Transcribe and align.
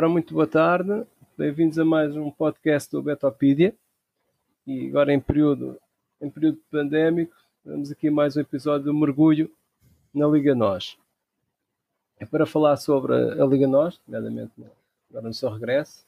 Ora, 0.00 0.08
muito 0.08 0.32
boa 0.32 0.46
tarde, 0.46 1.04
bem-vindos 1.36 1.78
a 1.78 1.84
mais 1.84 2.16
um 2.16 2.30
podcast 2.30 2.90
do 2.90 3.02
Betopedia. 3.02 3.74
E 4.66 4.88
agora 4.88 5.12
em 5.12 5.20
período, 5.20 5.78
em 6.22 6.30
período 6.30 6.58
pandémico, 6.70 7.36
temos 7.62 7.92
aqui 7.92 8.08
mais 8.08 8.34
um 8.34 8.40
episódio 8.40 8.86
do 8.86 8.94
Mergulho 8.94 9.52
na 10.14 10.26
Liga 10.26 10.54
Nós. 10.54 10.96
É 12.18 12.24
para 12.24 12.46
falar 12.46 12.78
sobre 12.78 13.12
a, 13.14 13.44
Liga 13.44 13.68
Nós, 13.68 14.00
nomeadamente 14.08 14.52
agora 15.10 15.28
no 15.28 15.34
seu 15.34 15.50
regresso, 15.50 16.06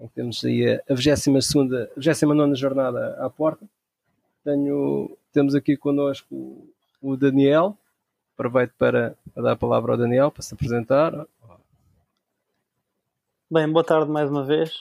em 0.00 0.08
que 0.08 0.14
temos 0.14 0.42
aí 0.42 0.80
a 0.88 0.94
22 0.94 1.54
a 1.68 2.00
29 2.14 2.54
jornada 2.54 3.22
à 3.22 3.28
porta. 3.28 3.66
Tenho, 4.42 5.14
temos 5.34 5.54
aqui 5.54 5.76
connosco 5.76 6.66
o 7.02 7.14
Daniel. 7.14 7.76
Aproveito 8.32 8.72
para 8.78 9.14
dar 9.36 9.52
a 9.52 9.56
palavra 9.56 9.92
ao 9.92 9.98
Daniel 9.98 10.30
para 10.30 10.40
se 10.40 10.54
apresentar. 10.54 11.26
Bem, 13.52 13.70
boa 13.70 13.84
tarde 13.84 14.10
mais 14.10 14.30
uma 14.30 14.42
vez. 14.46 14.76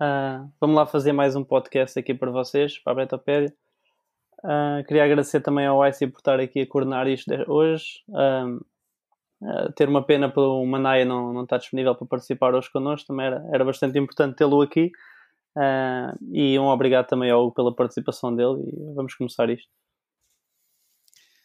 Uh, 0.00 0.50
vamos 0.60 0.74
lá 0.74 0.84
fazer 0.84 1.12
mais 1.12 1.36
um 1.36 1.44
podcast 1.44 1.96
aqui 1.96 2.12
para 2.12 2.28
vocês, 2.28 2.76
para 2.76 2.92
a 2.92 2.96
Betopédia. 2.96 3.54
Uh, 4.42 4.82
queria 4.84 5.04
agradecer 5.04 5.40
também 5.40 5.64
ao 5.64 5.86
IC 5.86 6.08
por 6.08 6.18
estar 6.18 6.40
aqui 6.40 6.62
a 6.62 6.66
coordenar 6.66 7.06
isto 7.06 7.30
hoje. 7.46 8.02
Uh, 8.08 9.70
ter 9.76 9.88
uma 9.88 10.04
pena 10.04 10.28
pelo 10.28 10.66
Manaia 10.66 11.04
não, 11.04 11.32
não 11.32 11.44
estar 11.44 11.58
disponível 11.58 11.94
para 11.94 12.04
participar 12.04 12.52
hoje 12.52 12.68
connosco, 12.72 13.06
também 13.06 13.26
era, 13.26 13.48
era 13.52 13.64
bastante 13.64 13.96
importante 13.96 14.34
tê-lo 14.34 14.60
aqui. 14.60 14.90
e 16.32 16.58
um 16.58 16.66
obrigado 16.66 17.06
também 17.06 17.30
ao 17.30 17.44
Hugo 17.44 17.54
pela 17.54 17.72
participação 17.72 18.34
dele 18.34 18.60
e 18.60 18.92
vamos 18.92 19.14
começar 19.14 19.48
isto. 19.50 19.70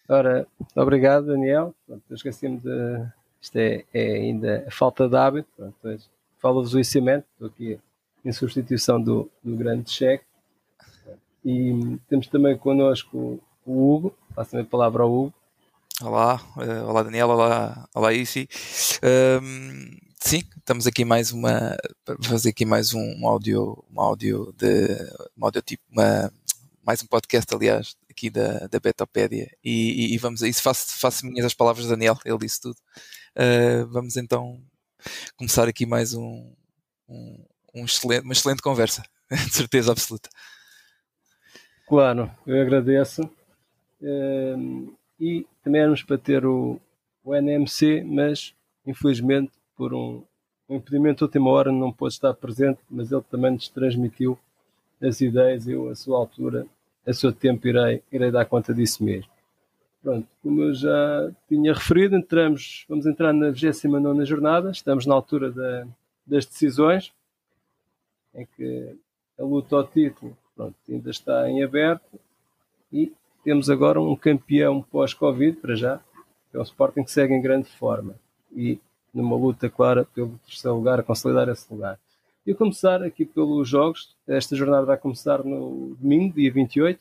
Ora, 0.10 0.48
obrigado 0.76 1.28
Daniel. 1.28 1.76
Esqueci-me 2.10 2.58
de. 2.58 3.06
Isto 3.40 3.58
é, 3.58 3.86
é, 3.94 4.14
ainda 4.14 4.66
a 4.68 4.72
falta 4.72 5.08
de 5.08 5.16
hábito. 5.16 5.48
Pronto, 5.56 5.76
falo-vos 6.42 6.74
o 6.74 6.84
cimento, 6.84 7.26
estou 7.34 7.48
aqui 7.48 7.80
em 8.26 8.32
substituição 8.32 9.02
do, 9.02 9.30
do 9.44 9.56
grande 9.56 9.92
cheque. 9.92 10.26
E 11.46 11.98
temos 12.10 12.28
também 12.28 12.58
connosco 12.58 13.40
o 13.66 13.96
Hugo, 13.96 14.16
passo 14.36 14.58
a 14.58 14.64
palavra 14.64 15.04
ao 15.04 15.14
Hugo. 15.14 15.34
Olá, 16.02 16.42
uh, 16.58 16.90
olá 16.90 17.04
Daniel, 17.04 17.30
olá, 17.30 17.88
olá 17.94 18.14
Isi. 18.14 18.48
Um, 19.04 19.98
sim, 20.20 20.42
estamos 20.58 20.88
aqui 20.88 21.06
mais 21.06 21.32
uma 21.32 21.78
para 22.04 22.18
fazer 22.24 22.50
aqui 22.50 22.66
mais 22.66 22.94
um, 22.94 23.16
um 23.20 23.28
áudio, 23.28 23.84
um 23.92 24.02
áudio 24.02 24.54
de 24.58 24.98
um 25.38 25.46
áudio 25.46 25.62
tipo 25.62 25.84
uma, 25.92 26.32
mais 26.84 27.04
um 27.04 27.08
podcast, 27.08 27.54
aliás, 27.54 27.96
aqui 28.10 28.32
da, 28.32 28.68
da 28.68 28.80
Betopédia 28.80 29.50
e, 29.64 30.08
e, 30.08 30.16
e 30.16 30.18
vamos 30.18 30.42
a 30.42 30.48
isso. 30.48 30.62
Faço, 30.62 31.00
faço 31.00 31.26
minhas 31.26 31.46
as 31.46 31.54
palavras 31.54 31.86
de 31.86 31.92
Daniel, 31.92 32.18
ele 32.26 32.38
disse 32.40 32.62
tudo. 32.62 32.78
Uh, 33.36 33.88
vamos 33.88 34.18
então 34.18 34.60
começar 35.36 35.68
aqui 35.68 35.86
mais 35.86 36.14
um, 36.14 36.52
um, 37.08 37.46
um 37.76 37.86
excelente, 37.86 38.24
uma 38.24 38.34
excelente 38.34 38.62
conversa, 38.62 39.04
de 39.30 39.54
certeza 39.54 39.92
absoluta. 39.92 40.30
Claro, 41.88 42.32
eu 42.46 42.62
agradeço. 42.62 43.30
Um, 44.02 44.94
e 45.20 45.46
também 45.64 45.82
éramos 45.82 46.04
para 46.04 46.18
ter 46.18 46.46
o, 46.46 46.80
o 47.24 47.36
NMC, 47.36 48.04
mas 48.04 48.54
infelizmente 48.86 49.52
por 49.76 49.94
um, 49.94 50.24
um 50.68 50.78
impedimento 50.78 51.20
de 51.20 51.24
última 51.26 51.50
hora 51.50 51.72
não 51.72 51.92
pôde 51.92 52.14
estar 52.14 52.34
presente, 52.34 52.80
mas 52.90 53.12
ele 53.12 53.24
também 53.30 53.52
nos 53.52 53.70
transmitiu 53.70 54.38
as 55.02 55.22
ideias, 55.22 55.68
eu 55.68 55.90
a 55.90 55.96
sua 55.96 56.18
altura, 56.18 56.66
a 57.06 57.14
seu 57.14 57.32
tempo 57.32 57.68
irei, 57.68 58.02
irei 58.12 58.32
dar 58.32 58.46
conta 58.46 58.74
disso 58.74 59.04
mesmo. 59.04 59.30
Pronto, 60.02 60.28
como 60.42 60.64
eu 60.64 60.74
já 60.74 61.32
tinha 61.48 61.74
referido, 61.74 62.16
entramos, 62.16 62.86
vamos 62.90 63.06
entrar 63.06 63.32
na 63.34 63.52
29 63.52 64.26
jornada, 64.26 64.72
estamos 64.72 65.06
na 65.06 65.14
altura 65.14 65.52
da, 65.52 65.88
das 66.26 66.46
decisões, 66.46 67.14
em 68.34 68.48
que 68.58 68.96
a 69.38 69.44
luta 69.44 69.76
ao 69.76 69.88
título 69.88 70.36
pronto, 70.56 70.76
ainda 70.90 71.12
está 71.12 71.48
em 71.50 71.64
aberto 71.64 72.20
e 72.92 73.14
temos 73.44 73.70
agora 73.70 74.02
um 74.02 74.16
campeão 74.16 74.82
pós-Covid, 74.82 75.58
para 75.58 75.76
já, 75.76 76.00
que 76.50 76.58
é 76.58 76.60
o 76.60 76.64
Sporting 76.64 77.04
que 77.04 77.12
segue 77.12 77.34
em 77.34 77.42
grande 77.42 77.70
forma 77.70 78.16
e 78.52 78.80
numa 79.14 79.36
luta 79.36 79.70
clara 79.70 80.06
pelo 80.06 80.40
terceiro 80.46 80.78
lugar, 80.78 81.00
a 81.00 81.04
consolidar 81.04 81.48
esse 81.50 81.72
lugar. 81.72 82.00
E 82.46 82.54
começar 82.56 83.04
aqui 83.04 83.24
pelos 83.24 83.70
jogos, 83.70 84.16
esta 84.28 84.56
jornada 84.56 84.86
vai 84.86 84.98
começar 84.98 85.44
no 85.44 85.96
domingo, 86.00 86.34
dia 86.34 86.52
28, 86.52 87.00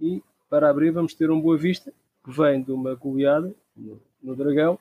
e 0.00 0.22
para 0.50 0.68
abrir 0.68 0.90
vamos 0.90 1.14
ter 1.14 1.30
um 1.30 1.40
Boa 1.40 1.56
Vista, 1.56 1.92
que 2.24 2.30
vem 2.30 2.62
de 2.62 2.72
uma 2.72 2.94
goleada 2.94 3.54
no, 3.76 4.00
no 4.22 4.36
Dragão, 4.36 4.78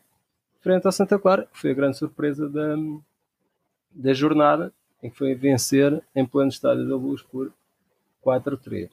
frente 0.62 0.86
ao 0.86 0.92
Santa 0.92 1.18
Clara, 1.18 1.48
que 1.52 1.60
foi 1.60 1.72
a 1.72 1.74
grande 1.74 1.98
surpresa 1.98 2.48
da, 2.48 2.76
da 3.92 4.14
jornada, 4.14 4.72
em 5.02 5.10
que 5.10 5.18
foi 5.18 5.34
vencer 5.34 6.04
em 6.16 6.26
pleno 6.26 6.50
estádio 6.50 6.88
da 6.88 6.96
Luz 6.96 7.22
por 7.24 7.52
4-3. 8.24 8.90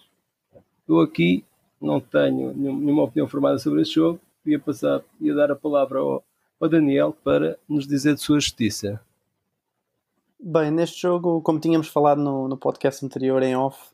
Estou 0.80 1.02
aqui, 1.02 1.44
não 1.80 2.00
tenho 2.00 2.54
nenhuma 2.54 3.02
opinião 3.02 3.28
formada 3.28 3.58
sobre 3.58 3.82
este 3.82 3.96
jogo, 3.96 4.18
ia 4.46 4.58
passar, 4.58 5.02
ia 5.20 5.34
dar 5.34 5.50
a 5.50 5.56
palavra 5.56 5.98
ao, 5.98 6.24
ao 6.58 6.68
Daniel 6.68 7.14
para 7.22 7.58
nos 7.68 7.86
dizer 7.86 8.14
de 8.14 8.22
sua 8.22 8.40
justiça. 8.40 9.00
Bem, 10.40 10.70
neste 10.70 11.02
jogo, 11.02 11.42
como 11.42 11.60
tínhamos 11.60 11.88
falado 11.88 12.22
no, 12.22 12.48
no 12.48 12.56
podcast 12.56 13.04
anterior 13.04 13.42
em 13.42 13.56
off, 13.56 13.90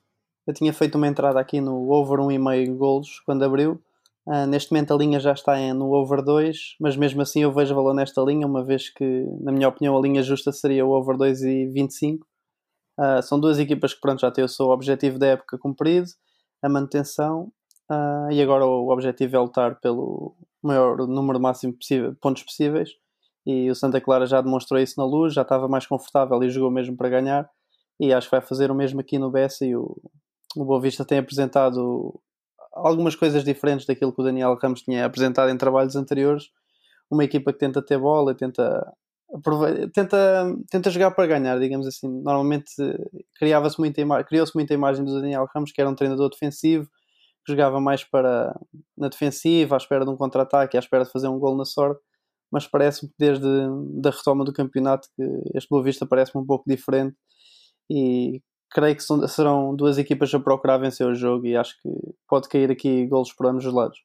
eu 0.47 0.55
tinha 0.55 0.73
feito 0.73 0.97
uma 0.97 1.09
entrada 1.09 1.41
aqui 1.41 1.61
no 1.61 1.91
over 1.91 2.19
1,5 2.19 2.77
golos 2.77 3.21
quando 3.21 3.43
abriu 3.43 3.81
Uh, 4.27 4.47
neste 4.47 4.73
momento 4.73 4.95
a 4.95 4.97
linha 4.97 5.21
já 5.21 5.33
está 5.33 5.59
em, 5.61 5.75
no 5.75 5.93
over 5.93 6.23
2, 6.23 6.77
mas 6.81 6.97
mesmo 6.97 7.21
assim 7.21 7.43
eu 7.43 7.53
vejo 7.53 7.75
valor 7.75 7.93
nesta 7.93 8.23
linha, 8.23 8.47
uma 8.47 8.65
vez 8.65 8.89
que, 8.89 9.27
na 9.41 9.53
minha 9.53 9.69
opinião, 9.69 9.97
a 9.97 10.01
linha 10.01 10.23
justa 10.23 10.51
seria 10.51 10.87
o 10.87 10.91
over 10.91 11.17
2 11.17 11.43
e 11.43 11.67
25. 11.67 12.27
Uh, 12.99 13.23
são 13.23 13.39
duas 13.39 13.59
equipas 13.59 13.93
que 13.93 14.01
pronto, 14.01 14.21
já 14.21 14.31
têm 14.31 14.45
o 14.45 14.49
seu 14.49 14.67
objetivo 14.67 15.19
da 15.19 15.27
época 15.27 15.59
cumprido, 15.59 16.07
a 16.63 16.69
manutenção, 16.69 17.53
uh, 17.91 18.31
e 18.33 18.41
agora 18.41 18.65
o 18.65 18.91
objetivo 18.91 19.37
é 19.37 19.39
lutar 19.39 19.79
pelo 19.81 20.35
maior 20.63 20.97
número 21.07 21.39
máximo 21.39 21.75
possível, 21.75 22.17
pontos 22.21 22.43
possíveis. 22.43 22.91
E 23.47 23.71
o 23.71 23.75
Santa 23.75 24.01
Clara 24.01 24.25
já 24.27 24.41
demonstrou 24.41 24.81
isso 24.81 24.95
na 24.97 25.05
luz, 25.05 25.35
já 25.35 25.43
estava 25.43 25.69
mais 25.69 25.87
confortável 25.87 26.43
e 26.43 26.49
jogou 26.49 26.71
mesmo 26.71 26.97
para 26.97 27.11
ganhar. 27.11 27.51
E 28.01 28.13
acho 28.13 28.29
que 28.29 28.37
vai 28.37 28.41
fazer 28.41 28.71
o 28.71 28.75
mesmo 28.75 29.01
aqui 29.01 29.19
no 29.19 29.31
Bessa. 29.31 29.67
E 29.67 29.77
o, 29.77 29.95
o 30.57 30.65
Boa 30.65 30.81
Vista 30.81 31.05
tem 31.05 31.19
apresentado 31.19 32.19
algumas 32.75 33.15
coisas 33.15 33.45
diferentes 33.45 33.87
daquilo 33.87 34.13
que 34.13 34.21
o 34.21 34.25
Daniel 34.25 34.59
Ramos 34.61 34.83
tinha 34.83 35.07
apresentado 35.07 35.51
em 35.51 35.57
trabalhos 35.57 35.97
anteriores. 35.97 36.51
Uma 37.11 37.25
equipa 37.25 37.53
que 37.53 37.59
tenta 37.59 37.83
ter 37.83 37.99
bola, 37.99 38.35
tenta 38.35 38.93
tenta, 39.93 40.57
tenta 40.71 40.91
jogar 40.91 41.11
para 41.13 41.27
ganhar, 41.27 41.59
digamos 41.59 41.87
assim. 41.87 42.09
Normalmente 42.09 42.71
criava-se 43.37 43.79
muita 43.79 44.03
criou-se 44.25 44.55
muita 44.55 44.75
imagem 44.75 45.05
do 45.05 45.15
Daniel 45.21 45.49
Ramos, 45.53 45.73
que 45.73 45.81
era 45.81 45.91
um 45.91 45.95
treinador 45.95 46.31
defensivo, 46.31 46.89
que 47.45 47.53
jogava 47.53 47.81
mais 47.81 48.05
para 48.05 48.59
na 48.97 49.09
defensiva, 49.09 49.77
à 49.77 49.79
espera 49.79 50.05
de 50.05 50.11
um 50.11 50.17
contra-ataque, 50.17 50.77
à 50.77 50.81
espera 50.81 51.05
de 51.05 51.11
fazer 51.11 51.29
um 51.29 51.39
gol 51.39 51.57
na 51.57 51.65
sorte. 51.65 52.01
Mas 52.51 52.67
parece-me 52.67 53.11
que 53.11 53.17
desde 53.19 53.47
a 53.47 54.11
retoma 54.11 54.45
do 54.45 54.53
campeonato 54.53 55.09
que 55.17 55.23
este 55.55 55.69
Boa 55.69 55.83
Vista 55.83 56.07
parece-me 56.07 56.43
um 56.43 56.47
pouco 56.47 56.65
diferente 56.69 57.17
e 57.91 58.41
creio 58.75 58.97
que 58.97 59.03
são, 59.03 59.27
serão 59.29 59.75
duas 59.75 59.97
equipas 59.99 60.35
a 60.35 60.41
procurar 60.41 60.79
vencer 60.79 61.07
o 61.07 61.15
jogo 61.15 61.47
e 61.47 61.57
acho 61.57 61.81
que 61.81 61.89
pode 62.29 62.49
cair 62.49 62.71
aqui 62.73 63.07
golos 63.07 63.33
por 63.33 63.47
ambos 63.47 63.65
os 63.65 63.73
lados. 63.73 64.05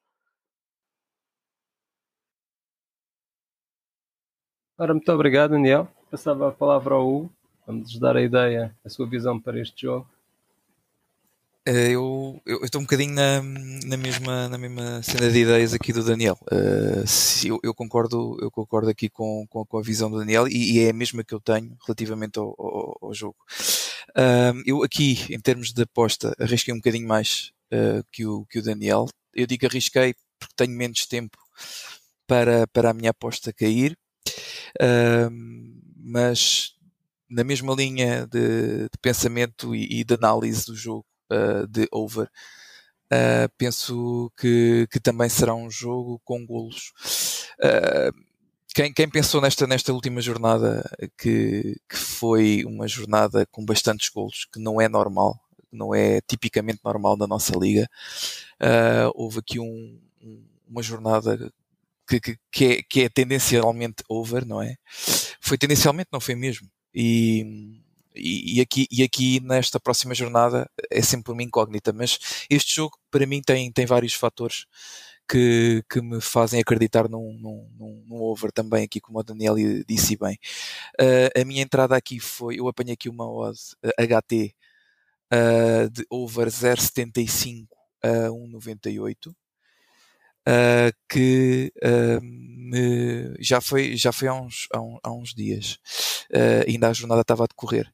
Ora, 4.78 4.94
muito 4.94 5.12
obrigado, 5.12 5.52
Daniel. 5.52 5.88
Passava 6.10 6.50
a 6.50 6.52
palavra 6.52 6.94
ao 6.94 7.06
Hugo. 7.06 7.32
Vamos 7.66 8.00
dar 8.00 8.16
a 8.16 8.22
ideia, 8.22 8.76
a 8.86 8.90
sua 8.90 9.08
visão 9.08 9.40
para 9.40 9.60
este 9.60 9.82
jogo. 9.82 10.08
Eh, 11.70 11.92
eu 11.92 12.42
estou 12.64 12.82
um 12.82 12.84
bocadinho 12.84 13.14
na, 13.14 13.44
na, 13.86 13.96
mesma, 13.96 14.50
na 14.50 14.58
mesma 14.58 15.04
cena 15.04 15.30
de 15.30 15.38
ideias 15.38 15.72
aqui 15.72 15.94
do 15.94 16.04
Daniel. 16.04 16.36
Uh, 16.52 17.06
eu, 17.46 17.60
eu, 17.62 17.76
concordo, 17.76 18.40
eu 18.42 18.50
concordo 18.50 18.90
aqui 18.90 19.08
com, 19.08 19.46
com, 19.48 19.64
com, 19.64 19.78
a 19.78 19.82
visão 19.84 20.10
do 20.10 20.18
Daniel 20.18 20.48
e, 20.48 20.78
e, 20.78 20.80
é 20.80 20.90
a 20.90 20.94
mesma 20.94 21.24
que 21.24 21.32
eu 21.32 21.40
tenho 21.40 21.78
relativamente 21.86 22.40
ao, 22.40 22.56
ao, 22.58 22.98
ao 23.04 23.14
jogo. 23.14 23.36
Uh, 24.18 24.58
eu 24.66 24.84
aqui, 24.84 25.20
em 25.30 25.40
termos 25.40 25.72
de 25.72 25.84
aposta, 25.84 26.36
arrisquei 26.40 26.74
um 26.74 26.78
bocadinho 26.78 27.08
mais 27.08 27.52
uh, 27.72 28.04
que, 28.12 28.26
o, 28.26 28.48
que 28.48 28.58
o 28.58 28.64
Daniel. 28.64 29.06
Eu 29.32 29.46
digo 29.46 29.68
arrisquei 29.68 30.16
porque 30.40 30.56
tenho 30.56 30.76
menos 30.76 31.06
tempo 31.06 31.38
para, 32.26 32.66
para 32.66 32.90
a 32.90 32.94
minha 32.96 33.12
aposta 33.12 33.54
cair, 33.54 33.96
mas 35.96 36.74
na 37.30 37.44
mesma 37.44 37.76
linha 37.76 38.26
de, 38.26 38.86
de 38.86 38.98
pensamento 39.02 39.76
e, 39.76 40.00
e 40.00 40.04
de 40.04 40.16
análise 40.16 40.66
do 40.66 40.76
jogo 40.76 41.06
uh, 41.32 41.68
de 41.68 41.88
over. 41.92 42.30
Uh, 43.12 43.50
penso 43.58 44.32
que, 44.38 44.88
que 44.92 45.00
também 45.00 45.30
será 45.30 45.56
um 45.56 45.70
jogo 45.70 46.22
com 46.24 46.46
golos. 46.46 46.92
Uh, 47.60 48.14
quem, 48.74 48.94
quem, 48.94 49.10
pensou 49.10 49.42
nesta, 49.42 49.66
nesta 49.66 49.92
última 49.92 50.22
jornada 50.22 50.88
que, 51.18 51.76
que 51.90 51.98
foi 51.98 52.64
uma 52.66 52.88
jornada 52.88 53.46
com 53.48 53.66
bastantes 53.66 54.10
golos, 54.10 54.46
que 54.54 54.60
não 54.60 54.80
é 54.80 54.88
normal, 54.88 55.40
não 55.72 55.94
é 55.94 56.22
tipicamente 56.22 56.80
normal 56.84 57.18
na 57.18 57.26
nossa 57.26 57.58
liga, 57.58 57.90
houve 59.16 59.40
aqui 59.40 59.60
um, 59.60 60.00
um, 60.22 60.46
uma 60.68 60.84
jornada 60.84 61.52
que, 62.08 62.20
que, 62.20 62.38
que, 62.52 62.66
é, 62.66 62.84
que 62.84 63.02
é 63.02 63.10
tendencialmente 63.10 64.04
over, 64.08 64.46
não 64.46 64.62
é? 64.62 64.76
foi 65.50 65.58
tendencialmente, 65.58 66.10
não 66.14 66.20
foi 66.20 66.36
mesmo. 66.36 66.70
E, 66.94 67.82
e, 68.20 68.62
aqui, 68.62 68.88
e 68.92 69.04
aqui 69.04 69.40
nesta 69.42 69.80
próxima 69.80 70.14
jornada 70.14 70.70
é 70.92 71.02
sempre 71.02 71.32
uma 71.32 71.44
incógnita, 71.44 71.94
mas 71.94 72.20
este 72.50 72.76
jogo 72.76 72.98
para 73.12 73.26
mim 73.26 73.42
tem, 73.42 73.72
tem 73.72 73.86
vários 73.86 74.14
fatores 74.14 74.66
que, 75.30 75.84
que 75.90 76.02
me 76.02 76.20
fazem 76.20 76.60
acreditar 76.60 77.08
num, 77.08 77.38
num, 77.40 78.04
num, 78.08 78.22
over 78.22 78.52
também 78.52 78.84
aqui, 78.84 79.00
como 79.00 79.20
o 79.20 79.24
Daniel 79.24 79.56
disse 79.88 80.18
bem. 80.18 80.40
Uh, 81.00 81.40
a 81.40 81.46
minha 81.46 81.62
entrada 81.62 81.96
aqui 81.96 82.20
foi, 82.20 82.60
eu 82.60 82.68
apanhei 82.68 82.94
aqui 82.94 83.10
uma 83.10 83.30
odd 83.30 83.60
uh, 83.86 83.92
HT 83.98 84.56
uh, 85.34 85.90
de 85.92 86.06
over 86.10 86.48
0,75 86.48 87.68
a 88.04 88.30
1,98. 88.30 89.34
Uh, 90.48 90.92
que 91.08 91.72
uh, 91.84 92.20
me, 92.22 93.36
já 93.40 93.62
foi, 93.62 93.96
já 93.96 94.12
foi 94.12 94.28
há, 94.28 94.34
uns, 94.34 94.68
há, 94.74 94.82
um, 94.82 94.98
há 95.04 95.12
uns 95.12 95.34
dias. 95.36 95.78
Uh, 96.34 96.66
ainda 96.68 96.90
a 96.90 96.94
jornada 96.94 97.22
estava 97.22 97.44
a 97.44 97.48
decorrer. 97.48 97.92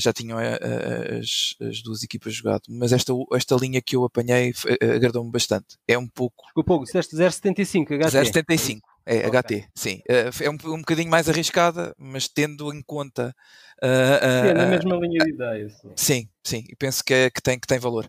Já 0.00 0.12
tinham 0.12 0.38
as, 0.38 1.54
as, 1.60 1.82
duas 1.82 2.02
equipas 2.02 2.34
jogado, 2.34 2.62
mas 2.68 2.92
esta, 2.92 3.12
esta 3.34 3.56
linha 3.56 3.80
que 3.80 3.96
eu 3.96 4.04
apanhei 4.04 4.52
agradou-me 4.82 5.30
bastante. 5.30 5.76
É 5.86 5.96
um 5.96 6.08
pouco. 6.08 6.44
Desculpa, 6.44 6.74
Hugo, 6.74 6.84
disseste 6.84 7.16
0,75 7.16 7.86
HT. 7.98 8.42
0,75. 8.42 8.80
É, 9.06 9.26
okay. 9.26 9.62
HT, 9.62 9.68
sim. 9.74 10.02
é 10.06 10.50
um, 10.50 10.74
um 10.74 10.78
bocadinho 10.78 11.10
mais 11.10 11.28
arriscada, 11.28 11.94
mas 11.98 12.28
tendo 12.28 12.72
em 12.72 12.82
conta. 12.82 13.34
Uh, 13.82 14.48
sim, 14.48 14.54
na 14.54 14.66
mesma 14.66 14.96
linha 14.96 15.24
de 15.24 15.30
ideias. 15.30 15.72
Sim, 15.80 15.94
sim, 15.96 16.28
sim. 16.44 16.64
e 16.68 16.76
penso 16.76 17.02
que, 17.02 17.14
é, 17.14 17.30
que, 17.30 17.42
tem, 17.42 17.58
que 17.58 17.66
tem 17.66 17.78
valor. 17.78 18.08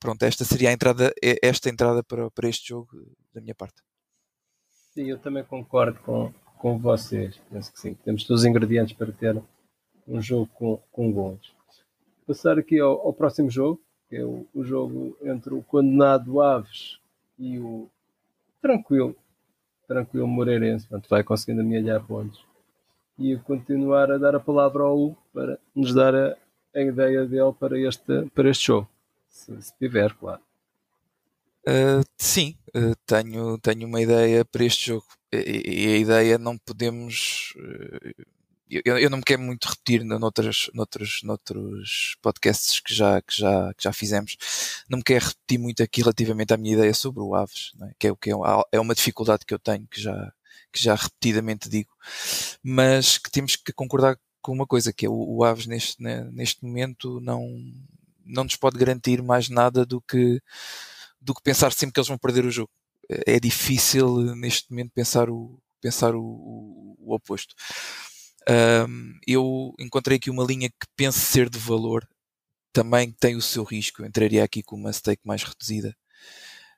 Pronto, 0.00 0.22
esta 0.24 0.44
seria 0.44 0.70
a 0.70 0.72
entrada, 0.72 1.12
esta 1.42 1.70
entrada 1.70 2.02
para, 2.02 2.30
para 2.30 2.48
este 2.48 2.68
jogo 2.68 2.88
da 3.32 3.40
minha 3.40 3.54
parte. 3.54 3.80
Sim, 4.92 5.10
eu 5.10 5.18
também 5.18 5.44
concordo 5.44 6.00
com, 6.00 6.32
com 6.58 6.78
vocês. 6.78 7.40
Penso 7.50 7.72
que 7.72 7.80
sim, 7.80 7.94
temos 8.04 8.24
todos 8.24 8.42
os 8.42 8.46
ingredientes 8.46 8.96
para 8.96 9.12
ter 9.12 9.40
um 10.06 10.20
jogo 10.20 10.48
com, 10.54 10.80
com 10.92 11.12
gols. 11.12 11.54
Passar 12.26 12.58
aqui 12.58 12.78
ao, 12.78 13.06
ao 13.06 13.12
próximo 13.12 13.50
jogo, 13.50 13.80
que 14.08 14.16
é 14.16 14.24
o, 14.24 14.46
o, 14.54 14.64
jogo 14.64 15.16
entre 15.22 15.54
o 15.54 15.62
condenado 15.62 16.40
Aves 16.40 16.98
e 17.38 17.58
o 17.58 17.88
tranquilo, 18.60 19.14
tranquilo 19.86 20.26
Moreirense. 20.26 20.86
Portanto, 20.86 21.08
vai 21.08 21.22
conseguindo 21.22 21.62
amealhar 21.62 22.04
pontos. 22.04 22.44
E 23.18 23.36
continuar 23.38 24.10
a 24.10 24.18
dar 24.18 24.34
a 24.34 24.40
palavra 24.40 24.82
ao 24.82 24.98
Hugo 24.98 25.18
para 25.32 25.58
nos 25.74 25.94
dar 25.94 26.14
a, 26.14 26.36
a 26.74 26.80
ideia 26.80 27.24
dele 27.24 27.52
para 27.58 27.78
este, 27.78 28.26
para 28.34 28.50
este 28.50 28.66
jogo 28.66 28.88
se, 29.36 29.62
se 29.62 29.72
tiver, 29.78 30.14
claro. 30.14 30.40
Uh, 31.68 32.04
sim, 32.16 32.56
uh, 32.74 32.94
tenho, 33.04 33.58
tenho 33.58 33.86
uma 33.86 34.00
ideia 34.00 34.44
para 34.44 34.64
este 34.64 34.86
jogo. 34.86 35.04
E, 35.32 35.62
e 35.66 35.94
a 35.94 35.98
ideia 35.98 36.38
não 36.38 36.56
podemos. 36.56 37.52
Uh, 37.56 38.35
eu, 38.68 38.98
eu, 38.98 39.10
não 39.10 39.18
me 39.18 39.24
quero 39.24 39.42
muito 39.42 39.68
repetir 39.68 40.04
noutros, 40.04 40.70
noutros, 40.74 41.20
noutros 41.22 42.16
podcasts 42.20 42.80
que 42.80 42.92
já, 42.92 43.22
que, 43.22 43.38
já, 43.38 43.72
que 43.74 43.84
já 43.84 43.92
fizemos. 43.92 44.36
Não 44.88 44.98
me 44.98 45.04
quero 45.04 45.24
repetir 45.24 45.58
muito 45.58 45.82
aqui 45.82 46.00
relativamente 46.00 46.52
à 46.52 46.56
minha 46.56 46.74
ideia 46.74 46.92
sobre 46.92 47.22
o 47.22 47.34
Aves, 47.34 47.72
é? 47.82 47.90
que, 47.98 48.08
é, 48.08 48.14
que 48.20 48.30
é, 48.30 48.34
é 48.72 48.80
uma 48.80 48.94
dificuldade 48.94 49.44
que 49.46 49.54
eu 49.54 49.58
tenho, 49.58 49.86
que 49.86 50.00
já, 50.00 50.32
que 50.72 50.82
já 50.82 50.94
repetidamente 50.94 51.68
digo, 51.68 51.90
mas 52.62 53.18
que 53.18 53.30
temos 53.30 53.54
que 53.54 53.72
concordar 53.72 54.18
com 54.42 54.52
uma 54.52 54.66
coisa, 54.66 54.92
que 54.92 55.06
é 55.06 55.08
o, 55.08 55.14
o 55.14 55.44
Aves 55.44 55.66
neste, 55.66 56.02
neste 56.32 56.64
momento 56.64 57.20
não, 57.20 57.46
não 58.24 58.44
nos 58.44 58.56
pode 58.56 58.78
garantir 58.78 59.22
mais 59.22 59.48
nada 59.48 59.86
do 59.86 60.00
que, 60.00 60.40
do 61.20 61.34
que 61.34 61.42
pensar 61.42 61.72
sempre 61.72 61.94
que 61.94 62.00
eles 62.00 62.08
vão 62.08 62.18
perder 62.18 62.44
o 62.44 62.50
jogo. 62.50 62.70
É 63.08 63.38
difícil 63.38 64.34
neste 64.34 64.70
momento 64.70 64.90
pensar 64.92 65.30
o, 65.30 65.60
pensar 65.80 66.16
o, 66.16 66.20
o, 66.20 66.96
o 66.98 67.14
oposto. 67.14 67.54
Um, 68.48 69.18
eu 69.26 69.74
encontrei 69.78 70.16
aqui 70.16 70.30
uma 70.30 70.44
linha 70.44 70.68
que 70.68 70.86
penso 70.96 71.18
ser 71.18 71.50
de 71.50 71.58
valor, 71.58 72.08
também 72.72 73.12
tem 73.12 73.36
o 73.36 73.42
seu 73.42 73.64
risco. 73.64 74.02
Eu 74.02 74.06
entraria 74.06 74.44
aqui 74.44 74.62
com 74.62 74.76
uma 74.76 74.92
stake 74.92 75.22
mais 75.24 75.42
reduzida, 75.42 75.96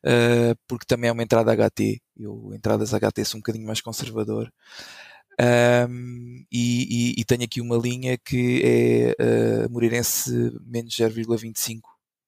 uh, 0.04 0.56
porque 0.66 0.86
também 0.86 1.10
é 1.10 1.12
uma 1.12 1.22
entrada 1.22 1.52
HT. 1.54 2.00
Eu, 2.16 2.52
entradas 2.54 2.92
HT 2.92 3.24
sou 3.24 3.38
um 3.38 3.40
bocadinho 3.40 3.66
mais 3.66 3.80
conservador. 3.80 4.52
Um, 5.40 6.44
e, 6.50 7.14
e, 7.14 7.20
e, 7.20 7.24
tenho 7.24 7.44
aqui 7.44 7.60
uma 7.60 7.76
linha 7.76 8.18
que 8.18 8.60
é 8.64 9.66
uh, 9.66 9.70
Moreirense 9.70 10.32
menos 10.66 10.96
0,25 10.96 11.80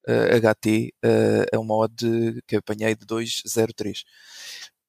uh, 0.06 0.40
HT, 0.40 0.94
uh, 1.04 1.46
é 1.52 1.58
uma 1.58 1.74
odd 1.76 2.40
que 2.46 2.56
apanhei 2.56 2.94
de 2.94 3.04
2,03. 3.04 4.04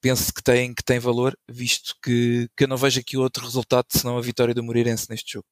Penso 0.02 0.34
que 0.34 0.42
tem, 0.42 0.74
que 0.74 0.84
tem 0.84 1.00
valor, 1.00 1.38
visto 1.48 1.96
que, 2.02 2.50
que 2.58 2.64
eu 2.64 2.68
não 2.68 2.76
vejo 2.76 3.00
aqui 3.00 3.18
outro 3.18 3.46
resultado 3.46 3.86
senão 3.90 4.18
a 4.18 4.22
vitória 4.22 4.54
do 4.54 4.64
Moreirense 4.64 5.10
neste 5.10 5.34
jogo. 5.34 5.46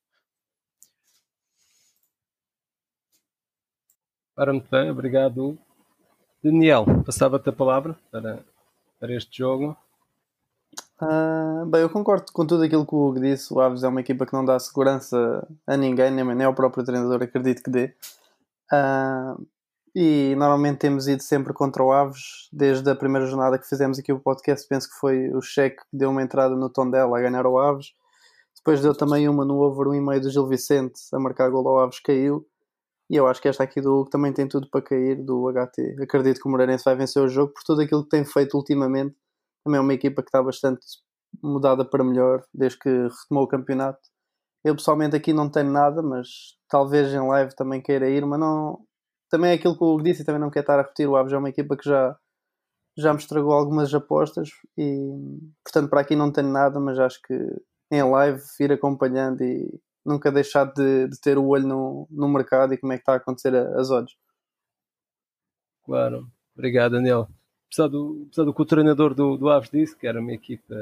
Ora, 4.35 4.51
muito 4.51 4.67
bem, 4.71 4.89
obrigado. 4.89 5.59
Daniel, 6.43 6.85
passava-te 7.05 7.49
a 7.49 7.53
palavra 7.53 7.99
para, 8.09 8.43
para 8.99 9.13
este 9.13 9.37
jogo. 9.37 9.77
Uh, 11.01 11.65
bem, 11.67 11.81
eu 11.81 11.89
concordo 11.89 12.31
com 12.31 12.45
tudo 12.45 12.63
aquilo 12.63 12.85
que 12.85 12.95
o 12.95 13.07
Hugo 13.09 13.19
disse. 13.19 13.53
O 13.53 13.59
Aves 13.59 13.83
é 13.83 13.87
uma 13.87 14.01
equipa 14.01 14.25
que 14.25 14.33
não 14.33 14.43
dá 14.43 14.57
segurança 14.59 15.47
a 15.67 15.77
ninguém, 15.77 16.09
nem, 16.09 16.25
nem 16.35 16.45
ao 16.45 16.53
próprio 16.53 16.83
treinador, 16.83 17.21
acredito 17.21 17.61
que 17.61 17.69
dê. 17.69 17.93
Uh, 18.71 19.45
e 19.95 20.35
normalmente 20.37 20.79
temos 20.79 21.07
ido 21.07 21.21
sempre 21.23 21.53
contra 21.53 21.83
o 21.83 21.91
Aves, 21.91 22.49
desde 22.51 22.89
a 22.89 22.95
primeira 22.95 23.27
jornada 23.27 23.57
que 23.57 23.67
fizemos 23.67 23.99
aqui 23.99 24.11
o 24.13 24.19
podcast. 24.19 24.67
Penso 24.67 24.89
que 24.89 24.95
foi 24.95 25.29
o 25.31 25.41
Cheque 25.41 25.77
que 25.77 25.97
deu 25.97 26.09
uma 26.09 26.21
entrada 26.23 26.55
no 26.55 26.69
tom 26.69 26.89
dela 26.89 27.17
a 27.17 27.21
ganhar 27.21 27.45
o 27.45 27.59
Aves. 27.59 27.93
Depois 28.55 28.81
deu 28.81 28.95
também 28.95 29.27
uma 29.29 29.45
no 29.45 29.59
over 29.59 29.87
1,5 29.87 30.19
do 30.21 30.29
Gil 30.29 30.47
Vicente 30.47 30.99
a 31.13 31.19
marcar 31.19 31.49
gol 31.49 31.67
ao 31.67 31.79
Aves, 31.79 31.99
caiu. 31.99 32.45
E 33.09 33.15
eu 33.15 33.27
acho 33.27 33.41
que 33.41 33.47
esta 33.47 33.63
aqui 33.63 33.81
do 33.81 33.93
Hugo 34.01 34.09
também 34.09 34.31
tem 34.33 34.47
tudo 34.47 34.69
para 34.69 34.81
cair, 34.81 35.15
do 35.15 35.51
HT. 35.51 35.95
Acredito 36.01 36.39
que 36.41 36.47
o 36.47 36.51
Moreirense 36.51 36.85
vai 36.85 36.95
vencer 36.95 37.21
o 37.23 37.27
jogo 37.27 37.53
por 37.53 37.63
tudo 37.63 37.81
aquilo 37.81 38.03
que 38.03 38.09
tem 38.09 38.23
feito 38.23 38.55
ultimamente 38.55 39.15
também 39.63 39.77
é 39.77 39.81
uma 39.81 39.93
equipa 39.93 40.21
que 40.21 40.29
está 40.29 40.41
bastante 40.41 40.85
mudada 41.43 41.85
para 41.85 42.03
melhor 42.03 42.43
desde 42.53 42.79
que 42.79 42.89
retomou 42.89 43.43
o 43.43 43.47
campeonato. 43.47 43.99
Eu 44.63 44.75
pessoalmente 44.75 45.15
aqui 45.15 45.31
não 45.31 45.49
tenho 45.49 45.71
nada, 45.71 46.01
mas 46.01 46.27
talvez 46.67 47.13
em 47.13 47.27
live 47.27 47.55
também 47.55 47.81
queira 47.81 48.09
ir, 48.09 48.25
mas 48.25 48.39
não. 48.39 48.79
Também 49.29 49.51
é 49.51 49.53
aquilo 49.53 49.77
que 49.77 49.83
Hugo 49.83 50.03
disse 50.03 50.21
e 50.21 50.25
também 50.25 50.41
não 50.41 50.49
quero 50.49 50.63
estar 50.63 50.79
a 50.79 50.81
repetir. 50.81 51.07
O 51.07 51.15
Aves 51.15 51.33
é 51.33 51.37
uma 51.37 51.49
equipa 51.49 51.77
que 51.77 51.87
já, 51.87 52.17
já 52.97 53.13
me 53.13 53.19
estragou 53.19 53.53
algumas 53.53 53.93
apostas 53.93 54.49
e 54.77 54.95
portanto 55.63 55.89
para 55.89 56.01
aqui 56.01 56.15
não 56.15 56.31
tenho 56.31 56.49
nada, 56.49 56.79
mas 56.79 56.97
acho 56.99 57.21
que 57.21 57.33
em 57.91 58.03
live 58.03 58.41
ir 58.59 58.71
acompanhando 58.71 59.43
e 59.43 59.79
nunca 60.05 60.31
deixar 60.31 60.65
de, 60.65 61.07
de 61.07 61.19
ter 61.19 61.37
o 61.37 61.47
olho 61.47 61.67
no, 61.67 62.07
no 62.09 62.27
mercado 62.27 62.73
e 62.73 62.77
como 62.77 62.93
é 62.93 62.97
que 62.97 63.01
está 63.01 63.13
a 63.13 63.17
acontecer 63.17 63.55
as 63.55 63.89
odds. 63.89 64.15
Claro, 65.85 66.27
obrigado 66.55 66.93
Daniel 66.93 67.27
apesar 67.69 67.87
do, 67.87 68.25
apesar 68.27 68.43
do 68.43 68.53
que 68.53 68.61
o 68.61 68.65
treinador 68.65 69.13
do, 69.13 69.37
do 69.37 69.49
Aves 69.49 69.69
disse, 69.69 69.95
que 69.95 70.07
era 70.07 70.19
uma 70.19 70.33
equipa 70.33 70.75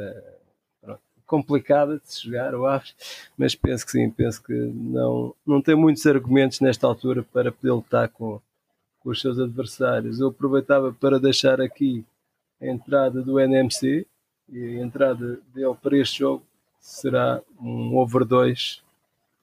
complicada 1.25 1.99
de 1.99 2.09
se 2.09 2.25
jogar, 2.25 2.55
o 2.55 2.65
Aves, 2.65 2.95
mas 3.37 3.53
penso 3.53 3.85
que 3.85 3.91
sim, 3.91 4.09
penso 4.09 4.41
que 4.41 4.53
não, 4.53 5.35
não 5.45 5.61
tem 5.61 5.75
muitos 5.75 6.05
argumentos 6.07 6.61
nesta 6.61 6.87
altura 6.87 7.21
para 7.21 7.51
poder 7.51 7.71
lutar 7.73 8.07
com, 8.07 8.41
com 9.07 9.11
os 9.11 9.21
seus 9.21 9.39
adversários. 9.39 10.19
Eu 10.19 10.27
aproveitava 10.27 10.91
para 10.91 11.17
deixar 11.17 11.61
aqui 11.61 12.03
a 12.61 12.67
entrada 12.67 13.21
do 13.21 13.39
NMC 13.39 14.05
e 14.49 14.79
a 14.79 14.83
entrada 14.83 15.39
dele 15.55 15.75
para 15.81 15.97
este 15.97 16.19
jogo 16.19 16.43
será 16.77 17.41
um 17.57 17.95
over 17.95 18.25
2 18.25 18.83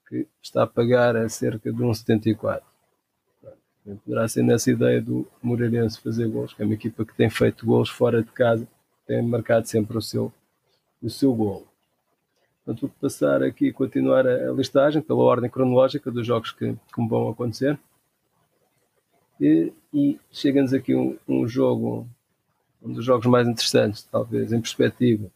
que 0.07 0.27
está 0.39 0.61
a 0.61 0.67
pagar 0.67 1.15
a 1.15 1.27
cerca 1.27 1.73
de 1.73 1.79
1,74 1.79 2.61
poderá 4.03 4.27
ser 4.27 4.43
nessa 4.43 4.69
ideia 4.69 5.01
do 5.01 5.27
Moreirense 5.41 5.99
fazer 5.99 6.27
gols, 6.27 6.53
que 6.53 6.61
é 6.61 6.65
uma 6.65 6.73
equipa 6.75 7.03
que 7.03 7.15
tem 7.15 7.29
feito 7.29 7.65
gols 7.65 7.89
fora 7.89 8.21
de 8.21 8.31
casa, 8.31 8.67
tem 9.07 9.21
marcado 9.21 9.67
sempre 9.67 9.97
o 9.97 10.01
seu, 10.01 10.31
o 11.01 11.09
seu 11.09 11.33
gol. 11.33 11.67
Portanto, 12.63 12.81
vou 12.81 12.91
passar 13.01 13.41
aqui, 13.41 13.71
continuar 13.71 14.27
a, 14.27 14.49
a 14.49 14.53
listagem 14.53 15.01
pela 15.01 15.23
ordem 15.23 15.49
cronológica 15.49 16.11
dos 16.11 16.25
jogos 16.25 16.51
que, 16.51 16.73
que 16.73 17.07
vão 17.07 17.29
acontecer. 17.29 17.79
E, 19.39 19.73
e 19.93 20.19
chega-nos 20.31 20.73
aqui 20.73 20.95
um, 20.95 21.17
um, 21.27 21.47
jogo, 21.47 22.07
um 22.81 22.93
dos 22.93 23.03
jogos 23.03 23.25
mais 23.25 23.47
interessantes, 23.47 24.03
talvez 24.03 24.53
em 24.53 24.61
perspectiva, 24.61 25.29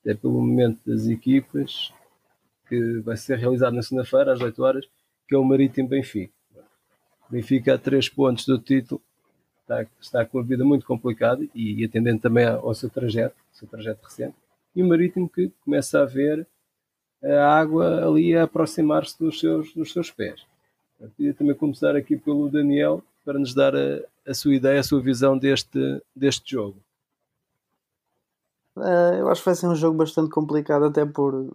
até 0.00 0.14
pelo 0.14 0.34
momento 0.34 0.80
das 0.84 1.06
equipas, 1.06 1.92
que 2.68 3.00
vai 3.00 3.16
ser 3.16 3.38
realizado 3.38 3.74
na 3.74 3.82
segunda-feira, 3.82 4.32
às 4.32 4.40
8 4.40 4.62
horas, 4.62 4.88
que 5.28 5.34
é 5.34 5.38
o 5.38 5.44
Marítimo 5.44 5.88
Benfica. 5.88 6.32
Benfica 7.30 7.74
a 7.74 7.78
três 7.78 8.08
pontos 8.08 8.44
do 8.44 8.58
título 8.58 9.00
está, 9.62 9.86
está 10.00 10.26
com 10.26 10.38
a 10.38 10.42
vida 10.42 10.64
muito 10.64 10.84
complicada 10.84 11.44
e, 11.54 11.80
e 11.80 11.84
atendendo 11.84 12.20
também 12.20 12.44
ao 12.46 12.74
seu 12.74 12.90
trajeto, 12.90 13.36
seu 13.52 13.66
trajeto 13.66 14.04
recente. 14.04 14.34
E 14.74 14.82
o 14.82 14.88
Marítimo 14.88 15.28
que 15.28 15.50
começa 15.64 16.02
a 16.02 16.04
ver 16.04 16.46
a 17.22 17.58
água 17.58 18.06
ali 18.06 18.36
a 18.36 18.44
aproximar-se 18.44 19.18
dos 19.18 19.38
seus, 19.38 19.72
dos 19.74 19.92
seus 19.92 20.10
pés. 20.10 20.44
Eu 21.00 21.10
queria 21.16 21.34
também 21.34 21.54
começar 21.54 21.96
aqui 21.96 22.16
pelo 22.16 22.48
Daniel 22.48 23.02
para 23.24 23.38
nos 23.38 23.54
dar 23.54 23.74
a, 23.74 24.00
a 24.26 24.34
sua 24.34 24.54
ideia, 24.54 24.80
a 24.80 24.84
sua 24.84 25.00
visão 25.00 25.38
deste, 25.38 26.02
deste 26.14 26.50
jogo. 26.50 26.82
Uh, 28.76 29.14
eu 29.18 29.28
acho 29.28 29.42
que 29.42 29.48
vai 29.48 29.54
ser 29.54 29.66
um 29.66 29.74
jogo 29.74 29.96
bastante 29.98 30.30
complicado, 30.30 30.86
até 30.86 31.04
por 31.04 31.50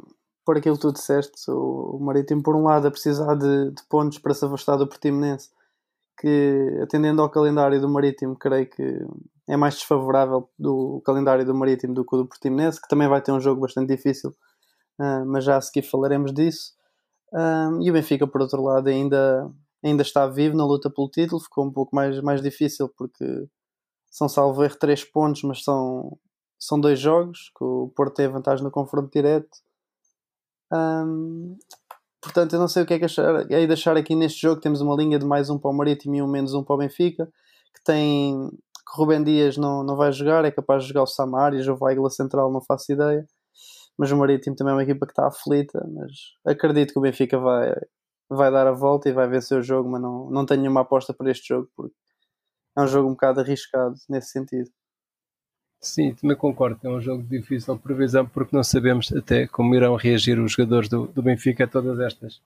por 0.48 0.56
aquilo 0.58 0.76
que 0.76 0.82
tu 0.82 0.94
disseste, 0.94 1.52
o, 1.52 1.98
o 1.98 2.00
Marítimo, 2.00 2.42
por 2.42 2.56
um 2.56 2.64
lado, 2.64 2.88
a 2.88 2.92
precisar 2.92 3.36
de, 3.36 3.72
de 3.72 3.84
pontos 3.90 4.18
para 4.18 4.34
se 4.34 4.46
afastar 4.46 4.78
do 4.78 4.88
Portimonense, 4.88 5.50
que 6.18 6.80
atendendo 6.82 7.22
ao 7.22 7.30
calendário 7.30 7.82
do 7.82 7.90
Marítimo, 7.90 8.34
creio 8.34 8.66
que 8.66 9.06
é 9.46 9.58
mais 9.58 9.74
desfavorável 9.74 10.50
do 10.58 11.02
calendário 11.06 11.46
do 11.46 11.54
Marítimo 11.54 11.94
do 11.94 12.06
que 12.06 12.16
o 12.16 12.20
do 12.20 12.26
Portimonense, 12.26 12.82
que 12.82 12.88
também 12.88 13.10
vai 13.10 13.22
ter 13.22 13.34
um 13.34 13.42
jogo 13.42 13.60
bastante 13.60 13.94
difícil, 13.94 14.30
uh, 14.98 15.26
mas 15.26 15.44
já 15.44 15.58
a 15.58 15.62
seguir 15.62 15.82
falaremos 15.82 16.34
disso. 16.34 16.72
Uh, 17.34 17.82
e 17.82 17.90
o 17.90 17.94
Benfica, 17.94 18.26
por 18.26 18.40
outro 18.40 18.64
lado, 18.64 18.88
ainda, 18.88 19.52
ainda 19.88 20.04
está 20.04 20.28
vivo 20.28 20.56
na 20.56 20.66
luta 20.66 20.90
pelo 20.90 21.10
título, 21.10 21.42
ficou 21.42 21.66
um 21.66 21.72
pouco 21.72 21.96
mais, 21.96 22.20
mais 22.22 22.42
difícil 22.42 22.90
porque 22.98 23.48
são 24.10 24.28
salvo 24.30 24.64
erro 24.64 24.78
3 24.80 25.04
pontos, 25.06 25.44
mas 25.44 25.64
são, 25.64 26.18
são 26.60 26.80
dois 26.80 27.00
jogos, 27.00 27.52
que 27.58 27.64
o 27.64 27.92
Porto 27.96 28.16
tem 28.16 28.28
vantagem 28.28 28.64
no 28.64 28.72
confronto 28.72 29.12
direto. 29.12 29.58
Portanto, 32.22 32.54
eu 32.54 32.60
não 32.60 32.68
sei 32.68 32.84
o 32.84 32.86
que 32.86 32.94
é 32.96 33.00
que 33.00 33.06
achar. 33.06 33.50
É 33.52 33.68
deixar 33.68 33.96
aqui 33.96 34.16
neste 34.16 34.42
jogo 34.42 34.62
temos 34.62 34.82
uma 34.82 34.96
linha 34.96 35.20
de 35.20 35.26
mais 35.26 35.50
um 35.50 35.58
para 35.58 35.72
o 35.72 35.74
Marítimo 35.74 36.16
e 36.16 36.22
um 36.22 36.28
menos 36.28 36.54
um 36.54 36.64
para 36.64 36.76
o 36.76 36.78
Benfica, 36.78 37.26
que 37.76 37.84
tem 37.84 38.50
que 38.50 38.98
Rubem 38.98 39.24
Dias 39.24 39.58
não, 39.58 39.84
não 39.84 39.98
vai 39.98 40.12
jogar, 40.14 40.46
é 40.46 40.52
capaz 40.52 40.84
de 40.84 40.90
jogar 40.90 41.04
o 41.04 41.08
Samaris 41.08 41.68
ou 41.68 41.78
Weigla 41.80 42.10
Central, 42.10 42.52
não 42.52 42.62
faço 42.62 42.92
ideia. 42.92 43.26
Mas 43.98 44.12
o 44.12 44.18
Marítimo 44.18 44.56
também 44.56 44.72
é 44.72 44.76
uma 44.76 44.84
equipa 44.84 45.06
que 45.06 45.12
está 45.12 45.28
aflita, 45.28 45.86
mas 45.94 46.12
acredito 46.46 46.94
que 46.94 47.00
o 47.00 47.02
Benfica 47.02 47.38
vai, 47.38 47.74
vai 48.30 48.52
dar 48.52 48.68
a 48.68 48.72
volta 48.72 49.10
e 49.10 49.14
vai 49.14 49.28
vencer 49.28 49.58
o 49.58 49.64
jogo, 49.64 49.90
mas 49.90 50.02
não, 50.02 50.30
não 50.30 50.46
tenho 50.46 50.62
nenhuma 50.62 50.82
aposta 50.82 51.14
para 51.14 51.32
este 51.32 51.48
jogo, 51.48 51.70
porque 51.76 51.96
é 52.76 52.82
um 52.82 52.88
jogo 52.88 53.10
um 53.10 53.14
bocado 53.14 53.40
arriscado 53.40 53.96
nesse 54.10 54.32
sentido. 54.32 54.70
Sim, 55.80 56.14
também 56.16 56.36
concordo. 56.36 56.80
É 56.84 56.90
um 56.90 57.00
jogo 57.00 57.24
difícil 57.24 57.76
de 57.76 57.82
previsão 57.82 58.28
porque 58.28 58.56
não 58.56 58.64
sabemos 58.64 59.12
até 59.14 59.48
como 59.48 59.76
irão 59.76 59.96
reagir 59.96 60.40
os 60.40 60.52
jogadores 60.52 60.90
do, 60.90 61.08
do 61.08 61.22
Benfica 61.22 61.64
a 61.64 61.68
todas 61.68 62.00
estas 62.00 62.42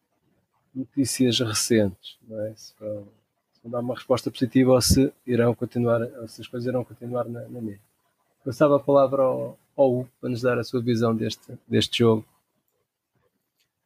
notícias 0.73 1.39
recentes. 1.39 2.17
Não 2.27 2.39
é? 2.41 2.53
se, 2.55 2.73
vão, 2.79 3.07
se 3.53 3.61
vão 3.63 3.71
dar 3.71 3.79
uma 3.79 3.95
resposta 3.95 4.29
positiva 4.29 4.71
ou 4.71 4.81
se 4.81 5.11
irão 5.25 5.55
continuar, 5.55 6.01
se 6.27 6.41
as 6.41 6.47
coisas 6.47 6.67
irão 6.67 6.83
continuar 6.83 7.25
na, 7.25 7.41
na 7.41 7.61
mesma. 7.61 7.83
Passava 8.43 8.77
a 8.77 8.79
palavra 8.79 9.21
ao, 9.23 9.57
ao 9.77 9.99
Hugo 9.99 10.09
para 10.19 10.29
nos 10.29 10.41
dar 10.41 10.57
a 10.57 10.63
sua 10.63 10.81
visão 10.81 11.15
deste, 11.15 11.53
deste 11.67 11.99
jogo. 11.99 12.25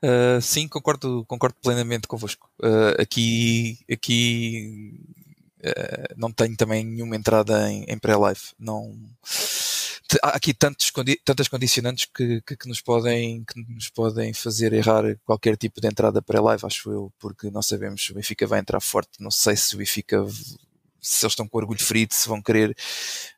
Uh, 0.05 0.39
sim, 0.39 0.67
concordo, 0.67 1.25
concordo 1.25 1.57
plenamente 1.63 2.07
convosco. 2.07 2.47
Uh, 2.61 3.01
aqui 3.01 3.79
aqui 3.91 4.99
uh, 5.61 6.13
não 6.15 6.31
tenho 6.31 6.55
também 6.55 6.85
nenhuma 6.85 7.15
entrada 7.15 7.71
em, 7.71 7.85
em 7.87 7.97
pré-live. 7.97 8.41
Não, 8.59 8.95
há 10.21 10.29
aqui 10.29 10.53
tantos, 10.53 10.91
tantas 11.23 11.47
condicionantes 11.47 12.05
que, 12.05 12.39
que, 12.41 12.55
que, 12.55 12.67
nos 12.67 12.81
podem, 12.81 13.43
que 13.45 13.59
nos 13.73 13.89
podem 13.89 14.31
fazer 14.31 14.73
errar 14.73 15.17
qualquer 15.25 15.57
tipo 15.57 15.81
de 15.81 15.87
entrada 15.87 16.21
pré-live, 16.21 16.63
acho 16.63 16.91
eu, 16.91 17.11
porque 17.17 17.49
não 17.49 17.63
sabemos 17.63 18.05
se 18.05 18.11
o 18.11 18.15
Benfica 18.15 18.45
vai 18.45 18.59
entrar 18.59 18.79
forte. 18.81 19.19
Não 19.19 19.31
sei 19.31 19.55
se 19.55 19.73
o 19.73 19.79
Benfica 19.79 20.23
se 21.01 21.25
eles 21.25 21.31
estão 21.31 21.47
com 21.47 21.57
orgulho 21.57 21.83
ferido, 21.83 22.13
se 22.13 22.27
vão 22.27 22.41
querer 22.41 22.75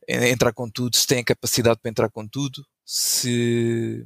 entrar 0.07 0.53
com 0.53 0.69
tudo, 0.69 0.95
se 0.95 1.07
têm 1.07 1.23
capacidade 1.23 1.79
para 1.81 1.91
entrar 1.91 2.09
com 2.09 2.25
tudo, 2.25 2.65
se, 2.85 4.05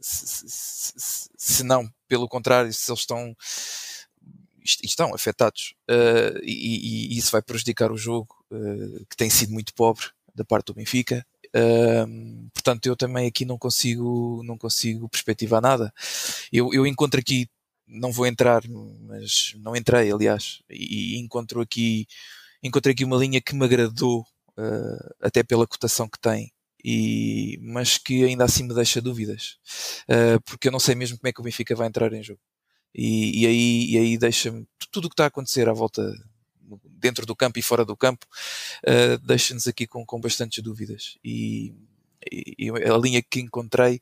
se, 0.00 1.28
se, 1.36 1.62
não, 1.62 1.88
pelo 2.08 2.28
contrário, 2.28 2.72
se 2.72 2.90
eles 2.90 3.00
estão 3.00 3.36
estão 4.62 5.14
afetados 5.14 5.74
uh, 5.90 6.38
e, 6.42 7.14
e, 7.14 7.18
isso 7.18 7.32
vai 7.32 7.42
prejudicar 7.42 7.90
o 7.90 7.96
jogo 7.96 8.34
uh, 8.50 9.06
que 9.06 9.16
tem 9.16 9.30
sido 9.30 9.52
muito 9.52 9.74
pobre 9.74 10.06
da 10.34 10.44
parte 10.44 10.66
do 10.66 10.74
Benfica. 10.74 11.26
Uh, 11.48 12.48
portanto, 12.52 12.86
eu 12.86 12.94
também 12.94 13.26
aqui 13.26 13.44
não 13.44 13.58
consigo, 13.58 14.42
não 14.44 14.56
consigo 14.56 15.08
perspectivar 15.08 15.60
nada. 15.60 15.92
Eu, 16.52 16.72
eu 16.72 16.86
encontro 16.86 17.18
aqui, 17.18 17.48
não 17.86 18.12
vou 18.12 18.26
entrar, 18.26 18.62
mas 19.00 19.54
não 19.56 19.74
entrei, 19.74 20.12
aliás, 20.12 20.62
e, 20.70 21.16
e 21.16 21.18
encontro 21.18 21.60
aqui, 21.60 22.06
encontro 22.62 22.92
aqui 22.92 23.04
uma 23.04 23.16
linha 23.16 23.40
que 23.40 23.54
me 23.54 23.64
agradou, 23.64 24.24
até 25.20 25.42
pela 25.42 25.66
cotação 25.66 26.06
que 26.06 26.20
tem, 26.20 26.52
e, 26.84 27.58
mas 27.62 27.98
que 27.98 28.24
ainda 28.24 28.44
assim 28.44 28.64
me 28.64 28.74
deixa 28.74 29.00
dúvidas, 29.00 29.58
porque 30.44 30.68
eu 30.68 30.72
não 30.72 30.80
sei 30.80 30.94
mesmo 30.94 31.18
como 31.18 31.28
é 31.28 31.32
que 31.32 31.40
o 31.40 31.44
Benfica 31.44 31.74
vai 31.74 31.88
entrar 31.88 32.12
em 32.12 32.22
jogo. 32.22 32.40
E, 32.94 33.42
e 33.42 33.46
aí, 33.46 33.90
e 33.90 33.98
aí 33.98 34.18
deixa-me 34.18 34.66
tudo 34.90 35.06
o 35.06 35.08
que 35.08 35.14
está 35.14 35.24
a 35.24 35.28
acontecer 35.28 35.68
à 35.68 35.72
volta 35.72 36.12
dentro 36.84 37.24
do 37.24 37.34
campo 37.34 37.58
e 37.58 37.62
fora 37.62 37.84
do 37.84 37.96
campo 37.96 38.26
uh, 38.86 39.18
deixa-nos 39.18 39.66
aqui 39.66 39.86
com, 39.86 40.04
com 40.04 40.20
bastantes 40.20 40.62
dúvidas. 40.62 41.18
E, 41.24 41.74
e, 42.30 42.70
a 42.70 42.98
linha 42.98 43.22
que 43.22 43.40
encontrei 43.40 44.00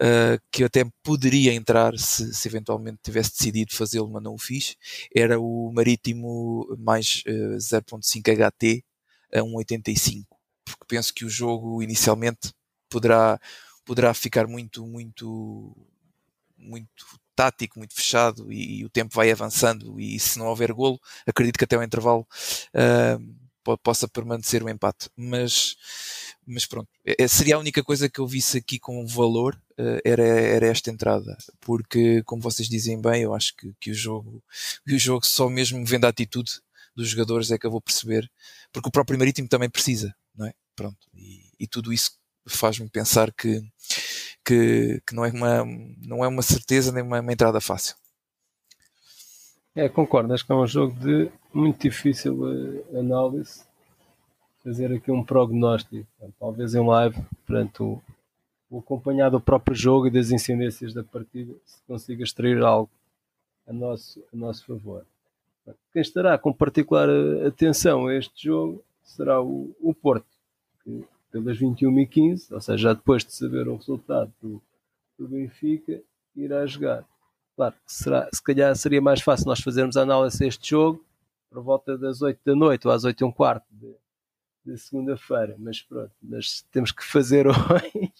uh, 0.00 0.40
que 0.50 0.64
até 0.64 0.84
poderia 1.02 1.52
entrar 1.52 1.96
se, 1.98 2.34
se 2.34 2.48
eventualmente 2.48 2.98
tivesse 3.02 3.30
decidido 3.30 3.74
fazê-lo 3.74 4.10
mas 4.10 4.22
não 4.22 4.34
o 4.34 4.38
fiz 4.38 4.76
era 5.14 5.38
o 5.38 5.70
Marítimo 5.72 6.66
mais 6.78 7.22
uh, 7.26 7.56
0.5 7.56 8.22
HT 8.22 8.84
a 9.32 9.38
1.85 9.40 10.33
porque 10.84 10.96
penso 10.96 11.14
que 11.14 11.24
o 11.24 11.30
jogo 11.30 11.82
inicialmente 11.82 12.52
poderá 12.88 13.40
poderá 13.84 14.14
ficar 14.14 14.46
muito 14.46 14.86
muito 14.86 15.74
muito 16.56 17.04
tático, 17.34 17.78
muito 17.78 17.94
fechado 17.94 18.52
e, 18.52 18.80
e, 18.80 18.84
o 18.84 18.90
tempo 18.90 19.14
vai 19.14 19.30
avançando 19.30 20.00
e 20.00 20.18
se 20.20 20.38
não 20.38 20.46
houver 20.46 20.72
golo, 20.72 21.00
acredito 21.26 21.58
que 21.58 21.64
até 21.64 21.76
o 21.76 21.82
intervalo 21.82 22.26
uh, 22.74 23.76
possa 23.82 24.06
permanecer 24.06 24.62
o 24.62 24.68
empate. 24.68 25.10
Mas, 25.16 25.76
mas 26.46 26.64
pronto, 26.64 26.88
é, 27.04 27.24
é, 27.24 27.28
seria 27.28 27.56
a 27.56 27.58
única 27.58 27.82
coisa 27.82 28.08
que 28.08 28.20
eu 28.20 28.26
visse 28.26 28.58
aqui 28.58 28.78
com 28.78 29.04
valor 29.06 29.60
uh, 29.72 29.98
era, 30.04 30.22
era 30.22 30.66
esta 30.68 30.90
entrada, 30.90 31.36
porque 31.60 32.22
como 32.22 32.40
vocês 32.40 32.68
dizem 32.68 33.00
bem, 33.00 33.22
eu 33.22 33.34
acho 33.34 33.54
que, 33.56 33.74
que 33.80 33.90
o 33.90 33.94
jogo 33.94 34.42
o 34.88 34.98
jogo 34.98 35.26
só 35.26 35.48
mesmo 35.50 35.84
vendo 35.84 36.04
a 36.04 36.08
atitude 36.08 36.60
dos 36.96 37.08
jogadores 37.08 37.50
é 37.50 37.58
que 37.58 37.66
eu 37.66 37.70
vou 37.70 37.80
perceber, 37.80 38.30
porque 38.72 38.88
o 38.88 38.92
próprio 38.92 39.18
Marítimo 39.18 39.48
também 39.48 39.68
precisa? 39.68 40.14
Pronto, 40.76 41.08
e, 41.14 41.52
e 41.58 41.66
tudo 41.66 41.92
isso 41.92 42.12
faz-me 42.46 42.88
pensar 42.88 43.32
que 43.32 43.62
que, 44.44 45.00
que 45.06 45.14
não, 45.14 45.24
é 45.24 45.30
uma, 45.30 45.64
não 46.02 46.24
é 46.24 46.28
uma 46.28 46.42
certeza 46.42 46.92
nem 46.92 47.02
uma, 47.02 47.20
uma 47.20 47.32
entrada 47.32 47.60
fácil. 47.60 47.96
É, 49.74 49.88
concordo, 49.88 50.32
acho 50.32 50.46
que 50.46 50.52
é 50.52 50.54
um 50.54 50.66
jogo 50.66 50.94
de 51.00 51.30
muito 51.52 51.80
difícil 51.80 52.34
uh, 52.42 52.98
análise. 52.98 53.64
Fazer 54.62 54.92
aqui 54.92 55.10
um 55.10 55.24
prognóstico, 55.24 56.06
talvez 56.38 56.74
em 56.74 56.86
live, 56.86 57.20
perante 57.46 57.82
o, 57.82 58.00
o 58.70 58.78
acompanhar 58.78 59.30
do 59.30 59.40
próprio 59.40 59.76
jogo 59.76 60.06
e 60.06 60.10
das 60.10 60.30
incidências 60.30 60.94
da 60.94 61.02
partida, 61.02 61.52
se 61.66 61.82
consiga 61.86 62.22
extrair 62.22 62.62
algo 62.62 62.90
a 63.66 63.72
nosso, 63.72 64.24
a 64.32 64.36
nosso 64.36 64.64
favor. 64.64 65.04
Quem 65.92 66.00
estará 66.00 66.38
com 66.38 66.52
particular 66.52 67.08
eh, 67.08 67.46
atenção 67.46 68.06
a 68.06 68.14
este 68.14 68.44
jogo 68.44 68.82
será 69.02 69.42
o, 69.42 69.74
o 69.80 69.92
Porto, 69.94 70.26
que 70.84 71.04
pelas 71.32 71.58
21 71.58 71.98
e 71.98 72.06
15, 72.06 72.54
ou 72.54 72.60
seja, 72.60 72.78
já 72.78 72.92
depois 72.92 73.24
de 73.24 73.34
saber 73.34 73.66
o 73.66 73.76
resultado 73.76 74.32
do, 74.40 74.62
do 75.18 75.26
Benfica, 75.26 76.00
irá 76.36 76.64
jogar. 76.66 77.04
Claro, 77.56 77.74
será, 77.86 78.28
se 78.32 78.42
calhar 78.42 78.74
seria 78.76 79.00
mais 79.00 79.20
fácil 79.20 79.46
nós 79.46 79.60
fazermos 79.60 79.96
a 79.96 80.02
análise 80.02 80.38
deste 80.38 80.70
jogo 80.70 81.04
por 81.50 81.62
volta 81.62 81.96
das 81.96 82.20
8 82.20 82.40
da 82.44 82.54
noite 82.54 82.86
ou 82.86 82.92
às 82.92 83.04
8 83.04 83.20
e 83.20 83.24
um 83.24 83.32
quarto 83.32 83.66
de, 83.70 83.94
de 84.64 84.78
segunda-feira, 84.78 85.54
mas 85.58 85.80
pronto, 85.80 86.12
mas 86.20 86.62
temos 86.72 86.90
que 86.90 87.04
fazer 87.04 87.46
hoje 87.50 88.12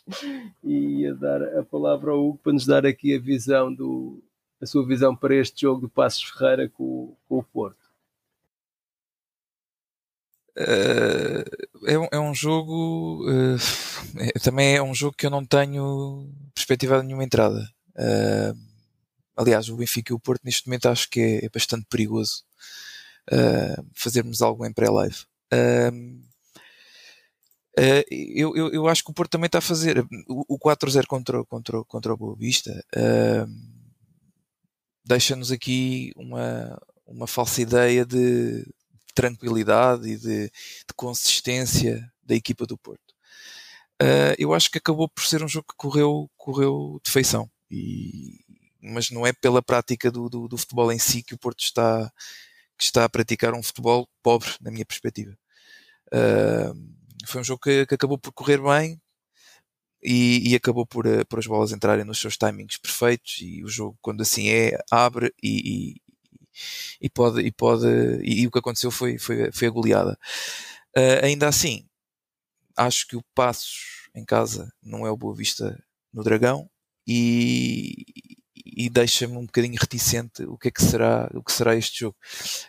e 0.63 1.07
a 1.07 1.15
dar 1.15 1.43
a 1.59 1.65
palavra 1.65 2.13
ao 2.13 2.29
Hugo 2.29 2.39
para 2.39 2.53
nos 2.53 2.67
dar 2.67 2.87
aqui 2.87 3.15
a 3.15 3.21
visão 3.21 3.73
do, 3.73 4.23
a 4.61 4.67
sua 4.67 4.87
visão 4.87 5.15
para 5.15 5.35
este 5.35 5.63
jogo 5.63 5.81
do 5.81 5.89
Passos 5.89 6.23
Ferreira 6.23 6.69
com, 6.69 7.17
com 7.29 7.39
o 7.39 7.43
Porto. 7.43 7.84
Uh, 10.57 11.87
é, 11.87 11.99
um, 11.99 12.09
é, 12.13 12.21
um 12.21 12.33
jogo 12.35 13.29
uh, 13.29 13.57
é, 14.19 14.39
também 14.39 14.77
é 14.77 14.83
um 14.83 14.95
jogo 14.95 15.17
que 15.17 15.27
eu 15.27 15.31
não 15.31 15.45
tenho 15.45 16.31
perspectiva 16.55 17.01
de 17.01 17.07
nenhuma 17.07 17.25
entrada. 17.25 17.69
Uh, 17.97 18.57
aliás 19.37 19.69
o 19.69 19.77
Benfica 19.77 20.13
e 20.13 20.17
o 20.17 20.21
Porto 20.21 20.43
neste 20.45 20.67
momento 20.67 20.89
acho 20.89 21.11
que 21.11 21.21
é, 21.21 21.45
é 21.47 21.49
bastante 21.49 21.87
perigoso 21.89 22.45
fazermos 23.95 24.43
algo 24.43 24.67
em 24.67 24.73
pré-live. 24.73 25.17
Eu, 27.77 28.55
eu, 28.55 28.73
eu, 28.73 28.87
acho 28.87 29.03
que 29.03 29.11
o 29.11 29.15
Porto 29.15 29.33
também 29.33 29.47
está 29.47 29.59
a 29.59 29.63
fazer 29.63 29.99
o, 30.29 30.55
o 30.55 30.59
4-0 30.59 31.07
contra, 31.07 31.43
contra, 31.45 31.83
contra 31.85 32.13
o 32.13 32.17
Boa 32.17 32.37
Vista 32.37 32.85
deixa-nos 35.05 35.53
aqui 35.53 36.13
uma, 36.17 36.81
uma 37.07 37.27
falsa 37.27 37.61
ideia 37.61 38.05
de 38.05 38.67
tranquilidade 39.15 40.09
e 40.09 40.17
de, 40.17 40.47
de 40.49 40.95
consistência 40.97 42.13
da 42.23 42.35
equipa 42.35 42.67
do 42.67 42.77
Porto. 42.77 43.15
Uh, 44.03 44.35
eu 44.39 44.53
acho 44.53 44.71
que 44.71 44.79
acabou 44.79 45.09
por 45.09 45.25
ser 45.25 45.43
um 45.43 45.49
jogo 45.49 45.67
que 45.69 45.77
correu, 45.77 46.29
correu 46.37 47.01
de 47.05 47.11
feição, 47.11 47.49
e, 47.71 48.41
mas 48.83 49.11
não 49.11 49.27
é 49.27 49.33
pela 49.33 49.63
prática 49.63 50.11
do, 50.11 50.29
do, 50.29 50.49
do, 50.49 50.59
futebol 50.59 50.91
em 50.93 50.99
si 50.99 51.23
que 51.23 51.35
o 51.35 51.39
Porto 51.39 51.61
está, 51.61 52.13
que 52.77 52.85
está 52.85 53.05
a 53.05 53.09
praticar 53.09 53.55
um 53.55 53.63
futebol 53.63 54.09
pobre, 54.23 54.51
na 54.61 54.71
minha 54.71 54.85
perspectiva. 54.85 55.37
Uh, 56.09 56.75
foi 57.27 57.41
um 57.41 57.45
jogo 57.45 57.61
que, 57.61 57.87
que, 57.87 57.95
acabou 57.95 58.19
por 58.19 58.33
correr 58.33 58.61
bem. 58.61 59.01
e, 60.03 60.51
e, 60.51 60.55
acabou 60.57 60.87
por, 60.87 61.07
uh, 61.07 61.25
por 61.27 61.39
as 61.39 61.47
bolas 61.47 61.73
entrarem 61.73 62.05
nos 62.05 62.21
seus 62.21 62.37
timings 62.37 62.77
perfeitos 62.77 63.39
e 63.41 63.65
o 63.65 63.69
jogo 63.69 63.97
quando 64.03 64.23
assim 64.23 64.49
é 64.49 64.79
abre 64.91 65.33
e, 65.43 65.97
e, 67.01 67.09
pode 67.09 67.41
e 67.41 67.53
pode 67.53 67.87
e, 68.23 68.47
o 68.47 68.51
que 68.51 68.59
aconteceu 68.59 68.91
foi 68.91 69.19
foi, 69.19 69.51
foi 69.53 69.69
a 69.69 69.71
goleada 69.71 70.19
uh, 70.97 71.25
ainda 71.25 71.49
assim 71.49 71.87
acho 72.77 73.07
que 73.07 73.17
o 73.17 73.25
Passos 73.35 74.09
em 74.15 74.25
casa 74.25 74.73
não 74.83 75.07
é 75.07 75.11
o 75.11 75.17
Boa 75.17 75.35
Vista 75.35 75.83
no 76.13 76.23
Dragão 76.23 76.69
e, 77.07 78.05
e 78.65 78.89
deixa-me 78.89 79.37
um 79.37 79.47
bocadinho 79.47 79.77
reticente 79.79 80.45
o 80.45 80.57
que 80.57 80.69
é 80.69 80.71
que 80.71 80.83
será 80.83 81.31
o 81.35 81.43
que 81.43 81.53
será 81.53 81.77
este 81.77 82.01
jogo. 82.01 82.17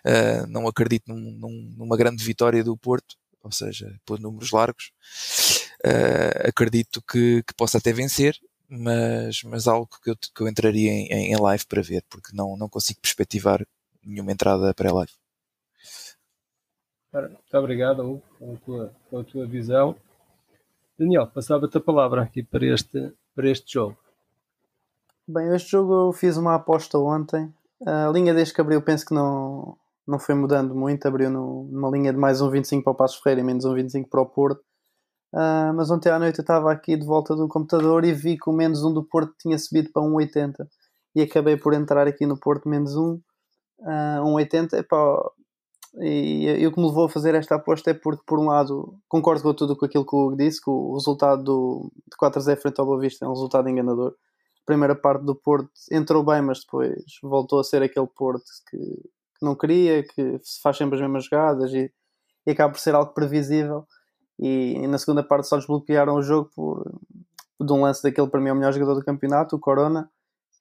Uh, 0.05 0.47
não 0.47 0.67
acredito 0.67 1.07
num, 1.07 1.31
num, 1.31 1.73
numa 1.77 1.97
grande 1.97 2.23
vitória 2.23 2.63
do 2.63 2.77
Porto 2.77 3.15
ou 3.41 3.51
seja 3.51 3.95
por 4.05 4.19
números 4.19 4.51
largos. 4.51 4.91
Uh, 5.85 6.49
acredito 6.49 7.01
que, 7.03 7.43
que, 7.43 7.53
possa 7.55 7.77
até 7.77 7.93
vencer 7.93 8.35
mas, 8.67 9.43
mas 9.43 9.67
algo 9.67 9.87
que 10.03 10.09
eu, 10.09 10.15
que 10.15 10.41
eu 10.41 10.47
entraria 10.47 10.91
em, 10.91 11.31
em 11.31 11.39
live 11.39 11.65
para 11.67 11.81
ver 11.83 12.03
porque 12.09 12.35
não, 12.35 12.57
não 12.57 12.67
consigo 12.67 12.99
perspectivar 12.99 13.63
nenhuma 14.05 14.31
entrada 14.31 14.73
pré-live 14.73 15.11
muito 17.13 17.57
obrigado 17.57 18.01
Hugo, 18.01 18.23
pela 18.37 18.57
tua, 18.57 18.95
pela 19.09 19.23
tua 19.23 19.45
visão 19.47 19.95
Daniel, 20.97 21.27
passava-te 21.27 21.77
a 21.77 21.81
palavra 21.81 22.21
aqui 22.21 22.43
para 22.43 22.65
este, 22.65 23.13
para 23.35 23.49
este 23.49 23.73
jogo 23.73 23.97
Bem, 25.27 25.55
este 25.55 25.71
jogo 25.71 25.91
eu 25.91 26.13
fiz 26.13 26.37
uma 26.37 26.53
aposta 26.53 26.99
ontem. 26.99 27.51
A 27.83 28.09
linha 28.09 28.31
desde 28.31 28.53
que 28.53 28.61
abriu, 28.61 28.79
penso 28.79 29.03
que 29.03 29.13
não, 29.13 29.75
não 30.07 30.19
foi 30.19 30.35
mudando 30.35 30.75
muito. 30.75 31.07
Abriu 31.07 31.31
no, 31.31 31.63
numa 31.63 31.89
linha 31.89 32.13
de 32.13 32.19
mais 32.19 32.41
um 32.41 32.49
25 32.51 32.83
para 32.83 32.93
o 32.93 32.95
Passos 32.95 33.17
Ferreira 33.17 33.41
e 33.41 33.43
menos 33.43 33.65
um 33.65 33.73
25 33.73 34.07
para 34.07 34.21
o 34.21 34.27
Porto. 34.27 34.61
Uh, 35.33 35.73
mas 35.75 35.89
ontem 35.89 36.11
à 36.11 36.19
noite 36.19 36.37
eu 36.37 36.43
estava 36.43 36.71
aqui 36.71 36.95
de 36.95 37.03
volta 37.03 37.35
do 37.35 37.47
computador 37.47 38.05
e 38.05 38.13
vi 38.13 38.37
que 38.37 38.47
o 38.47 38.53
menos 38.53 38.83
um 38.83 38.93
do 38.93 39.03
Porto 39.03 39.33
tinha 39.39 39.57
subido 39.57 39.89
para 39.91 40.03
1,80 40.03 40.67
e 41.15 41.23
acabei 41.23 41.57
por 41.57 41.73
entrar 41.73 42.07
aqui 42.07 42.27
no 42.27 42.39
Porto 42.39 42.69
menos 42.69 42.95
um, 42.95 43.19
uh, 43.79 44.23
1,80. 44.23 44.73
Epá, 44.73 45.31
e, 45.99 46.45
e 46.59 46.67
o 46.67 46.71
que 46.71 46.79
me 46.79 46.87
levou 46.87 47.05
a 47.05 47.09
fazer 47.09 47.35
esta 47.35 47.55
aposta 47.55 47.91
é 47.91 47.93
porque, 47.93 48.23
por 48.25 48.39
um 48.39 48.47
lado, 48.47 48.99
concordo 49.07 49.43
com 49.43 49.53
tudo 49.53 49.77
com 49.77 49.85
aquilo 49.85 50.05
que 50.05 50.15
o 50.15 50.27
Hugo 50.27 50.35
disse, 50.35 50.61
que 50.61 50.69
o 50.69 50.93
resultado 50.93 51.43
do, 51.43 51.91
de 52.11 52.17
4-0 52.17 52.57
frente 52.57 52.79
ao 52.79 52.85
Boa 52.85 52.99
Vista 52.99 53.25
é 53.25 53.27
um 53.27 53.33
resultado 53.33 53.69
enganador 53.69 54.13
primeira 54.65 54.95
parte 54.95 55.23
do 55.23 55.35
Porto 55.35 55.69
entrou 55.91 56.23
bem, 56.23 56.41
mas 56.41 56.61
depois 56.61 57.03
voltou 57.21 57.59
a 57.59 57.63
ser 57.63 57.83
aquele 57.83 58.07
Porto 58.07 58.43
que, 58.69 58.77
que 58.77 59.45
não 59.45 59.55
queria, 59.55 60.03
que 60.03 60.39
faz 60.61 60.77
sempre 60.77 60.95
as 60.95 61.01
mesmas 61.01 61.25
jogadas 61.25 61.71
e, 61.73 61.91
e 62.45 62.51
acaba 62.51 62.73
por 62.73 62.79
ser 62.79 62.95
algo 62.95 63.13
previsível. 63.13 63.85
E, 64.37 64.73
e, 64.77 64.87
na 64.87 64.97
segunda 64.97 65.23
parte 65.23 65.47
só 65.47 65.55
desbloquearam 65.55 66.15
o 66.15 66.21
jogo 66.21 66.49
por, 66.53 66.83
de 67.61 67.71
um 67.71 67.81
lance 67.81 68.03
daquele 68.03 68.27
para 68.27 68.41
mim 68.41 68.49
é 68.49 68.53
o 68.53 68.55
melhor 68.55 68.73
jogador 68.73 68.95
do 68.95 69.05
campeonato, 69.05 69.55
o 69.55 69.59
Corona, 69.59 70.09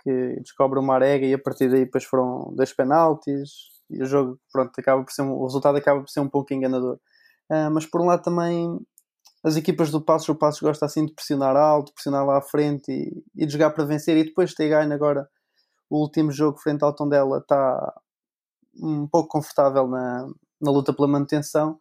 que 0.04 0.40
descobre 0.40 0.78
uma 0.78 0.94
arega 0.94 1.26
e 1.26 1.34
a 1.34 1.38
partir 1.38 1.68
daí 1.68 1.86
depois 1.86 2.04
foram 2.04 2.52
dois 2.54 2.72
penaltis 2.72 3.50
e 3.90 4.02
o 4.02 4.06
jogo 4.06 4.38
pronto, 4.52 4.78
acaba 4.78 5.02
por 5.02 5.10
ser, 5.10 5.22
o 5.22 5.44
resultado 5.44 5.76
acaba 5.76 6.00
por 6.00 6.08
ser 6.08 6.20
um 6.20 6.28
pouco 6.28 6.52
enganador. 6.52 6.98
Uh, 7.50 7.70
mas 7.72 7.86
por 7.86 8.00
um 8.00 8.06
lado 8.06 8.22
também 8.22 8.78
as 9.42 9.56
equipas 9.56 9.90
do 9.90 10.00
Passos, 10.00 10.28
o 10.28 10.34
Passos 10.34 10.60
gosta 10.60 10.86
assim 10.86 11.06
de 11.06 11.12
pressionar 11.14 11.56
alto, 11.56 11.92
pressionar 11.92 12.24
lá 12.24 12.38
à 12.38 12.42
frente 12.42 12.90
e, 12.90 13.24
e 13.42 13.46
de 13.46 13.52
jogar 13.52 13.70
para 13.70 13.84
vencer. 13.84 14.16
E 14.16 14.24
depois 14.24 14.54
ter 14.54 14.68
ganho 14.68 14.92
agora 14.92 15.28
o 15.90 16.00
último 16.00 16.32
jogo 16.32 16.58
frente 16.58 16.82
ao 16.82 16.94
Tondela 16.94 17.38
está 17.38 17.94
um 18.76 19.06
pouco 19.06 19.28
confortável 19.28 19.86
na, 19.86 20.26
na 20.60 20.70
luta 20.70 20.92
pela 20.92 21.08
manutenção 21.08 21.78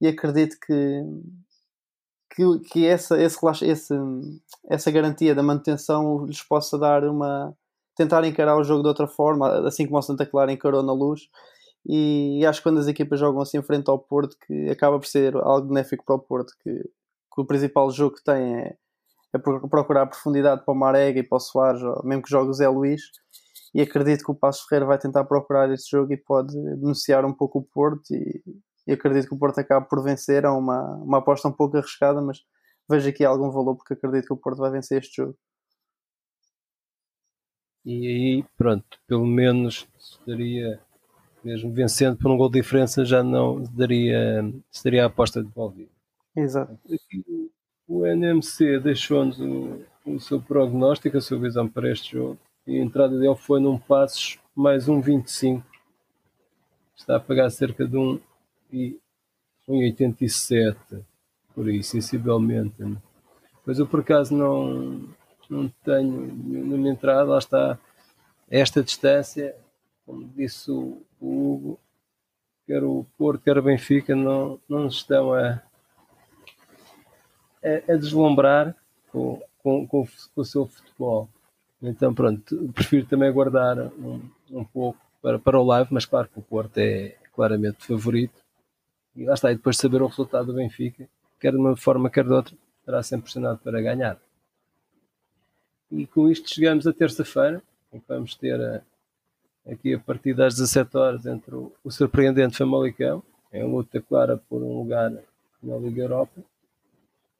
e 0.00 0.08
acredito 0.08 0.56
que, 0.66 1.02
que, 2.34 2.58
que 2.60 2.86
essa, 2.86 3.20
esse, 3.22 3.38
esse, 3.64 3.94
essa 4.68 4.90
garantia 4.90 5.34
da 5.34 5.42
manutenção 5.42 6.24
lhes 6.24 6.42
possa 6.42 6.78
dar 6.78 7.04
uma 7.04 7.54
tentar 7.96 8.24
encarar 8.24 8.56
o 8.56 8.64
jogo 8.64 8.82
de 8.82 8.88
outra 8.88 9.06
forma, 9.06 9.66
assim 9.66 9.86
como 9.86 9.98
o 9.98 10.02
Santa 10.02 10.26
Clara 10.26 10.52
encarou 10.52 10.82
na 10.82 10.92
luz 10.92 11.22
e 11.84 12.44
acho 12.46 12.60
que 12.60 12.64
quando 12.64 12.78
as 12.78 12.86
equipas 12.86 13.18
jogam 13.18 13.42
assim 13.42 13.60
frente 13.60 13.90
ao 13.90 13.98
Porto 13.98 14.36
que 14.46 14.70
acaba 14.70 14.98
por 15.00 15.06
ser 15.06 15.34
algo 15.36 15.68
benéfico 15.68 16.04
para 16.04 16.14
o 16.14 16.18
Porto 16.20 16.52
que 16.62 16.82
que 17.34 17.40
o 17.40 17.46
principal 17.46 17.90
jogo 17.90 18.16
que 18.16 18.24
tem 18.24 18.56
é, 18.56 18.76
é 19.34 19.38
procurar 19.38 20.06
profundidade 20.06 20.64
para 20.64 20.74
o 20.74 20.76
Marega 20.76 21.20
e 21.20 21.22
para 21.22 21.36
o 21.36 21.40
Soares, 21.40 21.80
mesmo 22.04 22.22
que 22.22 22.30
jogue 22.30 22.50
o 22.50 22.54
Zé 22.54 22.68
Luís. 22.68 23.00
E 23.74 23.80
acredito 23.80 24.24
que 24.24 24.30
o 24.30 24.34
Passo 24.34 24.66
Ferreira 24.68 24.86
vai 24.86 24.98
tentar 24.98 25.24
procurar 25.24 25.70
este 25.72 25.90
jogo 25.90 26.12
e 26.12 26.16
pode 26.16 26.52
denunciar 26.52 27.24
um 27.24 27.32
pouco 27.32 27.60
o 27.60 27.62
Porto. 27.62 28.10
E, 28.10 28.42
e 28.86 28.92
acredito 28.92 29.28
que 29.28 29.34
o 29.34 29.38
Porto 29.38 29.58
acabe 29.58 29.88
por 29.88 30.02
vencer. 30.02 30.44
É 30.44 30.50
uma, 30.50 30.96
uma 30.96 31.18
aposta 31.18 31.48
um 31.48 31.52
pouco 31.52 31.78
arriscada, 31.78 32.20
mas 32.20 32.40
vejo 32.88 33.08
aqui 33.08 33.24
algum 33.24 33.50
valor 33.50 33.76
porque 33.76 33.94
acredito 33.94 34.26
que 34.26 34.34
o 34.34 34.36
Porto 34.36 34.58
vai 34.58 34.70
vencer 34.70 35.00
este 35.00 35.22
jogo. 35.22 35.34
E 37.84 38.06
aí, 38.06 38.44
pronto, 38.56 38.84
pelo 39.06 39.26
menos 39.26 39.88
estaria 39.98 40.80
mesmo 41.44 41.72
vencendo 41.72 42.16
por 42.16 42.30
um 42.30 42.36
gol 42.36 42.48
de 42.48 42.60
diferença, 42.60 43.04
já 43.04 43.22
não 43.22 43.62
daria, 43.74 44.44
seria 44.70 45.04
a 45.04 45.06
aposta 45.06 45.42
devolvida. 45.42 45.90
Exato. 46.36 46.78
Aqui, 46.84 47.50
o 47.88 48.06
NMC 48.06 48.78
deixou-nos 48.78 49.40
o, 49.40 49.80
o, 50.06 50.20
seu 50.20 50.40
prognóstico, 50.40 51.16
a 51.16 51.20
sua 51.20 51.38
visão 51.38 51.68
para 51.68 51.90
este 51.90 52.12
jogo. 52.12 52.38
E 52.66 52.78
a 52.78 52.82
entrada 52.82 53.18
dele 53.18 53.34
foi 53.34 53.60
num 53.60 53.76
passos 53.76 54.38
mais 54.54 54.88
um 54.88 55.00
25. 55.00 55.66
Está 56.96 57.16
a 57.16 57.20
pagar 57.20 57.50
cerca 57.50 57.86
de 57.86 57.96
um, 57.96 58.20
e, 58.72 58.96
1,87 59.68 60.76
por 61.54 61.68
aí, 61.68 61.82
sensivelmente. 61.82 62.74
Pois 63.64 63.78
eu 63.78 63.86
por 63.86 64.00
acaso 64.00 64.34
não, 64.34 65.08
não 65.50 65.68
tenho 65.84 66.32
nenhuma 66.44 66.88
entrada, 66.88 67.24
lá 67.24 67.38
está 67.38 67.78
esta 68.50 68.82
distância, 68.82 69.56
como 70.04 70.28
disse 70.28 70.70
o, 70.70 71.02
Hugo, 71.20 71.78
quer 72.66 72.82
o 72.84 73.06
Porto, 73.16 73.42
quer 73.42 73.56
o 73.56 73.62
Benfica, 73.62 74.14
não, 74.14 74.60
não 74.68 74.88
estão 74.88 75.32
a, 75.32 75.62
a, 77.62 77.92
a 77.92 77.96
deslumbrar 77.96 78.74
com, 79.10 79.40
com, 79.62 79.86
com, 79.86 80.06
com, 80.06 80.40
o 80.40 80.44
seu 80.44 80.66
futebol. 80.66 81.28
Então, 81.80 82.12
pronto, 82.12 82.70
prefiro 82.74 83.06
também 83.06 83.32
guardar 83.32 83.78
um, 83.78 84.20
um 84.50 84.64
pouco 84.64 84.98
para, 85.20 85.38
para 85.38 85.58
o 85.58 85.64
live, 85.64 85.88
mas 85.92 86.04
claro 86.04 86.28
que 86.28 86.38
o 86.38 86.42
Porto 86.42 86.78
é 86.78 87.16
claramente 87.34 87.86
favorito. 87.86 88.42
E 89.16 89.24
lá 89.24 89.34
está, 89.34 89.50
e 89.50 89.56
depois 89.56 89.76
de 89.76 89.82
saber 89.82 90.02
o 90.02 90.06
resultado 90.06 90.46
do 90.46 90.54
Benfica, 90.54 91.08
quer 91.40 91.52
de 91.52 91.58
uma 91.58 91.76
forma, 91.76 92.10
quer 92.10 92.24
de 92.24 92.32
outra, 92.32 92.54
estará 92.80 93.02
sempre 93.02 93.24
pressionado 93.24 93.58
para 93.58 93.80
ganhar. 93.80 94.18
E 95.94 96.06
com 96.06 96.30
isto 96.30 96.48
chegamos 96.48 96.86
a 96.86 96.92
terça-feira, 96.92 97.62
em 97.92 98.00
que 98.00 98.08
vamos 98.08 98.34
ter 98.34 98.58
a, 98.58 98.80
aqui 99.70 99.92
a 99.92 99.98
partir 99.98 100.32
das 100.32 100.54
17 100.54 100.96
horas 100.96 101.26
entre 101.26 101.54
o, 101.54 101.70
o 101.84 101.90
surpreendente 101.90 102.56
Famalicão, 102.56 103.22
em 103.52 103.62
luta 103.62 104.00
clara 104.00 104.38
por 104.48 104.62
um 104.62 104.78
lugar 104.78 105.12
na 105.62 105.76
Liga 105.76 106.00
Europa, 106.00 106.40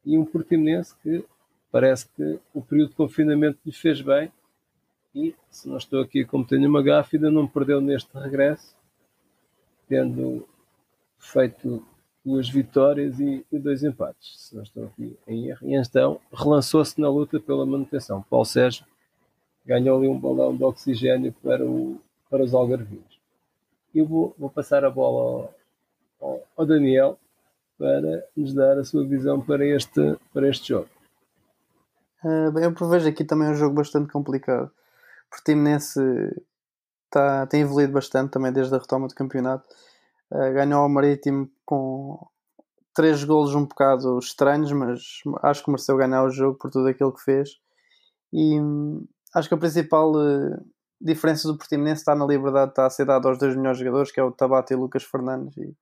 e 0.04 0.18
um 0.18 0.24
Portimonense 0.26 0.94
que 1.02 1.24
parece 1.70 2.06
que 2.10 2.38
o 2.52 2.60
período 2.60 2.90
de 2.90 2.96
confinamento 2.96 3.58
lhe 3.64 3.72
fez 3.72 4.02
bem. 4.02 4.30
E, 5.14 5.34
se 5.50 5.66
não 5.66 5.78
estou 5.78 6.02
aqui 6.02 6.22
como 6.22 6.44
tenho 6.44 6.68
uma 6.68 6.82
gafa, 6.82 7.16
ainda 7.16 7.30
não 7.30 7.48
perdeu 7.48 7.80
neste 7.80 8.12
regresso, 8.12 8.76
tendo 9.88 10.46
feito 11.18 11.82
duas 12.24 12.48
vitórias 12.48 13.18
e, 13.18 13.44
e 13.50 13.58
dois 13.58 13.82
empates, 13.82 14.48
se 14.48 14.54
não 14.54 14.62
estou 14.62 14.84
aqui 14.84 15.16
em 15.26 15.48
erro. 15.48 15.66
E 15.66 15.74
então 15.74 16.20
relançou-se 16.32 17.00
na 17.00 17.08
luta 17.08 17.40
pela 17.40 17.66
manutenção. 17.66 18.22
Paulo 18.22 18.44
Sérgio 18.44 18.86
ganhou 19.66 19.98
ali 19.98 20.08
um 20.08 20.18
balão 20.18 20.56
de 20.56 20.62
oxigênio 20.62 21.34
para, 21.42 21.64
o, 21.64 22.00
para 22.30 22.42
os 22.42 22.54
algarvios. 22.54 23.20
Eu 23.94 24.06
vou, 24.06 24.34
vou 24.38 24.48
passar 24.48 24.84
a 24.84 24.90
bola 24.90 25.50
ao, 26.20 26.28
ao, 26.28 26.42
ao 26.56 26.66
Daniel 26.66 27.18
para 27.76 28.24
nos 28.36 28.54
dar 28.54 28.78
a 28.78 28.84
sua 28.84 29.04
visão 29.04 29.40
para 29.40 29.66
este, 29.66 30.16
para 30.32 30.48
este 30.48 30.68
jogo. 30.68 30.88
Uh, 32.24 32.52
bem, 32.52 32.64
eu 32.64 32.72
prevejo 32.72 33.08
aqui 33.08 33.24
também 33.24 33.48
um 33.48 33.54
jogo 33.54 33.74
bastante 33.74 34.10
complicado. 34.12 34.66
O 35.26 35.30
Portimonense 35.30 36.00
tá, 37.10 37.46
tem 37.46 37.62
evoluído 37.62 37.92
bastante 37.92 38.30
também 38.30 38.52
desde 38.52 38.74
a 38.74 38.78
retoma 38.78 39.08
do 39.08 39.14
campeonato. 39.14 39.68
Ganhou 40.54 40.82
ao 40.82 40.88
Marítimo 40.88 41.50
com 41.64 42.18
três 42.94 43.24
golos 43.24 43.54
um 43.54 43.66
bocado 43.66 44.18
estranhos, 44.18 44.72
mas 44.72 45.00
acho 45.42 45.64
que 45.64 45.70
mereceu 45.70 45.96
ganhar 45.96 46.24
o 46.24 46.30
jogo 46.30 46.58
por 46.58 46.70
tudo 46.70 46.88
aquilo 46.88 47.12
que 47.12 47.22
fez. 47.22 47.50
E 48.32 48.60
hum, 48.60 49.06
acho 49.34 49.48
que 49.48 49.54
a 49.54 49.58
principal 49.58 50.12
uh, 50.12 50.64
diferença 51.00 51.48
do 51.48 51.56
Portimonense 51.56 52.00
está 52.00 52.14
na 52.14 52.24
liberdade 52.24 52.66
de 52.66 52.72
estar 52.72 52.86
a 52.86 52.90
ser 52.90 53.04
dada 53.04 53.28
aos 53.28 53.38
dois 53.38 53.56
melhores 53.56 53.78
jogadores, 53.78 54.12
que 54.12 54.20
é 54.20 54.22
o 54.22 54.32
Tabata 54.32 54.72
e 54.72 54.76
o 54.76 54.80
Lucas 54.80 55.04
Fernandes. 55.04 55.56
E 55.56 55.74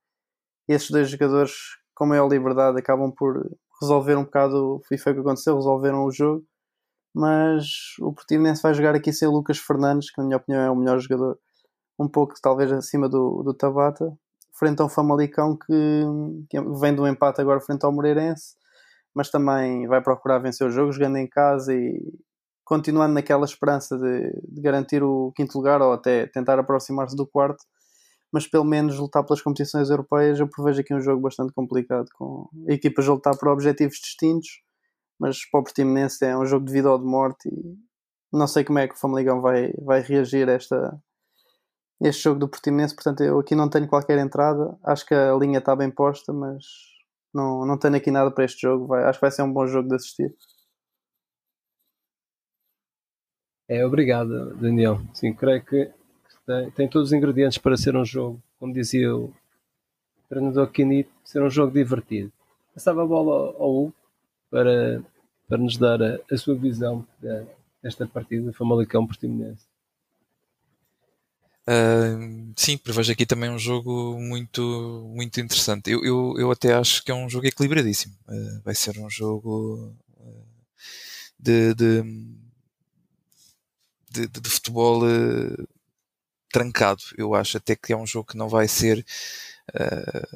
esses 0.67 0.89
dois 0.89 1.09
jogadores 1.09 1.53
com 1.95 2.05
maior 2.05 2.27
liberdade 2.27 2.79
acabam 2.79 3.11
por 3.11 3.49
resolver 3.81 4.15
um 4.15 4.23
bocado, 4.23 4.81
e 4.91 4.97
foi 4.97 5.11
o 5.11 5.15
que 5.15 5.21
aconteceu, 5.21 5.55
resolveram 5.55 6.05
o 6.05 6.11
jogo. 6.11 6.45
Mas 7.13 7.65
o 7.99 8.13
Portimonense 8.13 8.61
vai 8.61 8.73
jogar 8.73 8.95
aqui 8.95 9.11
sem 9.11 9.27
o 9.27 9.31
Lucas 9.31 9.57
Fernandes, 9.57 10.11
que 10.11 10.19
na 10.19 10.25
minha 10.25 10.37
opinião 10.37 10.61
é 10.61 10.71
o 10.71 10.75
melhor 10.75 10.99
jogador, 10.99 11.37
um 11.99 12.07
pouco 12.07 12.33
talvez 12.41 12.71
acima 12.71 13.09
do, 13.09 13.43
do 13.43 13.53
Tabata, 13.53 14.17
frente 14.61 14.79
ao 14.79 14.87
Famalicão 14.87 15.57
que, 15.57 16.03
que 16.47 16.61
vem 16.79 16.93
do 16.93 17.07
empate 17.07 17.41
agora 17.41 17.59
frente 17.59 17.83
ao 17.83 17.91
Moreirense. 17.91 18.55
mas 19.15 19.31
também 19.31 19.87
vai 19.87 20.01
procurar 20.01 20.37
vencer 20.37 20.67
o 20.67 20.71
jogo, 20.71 20.91
jogando 20.91 21.17
em 21.17 21.27
casa 21.27 21.73
e 21.73 21.99
continuando 22.63 23.15
naquela 23.15 23.43
esperança 23.43 23.97
de, 23.97 24.31
de 24.47 24.61
garantir 24.61 25.03
o 25.03 25.33
quinto 25.35 25.57
lugar 25.57 25.81
ou 25.81 25.93
até 25.93 26.27
tentar 26.27 26.59
aproximar-se 26.59 27.15
do 27.15 27.27
quarto, 27.27 27.63
mas 28.31 28.47
pelo 28.47 28.63
menos 28.63 28.99
lutar 28.99 29.25
pelas 29.25 29.41
competições 29.41 29.89
europeias. 29.89 30.39
Eu 30.39 30.47
prevejo 30.47 30.79
aqui 30.81 30.93
um 30.93 31.01
jogo 31.01 31.21
bastante 31.23 31.51
complicado, 31.53 32.05
com 32.13 32.47
equipas 32.67 33.09
a 33.09 33.13
lutar 33.13 33.37
por 33.37 33.49
objetivos 33.49 33.97
distintos, 33.97 34.47
mas 35.19 35.39
para 35.49 35.59
o 35.59 35.63
Portimonense 35.63 36.23
é 36.23 36.37
um 36.37 36.45
jogo 36.45 36.65
de 36.65 36.71
vida 36.71 36.91
ou 36.91 36.99
de 36.99 37.05
morte 37.05 37.49
e 37.49 38.37
não 38.37 38.47
sei 38.47 38.63
como 38.63 38.79
é 38.79 38.87
que 38.87 38.93
o 38.93 38.97
Famaligão 38.97 39.41
vai, 39.41 39.73
vai 39.83 40.01
reagir 40.01 40.47
a 40.47 40.53
esta, 40.53 41.01
este 42.01 42.23
jogo 42.23 42.39
do 42.39 42.47
Portimonense, 42.47 42.95
portanto 42.95 43.23
eu 43.23 43.39
aqui 43.39 43.55
não 43.55 43.69
tenho 43.69 43.87
qualquer 43.87 44.17
entrada, 44.17 44.77
acho 44.83 45.05
que 45.05 45.13
a 45.13 45.35
linha 45.35 45.59
está 45.59 45.75
bem 45.75 45.91
posta, 45.91 46.33
mas 46.33 46.65
não, 47.33 47.65
não 47.65 47.77
tenho 47.77 47.95
aqui 47.95 48.09
nada 48.09 48.31
para 48.31 48.43
este 48.43 48.61
jogo, 48.61 48.87
vai, 48.87 49.03
acho 49.03 49.19
que 49.19 49.25
vai 49.25 49.31
ser 49.31 49.43
um 49.43 49.53
bom 49.53 49.67
jogo 49.67 49.87
de 49.87 49.95
assistir. 49.95 50.35
É, 53.67 53.85
obrigado, 53.85 54.53
Daniel. 54.55 54.99
Sim, 55.13 55.33
creio 55.33 55.63
que 55.63 55.89
tem, 56.45 56.71
tem 56.71 56.89
todos 56.89 57.09
os 57.09 57.13
ingredientes 57.13 57.57
para 57.57 57.77
ser 57.77 57.95
um 57.95 58.03
jogo, 58.03 58.41
como 58.59 58.73
dizia 58.73 59.15
o 59.15 59.33
treinador 60.27 60.69
Quinito, 60.71 61.11
ser 61.23 61.41
um 61.41 61.49
jogo 61.49 61.71
divertido. 61.71 62.31
Passava 62.73 63.03
a 63.03 63.05
bola 63.05 63.55
ao 63.57 63.83
Hugo 63.83 63.93
para, 64.49 65.01
para 65.47 65.57
nos 65.57 65.77
dar 65.77 66.01
a, 66.01 66.19
a 66.29 66.37
sua 66.37 66.55
visão 66.55 67.07
desta 67.81 68.05
partida, 68.07 68.51
Famalicão 68.51 69.07
Portimonense. 69.07 69.70
Uh, 71.71 72.51
sim, 72.57 72.77
prevejo 72.77 73.13
aqui 73.13 73.25
também 73.25 73.49
um 73.49 73.57
jogo 73.57 74.19
muito, 74.19 74.61
muito 75.15 75.39
interessante. 75.39 75.89
Eu, 75.89 76.03
eu, 76.03 76.35
eu 76.37 76.51
até 76.51 76.73
acho 76.73 77.01
que 77.01 77.11
é 77.11 77.15
um 77.15 77.29
jogo 77.29 77.47
equilibradíssimo. 77.47 78.13
Uh, 78.27 78.61
vai 78.61 78.75
ser 78.75 78.99
um 78.99 79.09
jogo 79.09 79.95
uh, 80.17 80.45
de, 81.39 81.73
de, 81.73 82.03
de, 84.11 84.27
de, 84.27 84.49
futebol 84.49 85.01
trancado. 86.51 87.03
Eu 87.17 87.33
acho 87.33 87.55
até 87.55 87.75
que 87.75 87.93
é 87.93 87.97
um 87.97 88.05
jogo 88.05 88.27
que 88.27 88.37
não 88.37 88.49
vai 88.49 88.67
ser. 88.67 89.05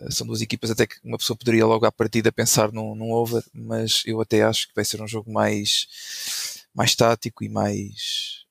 são 0.10 0.26
duas 0.26 0.42
equipas 0.42 0.72
até 0.72 0.88
que 0.88 0.96
uma 1.04 1.18
pessoa 1.18 1.38
poderia 1.38 1.66
logo 1.66 1.86
à 1.86 1.92
partida 1.92 2.32
pensar 2.32 2.72
num, 2.72 2.96
num 2.96 3.12
over, 3.12 3.44
mas 3.54 4.04
eu 4.06 4.22
até 4.22 4.44
acho 4.44 4.70
que 4.70 4.76
vai 4.76 4.86
ser 4.86 5.02
um 5.02 5.08
jogo 5.08 5.32
mais, 5.32 6.64
mais 6.74 6.96
tático 6.96 7.44
e 7.44 7.50
mais 7.50 8.46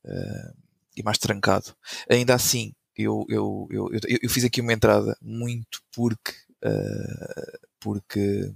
e 0.96 1.02
mais 1.02 1.18
trancado. 1.18 1.74
Ainda 2.08 2.34
assim, 2.34 2.74
eu, 2.96 3.26
eu, 3.28 3.68
eu, 3.70 3.90
eu, 3.92 4.18
eu 4.22 4.30
fiz 4.30 4.44
aqui 4.44 4.60
uma 4.60 4.72
entrada 4.72 5.16
muito 5.20 5.82
porque, 5.92 6.32
uh, 6.64 7.58
porque 7.80 8.52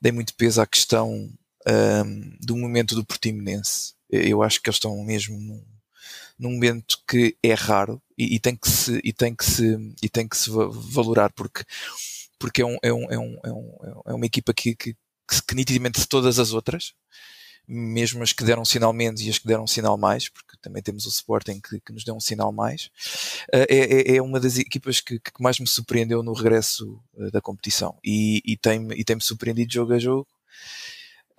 dei 0.00 0.12
muito 0.12 0.34
peso 0.34 0.60
à 0.60 0.66
questão 0.66 1.10
um, 1.12 1.32
ehm, 1.66 2.36
do 2.40 2.56
momento 2.56 2.94
do 2.94 3.04
Portimonense. 3.04 3.94
Eu 4.08 4.42
acho 4.42 4.60
que 4.60 4.68
eles 4.68 4.76
estão 4.76 5.02
mesmo 5.04 5.38
num, 5.38 5.64
num 6.38 6.52
momento 6.52 6.98
que 7.06 7.36
é 7.42 7.54
raro 7.54 8.02
e, 8.18 8.34
e, 8.34 8.40
tem 8.40 8.56
que 8.56 8.68
se 8.68 9.00
e 9.04 9.12
tem 9.12 9.34
que 9.34 9.44
se 9.44 9.76
e 10.02 10.08
tem 10.08 10.26
que 10.26 10.36
se 10.36 10.50
valorar 10.50 11.30
porque 11.32 11.64
porque 12.38 12.62
é 12.62 12.66
um 12.66 12.78
é 12.82 12.92
um, 12.92 13.10
é 13.10 13.18
um, 13.18 13.38
é, 13.44 13.52
um, 13.52 14.02
é 14.06 14.14
uma 14.14 14.26
equipa 14.26 14.52
que, 14.54 14.74
que, 14.74 14.96
que 15.46 15.54
nitidamente 15.54 16.00
de 16.00 16.08
todas 16.08 16.38
as 16.38 16.52
outras 16.52 16.94
mesmo 17.72 18.20
as 18.24 18.32
que 18.32 18.42
deram 18.42 18.64
sinal 18.64 18.92
menos 18.92 19.20
e 19.20 19.30
as 19.30 19.38
que 19.38 19.46
deram 19.46 19.64
sinal 19.64 19.96
mais, 19.96 20.28
porque 20.28 20.56
também 20.60 20.82
temos 20.82 21.06
o 21.06 21.08
Sporting 21.08 21.60
que, 21.60 21.80
que 21.80 21.92
nos 21.92 22.02
deu 22.02 22.16
um 22.16 22.20
sinal 22.20 22.50
mais, 22.50 22.90
uh, 23.54 23.66
é, 23.68 24.16
é, 24.16 24.20
uma 24.20 24.40
das 24.40 24.58
equipas 24.58 25.00
que, 25.00 25.20
que, 25.20 25.30
mais 25.40 25.60
me 25.60 25.68
surpreendeu 25.68 26.20
no 26.20 26.32
regresso 26.32 27.00
uh, 27.14 27.30
da 27.30 27.40
competição 27.40 27.96
e, 28.04 28.42
e 28.44 28.56
tem-me 28.56 28.96
e 28.96 29.04
tem 29.04 29.18
surpreendido 29.20 29.72
jogo 29.72 29.92
a 29.92 29.98
jogo, 30.00 30.26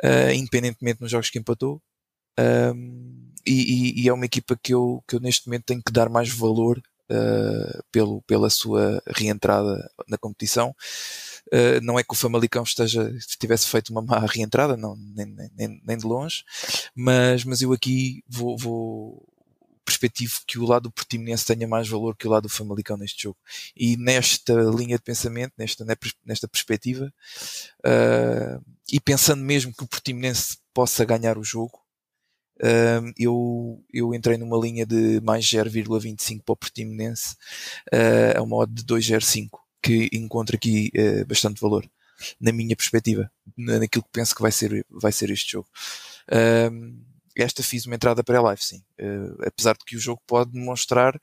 uh, 0.06 0.32
independentemente 0.34 1.02
nos 1.02 1.12
jogos 1.12 1.30
que 1.30 1.38
empatou. 1.38 1.82
Um, 2.40 3.30
e, 3.46 3.52
e, 3.52 4.04
e, 4.04 4.08
é 4.08 4.14
uma 4.14 4.26
equipa 4.26 4.58
que 4.62 4.74
eu, 4.74 5.04
que 5.06 5.16
eu 5.16 5.20
neste 5.20 5.48
momento 5.48 5.66
tenho 5.66 5.84
que 5.84 5.92
dar 5.92 6.10
mais 6.10 6.30
valor 6.30 6.82
pelo, 7.92 8.22
pela 8.22 8.50
sua 8.50 9.04
reentrada 9.06 9.92
na 10.08 10.18
competição 10.18 10.74
Uh, 11.54 11.82
não 11.82 12.00
é 12.00 12.04
que 12.04 12.14
o 12.14 12.18
Famalicão 12.18 12.64
esteja, 12.64 13.14
tivesse 13.40 13.68
feito 13.68 13.90
uma 13.90 14.02
má 14.02 14.20
reentrada, 14.20 14.78
não, 14.78 14.96
nem, 14.96 15.26
nem, 15.58 15.82
nem 15.86 15.98
de 15.98 16.06
longe, 16.06 16.44
mas, 16.96 17.44
mas 17.44 17.62
eu 17.62 17.74
aqui 17.74 18.24
vou, 18.28 18.58
vou 18.58 19.32
perspectivo 19.92 20.34
que 20.48 20.58
o 20.58 20.66
lado 20.66 20.84
do 20.84 20.92
Portimonense 20.92 21.46
tenha 21.46 21.68
mais 21.68 21.88
valor 21.88 22.16
que 22.16 22.28
o 22.28 22.30
lado 22.30 22.44
do 22.44 22.50
Famalicão 22.50 22.98
neste 22.98 23.24
jogo. 23.24 23.38
E 23.76 23.98
nesta 23.98 24.54
linha 24.54 24.98
de 24.98 25.04
pensamento, 25.04 25.54
nesta, 25.58 25.86
nesta 26.26 26.48
perspectiva, 26.48 27.14
uh, 27.86 28.64
e 28.92 29.00
pensando 29.00 29.44
mesmo 29.44 29.74
que 29.74 29.84
o 29.84 29.88
Portimonense 29.88 30.58
possa 30.74 31.04
ganhar 31.06 31.38
o 31.38 31.44
jogo, 31.44 31.80
uh, 32.62 33.12
eu, 33.18 33.84
eu 33.94 34.14
entrei 34.14 34.38
numa 34.38 34.58
linha 34.58 34.86
de 34.86 35.20
mais 35.22 35.46
0,25 35.46 36.42
para 36.44 36.54
o 36.54 36.58
Portimonense 36.58 37.36
uh, 37.94 38.40
a 38.40 38.42
uma 38.42 38.58
odd 38.58 38.74
de 38.74 38.84
2,05 38.84 39.61
que 39.82 40.10
encontro 40.14 40.56
aqui 40.56 40.92
uh, 40.96 41.26
bastante 41.26 41.60
valor, 41.60 41.90
na 42.40 42.52
minha 42.52 42.76
perspectiva, 42.76 43.32
naquilo 43.58 44.04
que 44.04 44.12
penso 44.12 44.36
que 44.36 44.42
vai 44.42 44.52
ser, 44.52 44.86
vai 44.90 45.12
ser 45.12 45.30
este 45.32 45.52
jogo. 45.54 45.68
Uh, 46.28 47.12
esta 47.36 47.64
fiz 47.64 47.86
uma 47.86 47.96
entrada 47.96 48.24
para 48.24 48.38
a 48.38 48.42
live, 48.42 48.64
sim. 48.64 48.84
Uh, 49.00 49.46
apesar 49.46 49.74
de 49.78 49.86
que 49.86 49.96
o 49.96 50.00
jogo 50.00 50.22
pode 50.28 50.52
demonstrar 50.52 51.20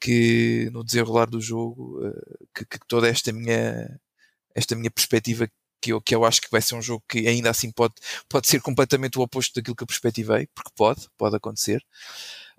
que 0.00 0.70
no 0.72 0.84
desenrolar 0.84 1.28
do 1.28 1.40
jogo, 1.40 2.06
uh, 2.06 2.48
que, 2.54 2.64
que, 2.64 2.78
toda 2.86 3.08
esta 3.08 3.32
minha, 3.32 4.00
esta 4.54 4.74
minha 4.76 4.90
perspectiva 4.90 5.48
que 5.80 5.92
eu, 5.92 6.00
que 6.00 6.14
eu 6.14 6.24
acho 6.24 6.40
que 6.40 6.50
vai 6.50 6.62
ser 6.62 6.76
um 6.76 6.82
jogo 6.82 7.02
que 7.08 7.26
ainda 7.26 7.50
assim 7.50 7.70
pode, 7.72 7.94
pode 8.28 8.46
ser 8.46 8.60
completamente 8.60 9.18
o 9.18 9.22
oposto 9.22 9.54
daquilo 9.54 9.74
que 9.74 9.82
eu 9.82 9.86
perspectivei, 9.86 10.48
porque 10.54 10.70
pode, 10.76 11.08
pode 11.18 11.36
acontecer. 11.36 11.84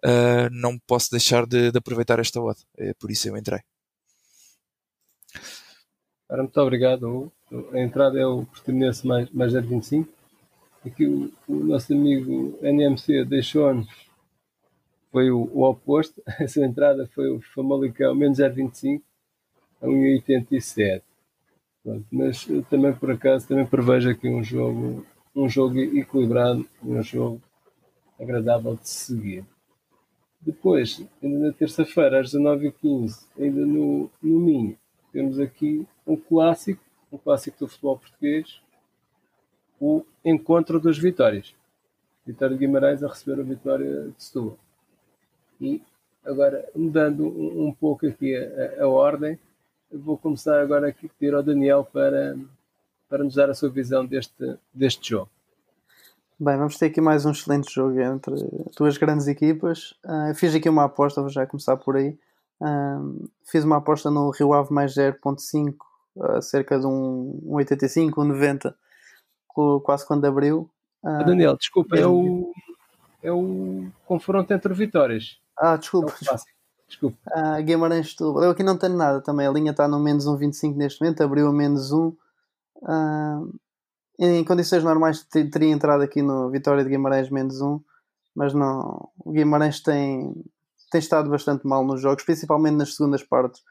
Uh, 0.06 0.50
não 0.52 0.78
posso 0.80 1.10
deixar 1.10 1.46
de, 1.46 1.72
de 1.72 1.78
aproveitar 1.78 2.20
esta 2.20 2.42
odd, 2.42 2.60
é 2.78 2.94
por 2.94 3.10
isso 3.10 3.28
eu 3.30 3.38
entrei. 3.38 3.62
Ora, 6.30 6.44
muito 6.44 6.60
obrigado. 6.60 7.32
A 7.72 7.80
entrada 7.80 8.20
é 8.20 8.26
o 8.26 8.46
Portimonense 8.46 9.06
mais, 9.06 9.30
mais 9.30 9.54
025. 9.54 10.10
Aqui 10.86 11.06
o, 11.06 11.32
o 11.48 11.56
nosso 11.64 11.94
amigo 11.94 12.58
NMC 12.62 13.24
deixou-nos 13.26 13.88
foi 15.14 15.30
o, 15.30 15.48
o, 15.54 15.64
oposto. 15.64 16.22
Essa 16.42 16.66
entrada 16.66 17.08
foi 17.14 17.30
o 17.30 17.40
Famalicão 17.54 18.16
menos 18.16 18.40
0,25 18.40 19.02
a 19.82 19.86
1,87. 19.86 21.04
Mas 22.12 22.48
também 22.70 22.94
por 22.94 23.12
acaso 23.12 23.48
também 23.48 23.66
prevejo 23.66 24.10
aqui 24.10 24.28
um 24.28 24.44
jogo, 24.44 25.06
um 25.36 25.48
jogo 25.48 25.78
equilibrado, 25.80 26.66
um 26.84 27.04
jogo 27.04 27.42
agradável 28.20 28.76
de 28.76 28.90
seguir. 28.90 29.46
Depois, 30.42 31.06
ainda 31.22 31.48
na 31.48 31.54
terça-feira, 31.54 32.20
às 32.20 32.34
19h15, 32.34 33.28
ainda 33.38 33.66
no, 33.66 34.10
no 34.22 34.40
Minho, 34.40 34.78
temos 35.14 35.40
aqui 35.40 35.88
um 36.06 36.18
clássico, 36.18 36.84
um 37.12 37.18
clássico 37.20 37.60
do 37.60 37.68
futebol 37.68 38.00
português, 38.00 38.60
o 39.80 40.04
encontro 40.26 40.80
das 40.80 40.98
vitórias. 40.98 41.56
Vitória 42.26 42.58
de 42.58 42.66
Guimarães 42.66 43.04
a 43.04 43.08
receber 43.08 43.40
a 43.40 43.44
vitória 43.44 44.10
de 44.10 44.24
Setúbal. 44.24 44.58
E 45.62 45.82
agora, 46.26 46.68
mudando 46.76 47.28
um, 47.28 47.68
um 47.68 47.74
pouco 47.74 48.08
aqui 48.08 48.36
a, 48.36 48.84
a, 48.84 48.88
ordem, 48.88 49.38
vou 49.92 50.18
começar 50.18 50.60
agora 50.60 50.88
aqui 50.88 51.06
a 51.06 51.10
pedir 51.10 51.36
ao 51.36 51.44
Daniel 51.44 51.88
para, 51.94 52.36
para 53.08 53.24
nos 53.24 53.36
dar 53.36 53.50
a 53.50 53.54
sua 53.54 53.70
visão 53.70 54.06
deste, 54.06 54.58
deste 54.74 55.12
jogo. 55.12 55.30
Bem, 56.40 56.58
vamos 56.58 56.78
ter 56.78 56.88
aqui 56.88 57.00
mais 57.00 57.26
um 57.26 57.32
excelente 57.32 57.72
jogo 57.72 58.00
entre 58.02 58.34
duas 58.76 58.98
grandes 58.98 59.28
equipas. 59.28 59.94
Uh, 60.04 60.34
fiz 60.34 60.56
aqui 60.56 60.68
uma 60.68 60.86
aposta, 60.86 61.22
vou 61.22 61.30
já 61.30 61.46
começar 61.46 61.78
por 61.78 61.96
aí. 61.96 62.18
Um, 62.62 63.28
fiz 63.50 63.64
uma 63.64 63.78
aposta 63.78 64.10
no 64.10 64.30
Rio 64.32 64.54
Ave 64.54 64.74
mais 64.74 64.94
0.5, 64.96 65.76
uh, 66.16 66.42
cerca 66.42 66.80
de 66.80 66.86
um, 66.86 67.40
um 67.44 67.56
85, 67.56 68.22
um 68.22 68.26
90, 68.26 68.76
quase 69.84 70.06
quando 70.06 70.26
abriu. 70.26 70.70
Uh, 71.04 71.26
Daniel, 71.26 71.58
desculpa, 71.58 71.98
é 71.98 72.08
o, 72.08 72.54
é 73.22 73.32
o 73.32 73.88
confronto 74.06 74.54
entre 74.54 74.74
vitórias. 74.74 75.38
Ah, 75.58 75.76
desculpa. 75.76 76.14
É 76.22 76.36
desculpa. 76.88 77.18
Uh, 77.28 77.64
Guimarães 77.64 78.12
Setúbal. 78.12 78.44
Eu 78.44 78.52
aqui 78.52 78.64
não 78.64 78.78
tenho 78.78 78.96
nada 78.96 79.22
também. 79.22 79.48
A 79.48 79.52
linha 79.52 79.72
está 79.72 79.88
no 79.88 80.00
menos 80.00 80.26
1,25 80.26 80.76
neste 80.76 81.02
momento, 81.02 81.22
abriu 81.22 81.48
a 81.48 81.54
menos 81.54 81.92
1. 81.92 82.08
Uh, 82.82 83.60
em 84.20 84.44
condições 84.44 84.84
normais 84.84 85.24
teria 85.24 85.72
entrado 85.72 86.04
aqui 86.04 86.22
no 86.22 86.50
Vitória 86.50 86.84
de 86.84 86.90
Guimarães 86.90 87.30
menos 87.30 87.62
1, 87.62 87.82
mas 88.36 88.54
não. 88.54 89.10
O 89.20 89.32
Guimarães 89.32 89.82
tem, 89.82 90.34
tem 90.94 91.00
estado 91.00 91.28
bastante 91.28 91.66
mal 91.66 91.84
nos 91.84 92.00
jogos, 92.00 92.24
principalmente 92.24 92.76
nas 92.76 92.94
segundas 92.96 93.24
partes. 93.24 93.62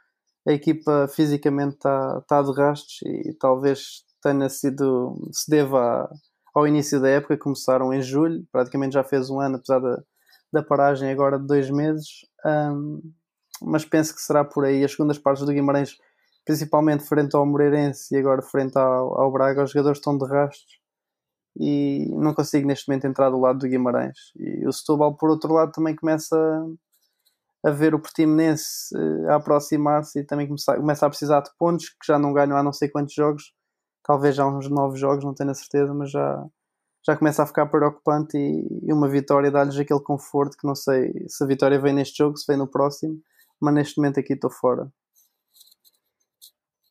A 0.47 0.53
equipa 0.53 1.07
fisicamente 1.07 1.77
está, 1.77 2.19
está 2.21 2.43
de 2.43 2.53
rastos 2.53 2.99
e 3.05 3.33
talvez 3.35 4.03
tenha 4.21 4.49
sido, 4.49 5.15
se 5.31 5.49
deva 5.49 6.11
ao 6.53 6.67
início 6.67 7.01
da 7.01 7.09
época, 7.09 7.39
começaram 7.39 7.95
em 7.95 8.03
julho, 8.03 8.45
praticamente 8.51 8.95
já 8.95 9.05
fez 9.05 9.31
um 9.31 9.39
ano, 9.39 9.55
apesar 9.55 9.79
da, 9.79 10.03
da 10.53 10.63
paragem 10.65 11.13
agora 11.13 11.39
de 11.39 11.47
dois 11.47 11.71
meses. 11.71 12.27
Um, 12.45 13.01
mas 13.63 13.85
penso 13.85 14.13
que 14.13 14.21
será 14.21 14.45
por 14.45 14.65
aí. 14.65 14.83
As 14.83 14.91
segundas 14.91 15.17
partes 15.17 15.47
do 15.47 15.53
Guimarães, 15.53 15.97
principalmente 16.45 17.05
frente 17.05 17.37
ao 17.37 17.47
Moreirense 17.47 18.13
e 18.13 18.19
agora 18.19 18.43
frente 18.43 18.77
ao, 18.77 19.21
ao 19.21 19.31
Braga, 19.31 19.63
os 19.63 19.71
jogadores 19.71 19.99
estão 19.99 20.19
de 20.19 20.27
rastos 20.27 20.81
e 21.57 22.09
não 22.17 22.35
consigo 22.35 22.67
neste 22.67 22.89
momento 22.89 23.07
entrar 23.07 23.31
do 23.31 23.39
lado 23.39 23.61
do 23.61 23.69
Guimarães. 23.69 24.19
E 24.37 24.67
o 24.67 24.73
Setúbal, 24.73 25.17
por 25.17 25.31
outro 25.31 25.53
lado, 25.53 25.71
também 25.71 25.95
começa 25.95 26.37
a 27.64 27.70
ver 27.70 27.94
o 27.94 28.01
Portimonense 28.01 28.96
uh, 28.96 29.31
a 29.31 29.37
aproximar-se 29.37 30.20
e 30.20 30.25
também 30.25 30.46
começa, 30.46 30.77
começa 30.77 31.07
a 31.07 31.09
precisar 31.09 31.40
de 31.40 31.51
pontos 31.59 31.88
que 31.88 32.07
já 32.07 32.18
não 32.18 32.33
ganham 32.33 32.57
há 32.57 32.62
não 32.62 32.72
sei 32.72 32.88
quantos 32.88 33.14
jogos, 33.14 33.53
talvez 34.05 34.35
já 34.35 34.46
uns 34.46 34.68
novos 34.68 34.98
jogos, 34.98 35.25
não 35.25 35.35
tenho 35.35 35.51
a 35.51 35.55
certeza, 35.55 35.94
mas 35.94 36.11
já, 36.11 36.44
já 37.07 37.16
começa 37.16 37.42
a 37.42 37.46
ficar 37.46 37.66
preocupante 37.66 38.37
e, 38.37 38.88
e 38.88 38.92
uma 38.92 39.09
vitória 39.09 39.51
dá-lhes 39.51 39.79
aquele 39.79 40.01
conforto 40.01 40.57
que 40.57 40.66
não 40.66 40.75
sei 40.75 41.12
se 41.29 41.44
a 41.44 41.46
vitória 41.46 41.81
vem 41.81 41.92
neste 41.92 42.18
jogo, 42.18 42.37
se 42.37 42.44
vem 42.46 42.57
no 42.57 42.66
próximo, 42.66 43.20
mas 43.61 43.75
neste 43.75 43.98
momento 43.98 44.18
aqui 44.18 44.33
estou 44.33 44.51
fora. 44.51 44.90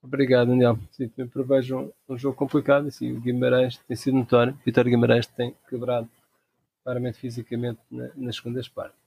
Obrigado, 0.04 0.48
Daniel. 0.48 0.80
Sim, 0.92 1.10
também 1.10 1.30
prevejo 1.30 1.78
um, 1.78 1.92
um, 2.10 2.18
jogo 2.18 2.36
complicado. 2.36 2.88
E, 2.88 2.92
sim, 2.92 3.12
o 3.14 3.22
Guimarães 3.22 3.78
tem 3.88 3.96
sido 3.96 4.18
notório. 4.18 4.58
Vitória 4.66 4.90
Guimarães 4.90 5.28
tem 5.28 5.56
quebrado 5.70 6.10
claramente 6.84 7.20
fisicamente 7.20 7.80
na, 7.90 8.10
nas 8.16 8.36
segundas 8.36 8.68
partes. 8.68 9.01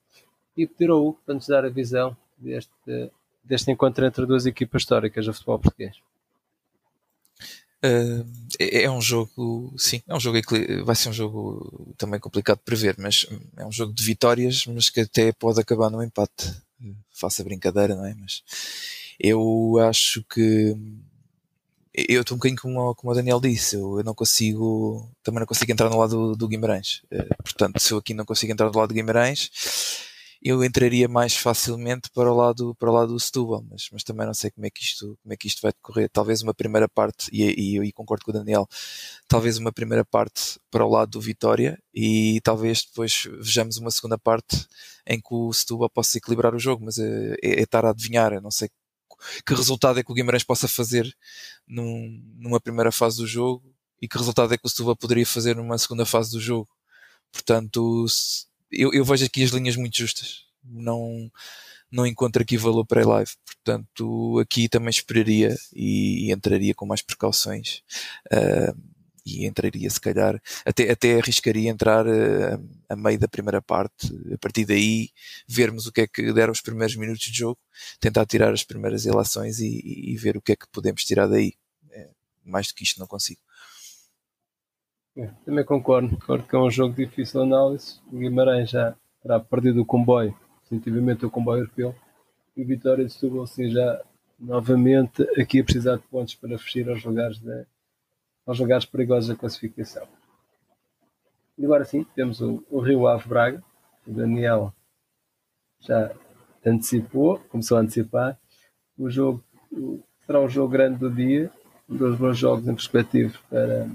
E 0.56 0.66
pedir 0.66 0.90
ao 0.90 1.04
Hugo 1.04 1.20
para 1.24 1.34
nos 1.34 1.46
dar 1.46 1.64
a 1.64 1.68
visão 1.68 2.16
deste, 2.38 2.70
deste 3.42 3.70
encontro 3.70 4.04
entre 4.06 4.26
duas 4.26 4.46
equipas 4.46 4.82
históricas 4.82 5.26
do 5.26 5.34
futebol 5.34 5.58
português. 5.58 5.96
Uh, 7.84 8.26
é, 8.58 8.84
é 8.84 8.90
um 8.90 9.00
jogo, 9.00 9.74
sim, 9.76 10.02
é 10.08 10.14
um 10.14 10.20
jogo 10.20 10.38
vai 10.86 10.96
ser 10.96 11.10
um 11.10 11.12
jogo 11.12 11.94
também 11.98 12.18
complicado 12.18 12.56
de 12.56 12.64
prever, 12.64 12.96
mas 12.98 13.26
é 13.58 13.66
um 13.66 13.72
jogo 13.72 13.92
de 13.92 14.02
vitórias, 14.02 14.64
mas 14.66 14.88
que 14.88 15.00
até 15.00 15.32
pode 15.32 15.60
acabar 15.60 15.90
no 15.90 16.02
empate. 16.02 16.54
Faça 17.12 17.44
brincadeira, 17.44 17.94
não 17.94 18.06
é? 18.06 18.14
Mas 18.14 18.42
eu 19.20 19.78
acho 19.86 20.24
que 20.24 20.74
eu 21.92 22.22
estou 22.22 22.34
um 22.34 22.38
bocadinho 22.38 22.60
como, 22.60 22.94
como 22.94 23.12
o 23.12 23.14
Daniel 23.14 23.40
disse, 23.40 23.76
eu, 23.76 24.02
não 24.02 24.14
consigo, 24.14 25.08
também 25.22 25.40
não 25.40 25.46
consigo 25.46 25.70
entrar 25.70 25.88
no 25.88 25.98
lado 25.98 26.34
do, 26.34 26.48
Guimarães. 26.48 27.02
Uh, 27.12 27.42
portanto, 27.42 27.78
se 27.78 27.92
eu 27.92 27.98
aqui 27.98 28.12
não 28.14 28.24
consigo 28.24 28.52
entrar 28.52 28.68
do 28.68 28.78
lado 28.78 28.88
do 28.88 28.94
Guimarães, 28.94 29.50
eu 30.44 30.62
entraria 30.62 31.08
mais 31.08 31.34
facilmente 31.34 32.10
para 32.10 32.30
o 32.30 32.36
lado, 32.36 32.74
para 32.74 32.90
o 32.90 32.92
lado 32.92 33.14
do 33.14 33.18
Setúbal, 33.20 33.64
mas, 33.70 33.88
mas 33.90 34.04
também 34.04 34.26
não 34.26 34.34
sei 34.34 34.50
como 34.50 34.66
é 34.66 34.70
que 34.70 34.82
isto, 34.82 35.18
como 35.22 35.32
é 35.32 35.36
que 35.38 35.46
isto 35.48 35.62
vai 35.62 35.72
decorrer. 35.72 36.10
Talvez 36.10 36.42
uma 36.42 36.52
primeira 36.52 36.86
parte, 36.86 37.30
e, 37.32 37.42
e 37.42 37.76
eu 37.76 37.92
concordo 37.94 38.26
com 38.26 38.30
o 38.30 38.34
Daniel, 38.34 38.68
talvez 39.26 39.56
uma 39.56 39.72
primeira 39.72 40.04
parte 40.04 40.60
para 40.70 40.84
o 40.84 40.90
lado 40.90 41.12
do 41.12 41.20
Vitória 41.20 41.82
e 41.94 42.40
talvez 42.42 42.84
depois 42.84 43.26
vejamos 43.40 43.78
uma 43.78 43.90
segunda 43.90 44.18
parte 44.18 44.66
em 45.06 45.18
que 45.18 45.32
o 45.34 45.50
Setúbal 45.52 45.88
possa 45.88 46.18
equilibrar 46.18 46.54
o 46.54 46.58
jogo, 46.58 46.84
mas 46.84 46.98
é, 46.98 47.34
é, 47.42 47.60
é 47.60 47.62
estar 47.62 47.86
a 47.86 47.90
adivinhar, 47.90 48.34
eu 48.34 48.42
não 48.42 48.50
sei 48.50 48.68
que 49.46 49.54
resultado 49.54 49.98
é 49.98 50.02
que 50.04 50.12
o 50.12 50.14
Guimarães 50.14 50.44
possa 50.44 50.68
fazer 50.68 51.10
num, 51.66 52.20
numa 52.36 52.60
primeira 52.60 52.92
fase 52.92 53.16
do 53.16 53.26
jogo 53.26 53.74
e 54.00 54.06
que 54.06 54.18
resultado 54.18 54.52
é 54.52 54.58
que 54.58 54.66
o 54.66 54.68
Setúbal 54.68 54.96
poderia 54.96 55.26
fazer 55.26 55.56
numa 55.56 55.78
segunda 55.78 56.04
fase 56.04 56.32
do 56.32 56.40
jogo. 56.40 56.68
Portanto, 57.32 58.06
eu, 58.76 58.92
eu 58.92 59.04
vejo 59.04 59.24
aqui 59.24 59.42
as 59.42 59.50
linhas 59.50 59.76
muito 59.76 59.96
justas. 59.96 60.44
Não, 60.62 61.30
não 61.90 62.06
encontro 62.06 62.42
aqui 62.42 62.56
valor 62.56 62.84
para 62.84 63.02
a 63.02 63.06
live. 63.06 63.30
Portanto, 63.44 64.38
aqui 64.40 64.68
também 64.68 64.90
esperaria 64.90 65.56
e, 65.74 66.26
e 66.26 66.32
entraria 66.32 66.74
com 66.74 66.86
mais 66.86 67.02
precauções. 67.02 67.82
Uh, 68.32 68.94
e 69.26 69.46
entraria 69.46 69.88
se 69.88 70.00
calhar, 70.00 70.40
até, 70.66 70.90
até 70.90 71.18
arriscaria 71.18 71.70
entrar 71.70 72.06
uh, 72.06 72.68
a 72.88 72.94
meio 72.94 73.18
da 73.18 73.26
primeira 73.26 73.62
parte, 73.62 74.12
a 74.32 74.38
partir 74.38 74.66
daí 74.66 75.08
vermos 75.48 75.86
o 75.86 75.92
que 75.92 76.02
é 76.02 76.06
que 76.06 76.32
deram 76.32 76.52
os 76.52 76.60
primeiros 76.60 76.94
minutos 76.94 77.24
de 77.24 77.38
jogo, 77.38 77.58
tentar 77.98 78.26
tirar 78.26 78.52
as 78.52 78.64
primeiras 78.64 79.04
relações 79.04 79.60
e, 79.60 79.80
e 80.12 80.16
ver 80.18 80.36
o 80.36 80.42
que 80.42 80.52
é 80.52 80.56
que 80.56 80.66
podemos 80.70 81.04
tirar 81.04 81.26
daí. 81.26 81.54
É, 81.90 82.10
mais 82.44 82.68
do 82.68 82.74
que 82.74 82.84
isto 82.84 83.00
não 83.00 83.06
consigo. 83.06 83.40
É, 85.16 85.30
também 85.44 85.64
concordo, 85.64 86.10
concordo 86.10 86.44
que 86.44 86.56
é 86.56 86.58
um 86.58 86.70
jogo 86.70 86.94
difícil 86.94 87.40
de 87.40 87.46
análise. 87.46 88.00
O 88.12 88.18
Guimarães 88.18 88.70
já 88.70 88.96
terá 89.22 89.38
perdido 89.38 89.80
o 89.82 89.86
comboio, 89.86 90.36
definitivamente 90.62 91.24
o 91.24 91.30
comboio 91.30 91.62
europeu, 91.62 91.94
e 92.56 92.62
o 92.62 92.66
Vitória 92.66 93.04
de 93.04 93.12
Setúbal 93.12 93.46
sim, 93.46 93.70
já 93.70 94.02
novamente 94.38 95.22
aqui 95.40 95.60
a 95.60 95.64
precisar 95.64 95.96
de 95.96 96.02
pontos 96.02 96.34
para 96.34 96.58
fugir 96.58 96.88
aos 96.88 97.04
lugares 97.04 97.38
de, 97.38 97.64
aos 98.44 98.58
lugares 98.58 98.84
perigosos 98.84 99.28
da 99.28 99.36
classificação. 99.36 100.06
E 101.56 101.64
agora 101.64 101.84
sim, 101.84 102.04
temos 102.16 102.40
o, 102.40 102.64
o 102.68 102.80
Rio 102.80 103.06
Ave 103.06 103.28
Braga, 103.28 103.62
o 104.06 104.12
Daniel 104.12 104.74
já 105.80 106.10
antecipou, 106.66 107.38
começou 107.48 107.78
a 107.78 107.80
antecipar. 107.80 108.38
O 108.98 109.08
jogo 109.08 109.42
será 110.26 110.40
um 110.40 110.48
jogo 110.48 110.72
grande 110.72 110.98
do 110.98 111.10
dia, 111.10 111.50
um 111.88 111.96
dos 111.96 112.18
bons 112.18 112.36
jogos 112.36 112.66
em 112.66 112.74
perspectiva 112.74 113.38
para, 113.48 113.88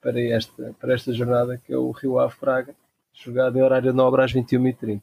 para, 0.00 0.20
esta, 0.20 0.74
para 0.80 0.94
esta 0.94 1.12
jornada, 1.12 1.60
que 1.64 1.72
é 1.72 1.76
o 1.76 1.90
Rio 1.90 2.18
Ave 2.18 2.34
Braga, 2.40 2.74
jogado 3.12 3.58
em 3.58 3.62
horário 3.62 3.92
nobre 3.92 4.22
às 4.22 4.32
21h30. 4.32 5.02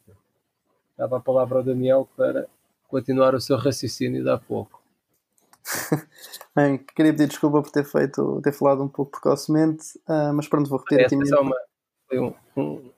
Dava 0.98 1.18
a 1.18 1.20
palavra 1.20 1.58
ao 1.58 1.64
Daniel 1.64 2.08
para 2.16 2.48
continuar 2.88 3.36
o 3.36 3.42
seu 3.42 3.58
raciocínio 3.58 4.24
de 4.24 4.30
há 4.30 4.38
pouco. 4.38 4.82
Bem, 6.56 6.78
queria 6.78 7.12
pedir 7.12 7.28
desculpa 7.28 7.62
por 7.62 7.72
ter 7.72 7.84
feito, 7.84 8.40
ter 8.42 8.54
falado 8.54 8.84
um 8.84 8.88
pouco 8.88 9.12
precocemente, 9.12 9.98
uh, 10.08 10.34
mas 10.34 10.48
pronto, 10.48 10.70
vou 10.70 10.80
repetir 10.80 11.06
aqui 11.06 11.16
mesmo. 11.16 11.42
Uma, 11.42 11.56
foi 12.08 12.20
um, 12.20 12.34
um, 12.56 12.92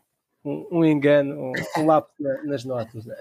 um, 0.46 0.68
um 0.72 0.86
engano, 0.86 1.54
um, 1.78 1.86
lapso 1.86 2.14
nas 2.44 2.64
notas. 2.66 3.06
Né? 3.06 3.16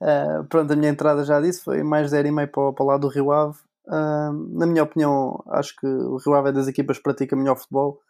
uh, 0.00 0.44
pronto, 0.48 0.72
a 0.72 0.76
minha 0.76 0.90
entrada 0.90 1.24
já 1.24 1.40
disse, 1.40 1.62
foi 1.62 1.82
mais 1.82 2.10
0,5 2.10 2.46
para, 2.48 2.72
para 2.72 2.84
o 2.84 2.86
lado 2.86 3.00
do 3.02 3.08
Rio 3.08 3.32
Ave. 3.32 3.58
Uh, 3.88 4.58
na 4.58 4.66
minha 4.66 4.82
opinião, 4.82 5.42
acho 5.48 5.74
que 5.76 5.86
o 5.86 6.16
Rio 6.16 6.34
Ave 6.34 6.48
é 6.48 6.52
das 6.52 6.68
equipas 6.68 6.96
que 6.96 7.02
pratica 7.02 7.36
melhor 7.36 7.56
futebol, 7.56 8.00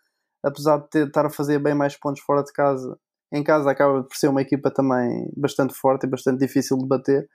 apesar 0.42 0.78
de 0.78 0.88
ter, 0.88 1.06
estar 1.06 1.26
a 1.26 1.30
fazer 1.30 1.58
bem 1.58 1.74
mais 1.74 1.96
pontos 1.96 2.22
fora 2.22 2.42
de 2.42 2.52
casa. 2.52 2.98
Em 3.32 3.42
casa 3.42 3.70
acaba 3.70 4.02
por 4.02 4.16
ser 4.16 4.28
uma 4.28 4.42
equipa 4.42 4.70
também 4.70 5.30
bastante 5.36 5.74
forte 5.74 6.06
e 6.06 6.10
bastante 6.10 6.38
difícil 6.38 6.78
de 6.78 6.86
bater. 6.86 7.28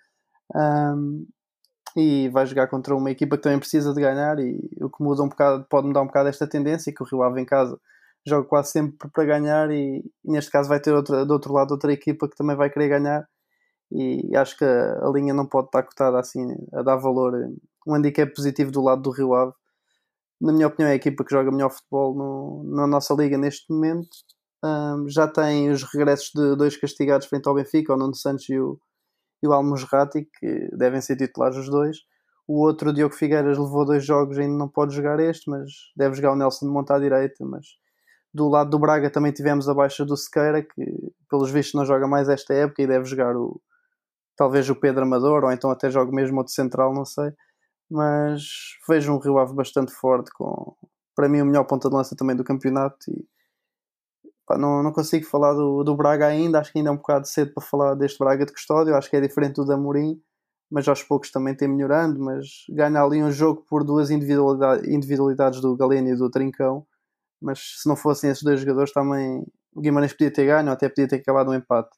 Um, 0.55 1.25
e 1.95 2.29
vai 2.29 2.45
jogar 2.45 2.67
contra 2.67 2.95
uma 2.95 3.11
equipa 3.11 3.37
que 3.37 3.43
também 3.43 3.59
precisa 3.59 3.93
de 3.93 4.01
ganhar 4.01 4.39
e 4.39 4.57
o 4.81 4.89
que 4.89 5.03
muda 5.03 5.23
um 5.23 5.29
bocado, 5.29 5.65
pode 5.69 5.87
mudar 5.87 6.01
um 6.01 6.07
bocado 6.07 6.29
esta 6.29 6.47
tendência 6.47 6.93
que 6.93 7.03
o 7.03 7.05
Rio 7.05 7.23
Ave 7.23 7.41
em 7.41 7.45
casa 7.45 7.77
joga 8.25 8.47
quase 8.47 8.71
sempre 8.71 9.09
para 9.11 9.25
ganhar 9.25 9.69
e, 9.71 9.99
e, 10.23 10.31
neste 10.31 10.51
caso 10.51 10.69
vai 10.69 10.79
ter 10.79 10.93
outra, 10.93 11.25
do 11.25 11.33
outro 11.33 11.53
lado 11.53 11.71
outra 11.71 11.91
equipa 11.91 12.29
que 12.29 12.35
também 12.35 12.55
vai 12.55 12.69
querer 12.69 12.87
ganhar 12.87 13.25
e 13.91 14.35
acho 14.35 14.57
que 14.57 14.63
a, 14.63 15.05
a 15.05 15.11
linha 15.11 15.33
não 15.33 15.45
pode 15.45 15.67
estar 15.67 15.83
cotada 15.83 16.19
assim 16.19 16.47
a 16.73 16.81
dar 16.81 16.95
valor 16.97 17.33
um 17.87 17.95
handicap 17.95 18.33
positivo 18.33 18.71
do 18.71 18.81
lado 18.81 19.01
do 19.01 19.11
Rio 19.11 19.33
Ave 19.33 19.53
na 20.39 20.51
minha 20.51 20.67
opinião 20.67 20.89
é 20.89 20.93
a 20.93 20.95
equipa 20.95 21.23
que 21.23 21.31
joga 21.31 21.51
melhor 21.51 21.69
futebol 21.69 22.15
no, 22.15 22.63
na 22.75 22.87
nossa 22.87 23.13
liga 23.13 23.37
neste 23.37 23.71
momento 23.71 24.09
um, 24.63 25.09
já 25.09 25.27
tem 25.27 25.71
os 25.71 25.83
regressos 25.83 26.31
de 26.35 26.55
dois 26.55 26.77
castigados 26.77 27.27
frente 27.27 27.47
ao 27.47 27.55
Benfica, 27.55 27.93
o 27.93 27.97
Nuno 27.97 28.15
Santos 28.15 28.47
e 28.49 28.59
o 28.59 28.79
e 29.43 29.47
o 29.47 30.29
que 30.39 30.69
devem 30.75 31.01
ser 31.01 31.15
titulares 31.15 31.57
os 31.57 31.67
dois. 31.67 31.97
O 32.47 32.59
outro, 32.61 32.89
o 32.89 32.93
Diogo 32.93 33.15
Figueiras, 33.15 33.57
levou 33.57 33.85
dois 33.85 34.05
jogos 34.05 34.37
ainda 34.37 34.55
não 34.55 34.67
pode 34.67 34.93
jogar 34.93 35.19
este, 35.19 35.49
mas 35.49 35.71
deve 35.97 36.15
jogar 36.15 36.33
o 36.33 36.35
Nelson 36.35 36.67
de 36.67 36.71
monta 36.71 36.95
à 36.95 36.99
direita. 36.99 37.43
Mas 37.43 37.65
do 38.33 38.47
lado 38.47 38.69
do 38.69 38.79
Braga 38.79 39.09
também 39.09 39.31
tivemos 39.31 39.67
a 39.67 39.73
baixa 39.73 40.05
do 40.05 40.15
Sequeira, 40.15 40.61
que 40.61 41.13
pelos 41.29 41.49
vistos 41.49 41.73
não 41.73 41.85
joga 41.85 42.07
mais 42.07 42.29
esta 42.29 42.53
época 42.53 42.83
e 42.83 42.87
deve 42.87 43.05
jogar 43.05 43.35
o 43.35 43.59
talvez 44.37 44.69
o 44.69 44.75
Pedro 44.75 45.03
Amador, 45.03 45.43
ou 45.43 45.51
então 45.51 45.71
até 45.71 45.89
joga 45.89 46.11
mesmo 46.11 46.37
outro 46.37 46.53
central, 46.53 46.93
não 46.93 47.05
sei. 47.05 47.31
Mas 47.91 48.43
vejo 48.87 49.13
um 49.13 49.19
Rio 49.19 49.37
Ave 49.37 49.53
bastante 49.53 49.91
forte, 49.91 50.31
com 50.33 50.75
para 51.15 51.29
mim 51.29 51.41
o 51.41 51.45
melhor 51.45 51.65
ponta 51.65 51.89
de 51.89 51.95
lança 51.95 52.15
também 52.15 52.35
do 52.35 52.43
campeonato 52.43 52.97
e 53.11 53.27
Pá, 54.51 54.57
não, 54.57 54.83
não 54.83 54.91
consigo 54.91 55.25
falar 55.25 55.53
do, 55.53 55.83
do 55.83 55.95
Braga 55.95 56.27
ainda, 56.27 56.59
acho 56.59 56.71
que 56.71 56.79
ainda 56.79 56.89
é 56.89 56.93
um 56.93 56.97
bocado 56.97 57.27
cedo 57.27 57.53
para 57.53 57.63
falar 57.63 57.95
deste 57.95 58.19
Braga 58.19 58.45
de 58.45 58.51
Custódio, 58.51 58.95
acho 58.95 59.09
que 59.09 59.15
é 59.15 59.21
diferente 59.21 59.55
do 59.55 59.65
da 59.65 59.75
Amorim, 59.75 60.21
mas 60.69 60.87
aos 60.87 61.03
poucos 61.03 61.31
também 61.31 61.55
tem 61.55 61.67
melhorando, 61.67 62.19
mas 62.19 62.65
ganha 62.69 63.01
ali 63.01 63.23
um 63.23 63.31
jogo 63.31 63.65
por 63.69 63.83
duas 63.83 64.09
individualidades, 64.11 64.87
individualidades 64.89 65.61
do 65.61 65.75
Galeno 65.77 66.09
e 66.09 66.15
do 66.15 66.29
Trincão, 66.29 66.85
mas 67.41 67.59
se 67.81 67.87
não 67.89 67.95
fossem 67.95 68.29
esses 68.29 68.43
dois 68.43 68.59
jogadores 68.59 68.91
também 68.91 69.45
o 69.73 69.81
Guimarães 69.81 70.11
podia 70.13 70.31
ter 70.31 70.45
ganho, 70.45 70.67
ou 70.67 70.73
até 70.73 70.89
podia 70.89 71.07
ter 71.07 71.17
acabado 71.17 71.51
um 71.51 71.53
empate. 71.53 71.89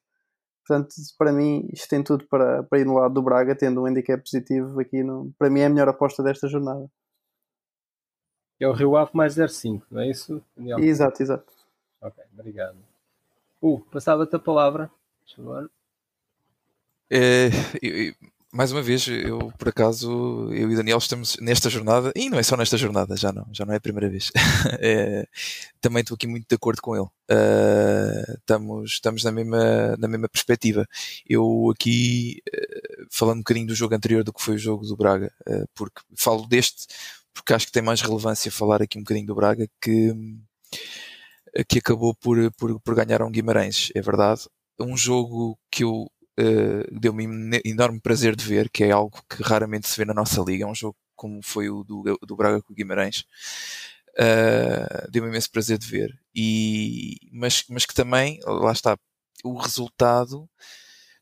Portanto, 0.65 0.95
para 1.17 1.31
mim, 1.31 1.67
isto 1.73 1.89
tem 1.89 2.01
tudo 2.03 2.25
para, 2.27 2.63
para 2.63 2.79
ir 2.79 2.85
no 2.85 2.95
lado 2.95 3.13
do 3.13 3.21
Braga, 3.21 3.55
tendo 3.55 3.81
um 3.81 3.85
handicap 3.85 4.21
positivo 4.21 4.79
aqui. 4.79 5.03
No, 5.03 5.33
para 5.37 5.49
mim, 5.49 5.59
é 5.59 5.65
a 5.65 5.69
melhor 5.69 5.89
aposta 5.89 6.23
desta 6.23 6.47
jornada. 6.47 6.89
É 8.59 8.67
o 8.67 8.71
Rio 8.71 8.95
Ave 8.95 9.11
mais 9.13 9.35
0,5, 9.35 9.83
não 9.91 10.01
é 10.01 10.09
isso, 10.09 10.41
Daniel? 10.55 10.79
Exato, 10.79 11.21
exato. 11.21 11.51
Ok, 12.01 12.23
obrigado. 12.33 12.77
Uh, 13.61 13.79
passava-te 13.91 14.35
a 14.35 14.39
palavra. 14.39 14.89
Por 15.35 15.69
é, 17.09 17.49
mais 18.53 18.71
uma 18.71 18.83
vez, 18.83 19.07
eu 19.07 19.51
por 19.57 19.69
acaso, 19.69 20.47
eu 20.53 20.71
e 20.71 20.75
Daniel 20.75 20.99
estamos 20.99 21.37
nesta 21.41 21.71
jornada, 21.71 22.11
e 22.15 22.29
não 22.29 22.37
é 22.37 22.43
só 22.43 22.55
nesta 22.55 22.77
jornada, 22.77 23.17
já 23.17 23.33
não, 23.33 23.47
já 23.51 23.65
não 23.65 23.73
é 23.73 23.77
a 23.77 23.81
primeira 23.81 24.07
vez. 24.07 24.31
é, 24.79 25.27
também 25.81 26.01
estou 26.01 26.13
aqui 26.13 26.27
muito 26.27 26.45
de 26.47 26.55
acordo 26.55 26.79
com 26.79 26.95
ele. 26.95 27.07
Uh, 27.31 28.37
estamos, 28.37 28.91
estamos 28.91 29.23
na 29.23 29.31
mesma, 29.31 29.97
na 29.97 30.07
mesma 30.07 30.29
perspectiva. 30.29 30.87
Eu 31.27 31.71
aqui, 31.71 32.43
uh, 32.47 33.07
falando 33.11 33.37
um 33.37 33.41
bocadinho 33.41 33.65
do 33.65 33.75
jogo 33.75 33.95
anterior 33.95 34.23
do 34.23 34.31
que 34.31 34.41
foi 34.41 34.53
o 34.53 34.59
jogo 34.59 34.85
do 34.85 34.95
Braga, 34.95 35.33
uh, 35.49 35.67
porque 35.73 36.01
falo 36.15 36.45
deste, 36.45 36.85
porque 37.33 37.53
acho 37.55 37.65
que 37.65 37.71
tem 37.71 37.81
mais 37.81 38.01
relevância 38.01 38.51
falar 38.51 38.83
aqui 38.83 38.99
um 38.99 39.01
bocadinho 39.01 39.25
do 39.25 39.35
Braga, 39.35 39.67
que 39.81 40.13
que 41.67 41.79
acabou 41.79 42.15
por, 42.15 42.51
por, 42.53 42.79
por 42.79 42.95
ganhar 42.95 43.21
um 43.21 43.31
Guimarães, 43.31 43.91
é 43.95 44.01
verdade. 44.01 44.47
Um 44.79 44.97
jogo 44.97 45.57
que 45.71 45.83
eu 45.83 46.07
uh, 46.39 46.99
deu-me 46.99 47.61
enorme 47.65 47.99
prazer 47.99 48.35
de 48.35 48.45
ver, 48.45 48.69
que 48.69 48.83
é 48.83 48.91
algo 48.91 49.21
que 49.29 49.41
raramente 49.43 49.87
se 49.87 49.97
vê 49.97 50.05
na 50.05 50.13
nossa 50.13 50.41
liga, 50.41 50.65
é 50.65 50.67
um 50.67 50.75
jogo 50.75 50.97
como 51.15 51.41
foi 51.41 51.69
o 51.69 51.83
do, 51.83 52.03
do 52.21 52.35
Braga 52.35 52.61
com 52.61 52.73
o 52.73 52.75
Guimarães. 52.75 53.25
Uh, 54.19 55.09
deu-me 55.09 55.29
imenso 55.29 55.49
prazer 55.49 55.77
de 55.77 55.87
ver. 55.87 56.19
E, 56.35 57.17
mas, 57.31 57.63
mas 57.69 57.85
que 57.85 57.93
também, 57.93 58.39
lá 58.45 58.71
está, 58.71 58.97
o 59.43 59.57
resultado 59.57 60.49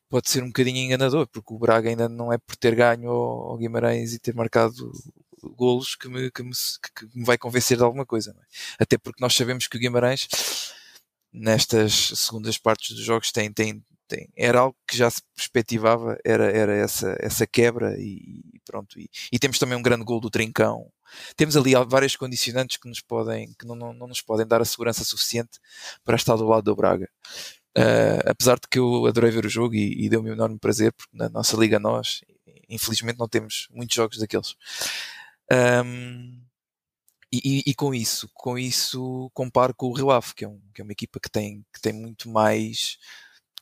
pode 0.09 0.29
ser 0.29 0.43
um 0.43 0.47
bocadinho 0.47 0.77
enganador, 0.77 1.27
porque 1.27 1.53
o 1.53 1.59
Braga 1.59 1.89
ainda 1.89 2.09
não 2.09 2.33
é 2.33 2.37
por 2.37 2.55
ter 2.57 2.75
ganho 2.75 3.09
ao, 3.09 3.57
Guimarães 3.57 4.13
e 4.13 4.19
ter 4.19 4.35
marcado 4.35 4.91
golos 5.55 5.95
que 5.95 6.09
me, 6.09 6.29
que 6.29 6.43
me, 6.43 6.51
que 6.51 7.17
me 7.17 7.25
vai 7.25 7.37
convencer 7.37 7.77
de 7.77 7.83
alguma 7.83 8.05
coisa. 8.05 8.35
É? 8.37 8.83
Até 8.83 8.97
porque 8.97 9.21
nós 9.21 9.33
sabemos 9.33 9.67
que 9.67 9.77
o 9.77 9.79
Guimarães, 9.79 10.27
nestas 11.31 11.93
segundas 12.15 12.57
partes 12.57 12.95
dos 12.95 13.05
jogos, 13.05 13.31
tem, 13.31 13.51
tem, 13.53 13.83
tem, 14.11 14.27
era 14.35 14.59
algo 14.59 14.75
que 14.85 14.97
já 14.97 15.09
se 15.09 15.21
perspectivava, 15.33 16.17
era, 16.25 16.51
era 16.51 16.75
essa, 16.75 17.15
essa 17.19 17.47
quebra 17.47 17.95
e, 17.97 18.41
e 18.53 18.59
pronto. 18.65 18.99
E, 18.99 19.09
e, 19.31 19.39
temos 19.39 19.57
também 19.57 19.77
um 19.77 19.81
grande 19.81 20.03
gol 20.03 20.19
do 20.19 20.29
Trincão. 20.29 20.91
Temos 21.37 21.55
ali 21.55 21.71
várias 21.87 22.15
condicionantes 22.15 22.75
que, 22.75 22.89
nos 22.89 22.99
podem, 22.99 23.53
que 23.57 23.65
não, 23.65 23.75
não, 23.75 23.93
não 23.93 24.07
nos 24.07 24.21
podem 24.21 24.45
dar 24.45 24.61
a 24.61 24.65
segurança 24.65 25.05
suficiente 25.05 25.59
para 26.03 26.17
estar 26.17 26.35
do 26.35 26.45
lado 26.45 26.63
do 26.63 26.75
Braga. 26.75 27.09
Uh, 27.77 28.19
apesar 28.29 28.55
de 28.55 28.67
que 28.69 28.79
eu 28.79 29.05
adorei 29.05 29.31
ver 29.31 29.45
o 29.45 29.49
jogo 29.49 29.75
e, 29.75 30.05
e 30.05 30.09
deu-me 30.09 30.29
um 30.29 30.33
enorme 30.33 30.59
prazer, 30.59 30.91
porque 30.91 31.15
na 31.15 31.29
nossa 31.29 31.55
liga 31.55 31.79
nós, 31.79 32.19
infelizmente, 32.67 33.17
não 33.17 33.29
temos 33.29 33.67
muitos 33.71 33.95
jogos 33.95 34.17
daqueles. 34.17 34.55
Um, 35.85 36.41
e, 37.33 37.63
e, 37.65 37.73
com 37.73 37.95
isso, 37.95 38.29
com 38.33 38.57
isso 38.57 39.31
comparo 39.33 39.73
com 39.73 39.87
o 39.87 39.93
Rio 39.93 40.11
Ave, 40.11 40.33
que 40.35 40.43
é, 40.43 40.47
um, 40.49 40.61
que 40.73 40.81
é 40.81 40.83
uma 40.83 40.91
equipa 40.91 41.17
que 41.17 41.29
tem, 41.29 41.65
que 41.73 41.79
tem 41.79 41.93
muito 41.93 42.29
mais 42.29 42.97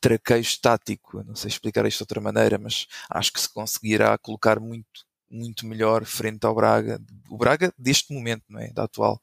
traquejo 0.01 0.59
tático. 0.61 1.19
Eu 1.19 1.23
não 1.25 1.35
sei 1.35 1.49
explicar 1.49 1.85
isto 1.85 1.99
de 1.99 2.03
outra 2.03 2.21
maneira, 2.21 2.57
mas 2.57 2.87
acho 3.09 3.33
que 3.33 3.41
se 3.41 3.49
conseguirá 3.49 4.17
colocar 4.17 4.59
muito 4.59 5.09
muito 5.29 5.65
melhor 5.65 6.05
frente 6.05 6.45
ao 6.45 6.55
Braga, 6.55 6.99
o 7.29 7.37
Braga 7.37 7.73
deste 7.77 8.13
momento, 8.13 8.43
não 8.49 8.59
é? 8.59 8.71
Da 8.71 8.83
atual, 8.83 9.21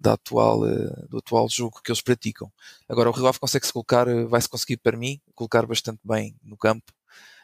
da 0.00 0.14
atual, 0.14 0.62
uh, 0.62 1.08
do 1.08 1.18
atual 1.18 1.48
jogo 1.48 1.80
que 1.82 1.90
eles 1.90 2.00
praticam. 2.00 2.50
Agora 2.88 3.10
o 3.10 3.12
Rio 3.12 3.26
Ave 3.26 3.38
consegue 3.38 3.66
se 3.66 3.72
colocar, 3.72 4.08
uh, 4.08 4.28
vai 4.28 4.40
se 4.40 4.48
conseguir 4.48 4.78
para 4.78 4.96
mim 4.96 5.20
colocar 5.34 5.66
bastante 5.66 6.00
bem 6.04 6.34
no 6.42 6.56
campo, 6.56 6.92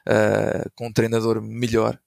uh, 0.08 0.70
com 0.74 0.88
um 0.88 0.92
treinador 0.92 1.42
melhor 1.42 2.00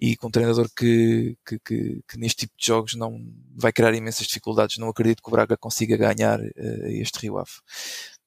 e 0.00 0.16
com 0.16 0.28
um 0.28 0.30
treinador 0.30 0.68
que, 0.74 1.36
que, 1.46 1.58
que, 1.58 2.02
que, 2.08 2.18
neste 2.18 2.46
tipo 2.46 2.54
de 2.58 2.66
jogos 2.66 2.94
não 2.94 3.22
vai 3.54 3.72
criar 3.72 3.94
imensas 3.94 4.26
dificuldades. 4.26 4.78
Não 4.78 4.88
acredito 4.88 5.22
que 5.22 5.28
o 5.28 5.30
Braga 5.30 5.56
consiga 5.56 5.96
ganhar 5.96 6.40
este 6.86 7.20
Rio 7.20 7.38
Ave. 7.38 7.52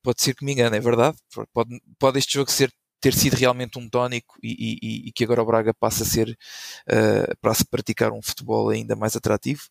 Pode 0.05 0.21
ser 0.21 0.35
que 0.35 0.45
me 0.45 0.51
engane, 0.51 0.77
é 0.77 0.79
verdade. 0.79 1.17
Pode, 1.51 1.81
pode 1.97 2.19
este 2.19 2.35
jogo 2.35 2.51
ser 2.51 2.71
ter 3.01 3.11
sido 3.13 3.33
realmente 3.35 3.79
um 3.79 3.89
tónico 3.89 4.35
e, 4.41 4.77
e, 4.81 5.07
e 5.07 5.11
que 5.11 5.23
agora 5.23 5.41
o 5.41 5.45
Braga 5.45 5.73
passa 5.73 6.03
a 6.03 6.05
ser 6.05 6.29
uh, 6.29 7.37
para 7.41 7.55
se 7.55 7.65
praticar 7.65 8.11
um 8.11 8.21
futebol 8.21 8.69
ainda 8.69 8.95
mais 8.95 9.15
atrativo. 9.15 9.63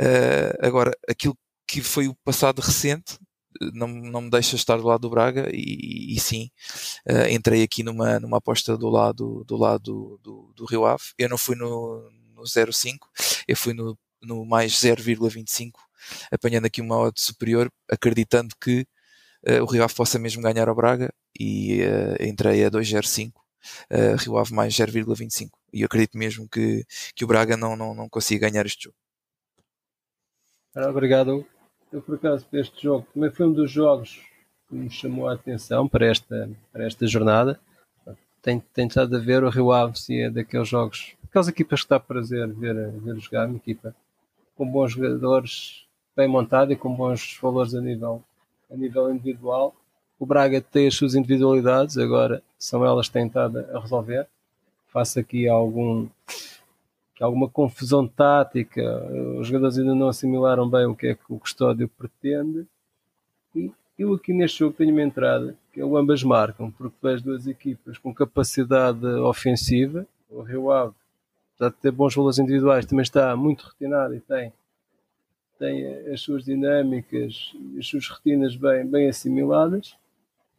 Uh, 0.00 0.66
agora, 0.66 0.92
aquilo 1.06 1.36
que 1.66 1.82
foi 1.82 2.08
o 2.08 2.14
passado 2.24 2.60
recente 2.60 3.18
não, 3.74 3.86
não 3.88 4.22
me 4.22 4.30
deixa 4.30 4.56
estar 4.56 4.78
do 4.78 4.86
lado 4.86 5.02
do 5.02 5.10
Braga 5.10 5.50
e, 5.52 6.14
e 6.14 6.18
sim, 6.18 6.50
uh, 7.06 7.28
entrei 7.30 7.62
aqui 7.62 7.82
numa, 7.82 8.18
numa 8.18 8.38
aposta 8.38 8.78
do 8.78 8.88
lado 8.88 9.44
do, 9.46 9.56
lado 9.58 10.18
do, 10.22 10.52
do 10.56 10.64
Rio 10.64 10.86
Ave. 10.86 11.04
Eu 11.18 11.28
não 11.28 11.36
fui 11.36 11.54
no, 11.54 12.10
no 12.34 12.44
0,5, 12.44 12.96
eu 13.46 13.56
fui 13.56 13.74
no, 13.74 13.98
no 14.22 14.46
mais 14.46 14.72
0,25, 14.72 15.72
apanhando 16.32 16.64
aqui 16.64 16.80
uma 16.80 16.96
odd 16.96 17.20
superior, 17.20 17.70
acreditando 17.90 18.54
que 18.58 18.86
o 19.62 19.64
Rio 19.64 19.84
Ave 19.84 19.94
possa 19.94 20.18
mesmo 20.18 20.42
ganhar 20.42 20.68
ao 20.68 20.74
Braga 20.74 21.12
e 21.38 21.82
uh, 21.82 22.22
entrei 22.22 22.64
a 22.64 22.70
2,05, 22.70 23.32
uh, 23.32 24.16
Rio 24.18 24.36
Ave 24.36 24.52
mais 24.52 24.74
0,25 24.74 25.50
e 25.72 25.82
eu 25.82 25.86
acredito 25.86 26.18
mesmo 26.18 26.48
que, 26.48 26.84
que 27.14 27.24
o 27.24 27.26
Braga 27.26 27.56
não, 27.56 27.76
não, 27.76 27.94
não 27.94 28.08
consiga 28.08 28.50
ganhar 28.50 28.66
este 28.66 28.84
jogo. 28.84 28.96
Obrigado. 30.88 31.46
Eu, 31.92 32.00
por 32.00 32.14
acaso, 32.14 32.46
para 32.46 32.60
este 32.60 32.82
jogo, 32.82 33.06
também 33.12 33.30
foi 33.30 33.46
um 33.46 33.52
dos 33.52 33.70
jogos 33.70 34.20
que 34.68 34.74
me 34.74 34.90
chamou 34.90 35.28
a 35.28 35.34
atenção 35.34 35.88
para 35.88 36.06
esta, 36.06 36.48
para 36.72 36.84
esta 36.84 37.06
jornada. 37.06 37.58
Tenho, 38.40 38.62
tenho 38.72 38.88
estado 38.88 39.14
a 39.16 39.18
ver 39.18 39.42
o 39.42 39.50
Rio 39.50 39.72
Ave 39.72 39.98
se 39.98 40.18
é 40.18 40.30
daqueles 40.30 40.68
jogos, 40.68 41.14
aquelas 41.24 41.48
equipas 41.48 41.82
que 41.82 41.90
dá 41.90 42.00
prazer 42.00 42.48
ver, 42.54 42.90
ver 42.92 43.18
jogar, 43.18 43.48
uma 43.48 43.56
equipa 43.56 43.94
com 44.54 44.70
bons 44.70 44.92
jogadores, 44.92 45.86
bem 46.16 46.28
montada 46.28 46.72
e 46.72 46.76
com 46.76 46.94
bons 46.94 47.38
valores 47.40 47.74
a 47.74 47.80
nível 47.80 48.24
a 48.70 48.76
nível 48.76 49.10
individual. 49.10 49.74
O 50.18 50.26
Braga 50.26 50.60
tem 50.60 50.86
as 50.86 50.94
suas 50.94 51.14
individualidades, 51.14 51.96
agora 51.96 52.42
são 52.58 52.84
elas 52.84 53.06
estado 53.06 53.58
a 53.72 53.80
resolver. 53.80 54.26
Faço 54.88 55.18
aqui 55.18 55.48
algum, 55.48 56.08
alguma 57.20 57.48
confusão 57.48 58.06
tática, 58.06 58.82
os 59.38 59.46
jogadores 59.46 59.78
ainda 59.78 59.94
não 59.94 60.08
assimilaram 60.08 60.68
bem 60.68 60.86
o 60.86 60.94
que 60.94 61.06
é 61.08 61.14
que 61.14 61.24
o 61.28 61.38
Custódio 61.38 61.88
pretende. 61.88 62.66
E 63.54 63.72
eu 63.98 64.14
aqui 64.14 64.32
neste 64.32 64.58
jogo 64.58 64.76
tenho 64.76 64.92
uma 64.92 65.02
entrada, 65.02 65.56
que 65.72 65.80
é 65.80 65.84
ambas 65.84 66.22
marcam, 66.22 66.70
porque 66.70 66.96
vejo 67.02 67.24
duas 67.24 67.46
equipas 67.46 67.98
com 67.98 68.14
capacidade 68.14 69.04
ofensiva. 69.06 70.06
O 70.28 70.42
Rio 70.42 70.70
Ave, 70.70 70.94
apesar 71.54 71.70
de 71.70 71.76
ter 71.76 71.90
bons 71.90 72.14
valores 72.14 72.38
individuais, 72.38 72.86
também 72.86 73.02
está 73.02 73.34
muito 73.36 73.66
retinado 73.66 74.14
e 74.14 74.20
tem 74.20 74.52
tem 75.60 75.86
as 76.10 76.22
suas 76.22 76.46
dinâmicas, 76.46 77.52
as 77.78 77.86
suas 77.86 78.08
rotinas 78.08 78.56
bem, 78.56 78.86
bem 78.86 79.10
assimiladas 79.10 79.94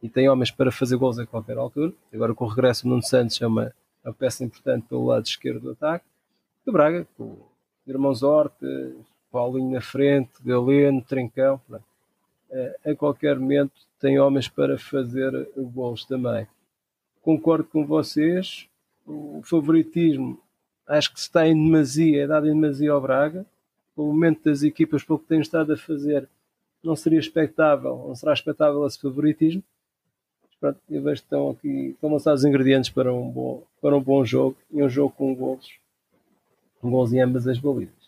e 0.00 0.08
tem 0.08 0.28
homens 0.28 0.52
para 0.52 0.70
fazer 0.70 0.96
gols 0.96 1.18
a 1.18 1.26
qualquer 1.26 1.58
altura. 1.58 1.92
Agora 2.14 2.32
com 2.32 2.44
o 2.44 2.48
regresso 2.48 2.84
do 2.84 2.90
Nuno 2.90 3.02
Santos 3.02 3.42
é 3.42 3.46
uma, 3.46 3.74
uma 4.04 4.14
peça 4.14 4.44
importante 4.44 4.86
pelo 4.88 5.06
lado 5.06 5.26
esquerdo 5.26 5.60
do 5.60 5.70
ataque. 5.72 6.04
O 6.64 6.70
Braga, 6.70 7.04
com 7.16 7.36
irmãos 7.84 8.22
Horta, 8.22 8.94
Paulinho 9.32 9.72
na 9.72 9.80
frente, 9.80 10.30
Galeno, 10.44 11.02
Trincão, 11.02 11.60
a 12.86 12.94
qualquer 12.94 13.36
momento 13.40 13.72
tem 13.98 14.20
homens 14.20 14.48
para 14.48 14.78
fazer 14.78 15.32
gols 15.56 16.04
também. 16.04 16.46
Concordo 17.20 17.64
com 17.64 17.84
vocês, 17.84 18.68
o 19.04 19.40
favoritismo 19.42 20.40
acho 20.86 21.12
que 21.12 21.18
se 21.18 21.26
está 21.26 21.46
em 21.46 21.54
demasia, 21.54 22.22
é 22.22 22.26
dado 22.26 22.46
em 22.46 22.54
demasia 22.54 22.92
ao 22.92 23.00
Braga, 23.00 23.44
o 23.96 24.06
momento 24.06 24.44
das 24.44 24.62
equipas, 24.62 25.04
pelo 25.04 25.18
que 25.18 25.26
têm 25.26 25.40
estado 25.40 25.72
a 25.72 25.76
fazer, 25.76 26.28
não 26.82 26.96
seria 26.96 27.18
expectável, 27.18 28.04
não 28.08 28.14
será 28.14 28.32
expectável 28.32 28.86
esse 28.86 29.00
favoritismo. 29.00 29.62
Pronto, 30.58 30.78
eu 30.88 31.02
vejo 31.02 31.20
que 31.20 31.26
estão 31.26 31.50
aqui, 31.50 31.88
estão 31.90 32.12
lançados 32.12 32.42
os 32.42 32.48
ingredientes 32.48 32.90
para 32.90 33.12
um 33.12 33.28
bom, 33.28 33.64
para 33.80 33.96
um 33.96 34.00
bom 34.00 34.24
jogo 34.24 34.56
e 34.70 34.82
um 34.82 34.88
jogo 34.88 35.12
com 35.16 35.34
gols, 35.34 35.72
com 36.80 36.90
gols 36.90 37.12
em 37.12 37.20
ambas 37.20 37.46
as 37.48 37.58
balizas. 37.58 38.02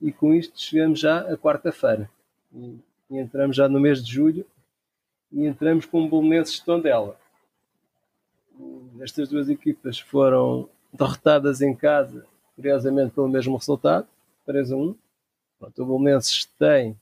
E 0.00 0.12
com 0.12 0.34
isto 0.34 0.58
chegamos 0.58 1.00
já 1.00 1.20
à 1.20 1.36
quarta-feira 1.36 2.10
e, 2.54 2.78
e, 3.10 3.18
entramos 3.18 3.56
já 3.56 3.68
no 3.68 3.80
mês 3.80 4.02
de 4.02 4.12
julho 4.12 4.46
e 5.32 5.46
entramos 5.46 5.86
com 5.86 6.04
o 6.04 6.08
Bolonenses 6.08 6.54
de 6.54 6.64
Tondela. 6.64 7.18
Estas 9.00 9.28
duas 9.28 9.48
equipas 9.48 9.98
foram 9.98 10.68
derrotadas 10.92 11.62
em 11.62 11.74
casa, 11.74 12.26
curiosamente 12.56 13.12
pelo 13.12 13.28
mesmo 13.28 13.56
resultado, 13.56 14.06
3 14.46 14.72
a 14.72 14.76
1. 14.76 14.94
Pronto, 15.58 15.82
o 15.82 15.86
Bolonenses 15.86 16.46
tem 16.58 16.96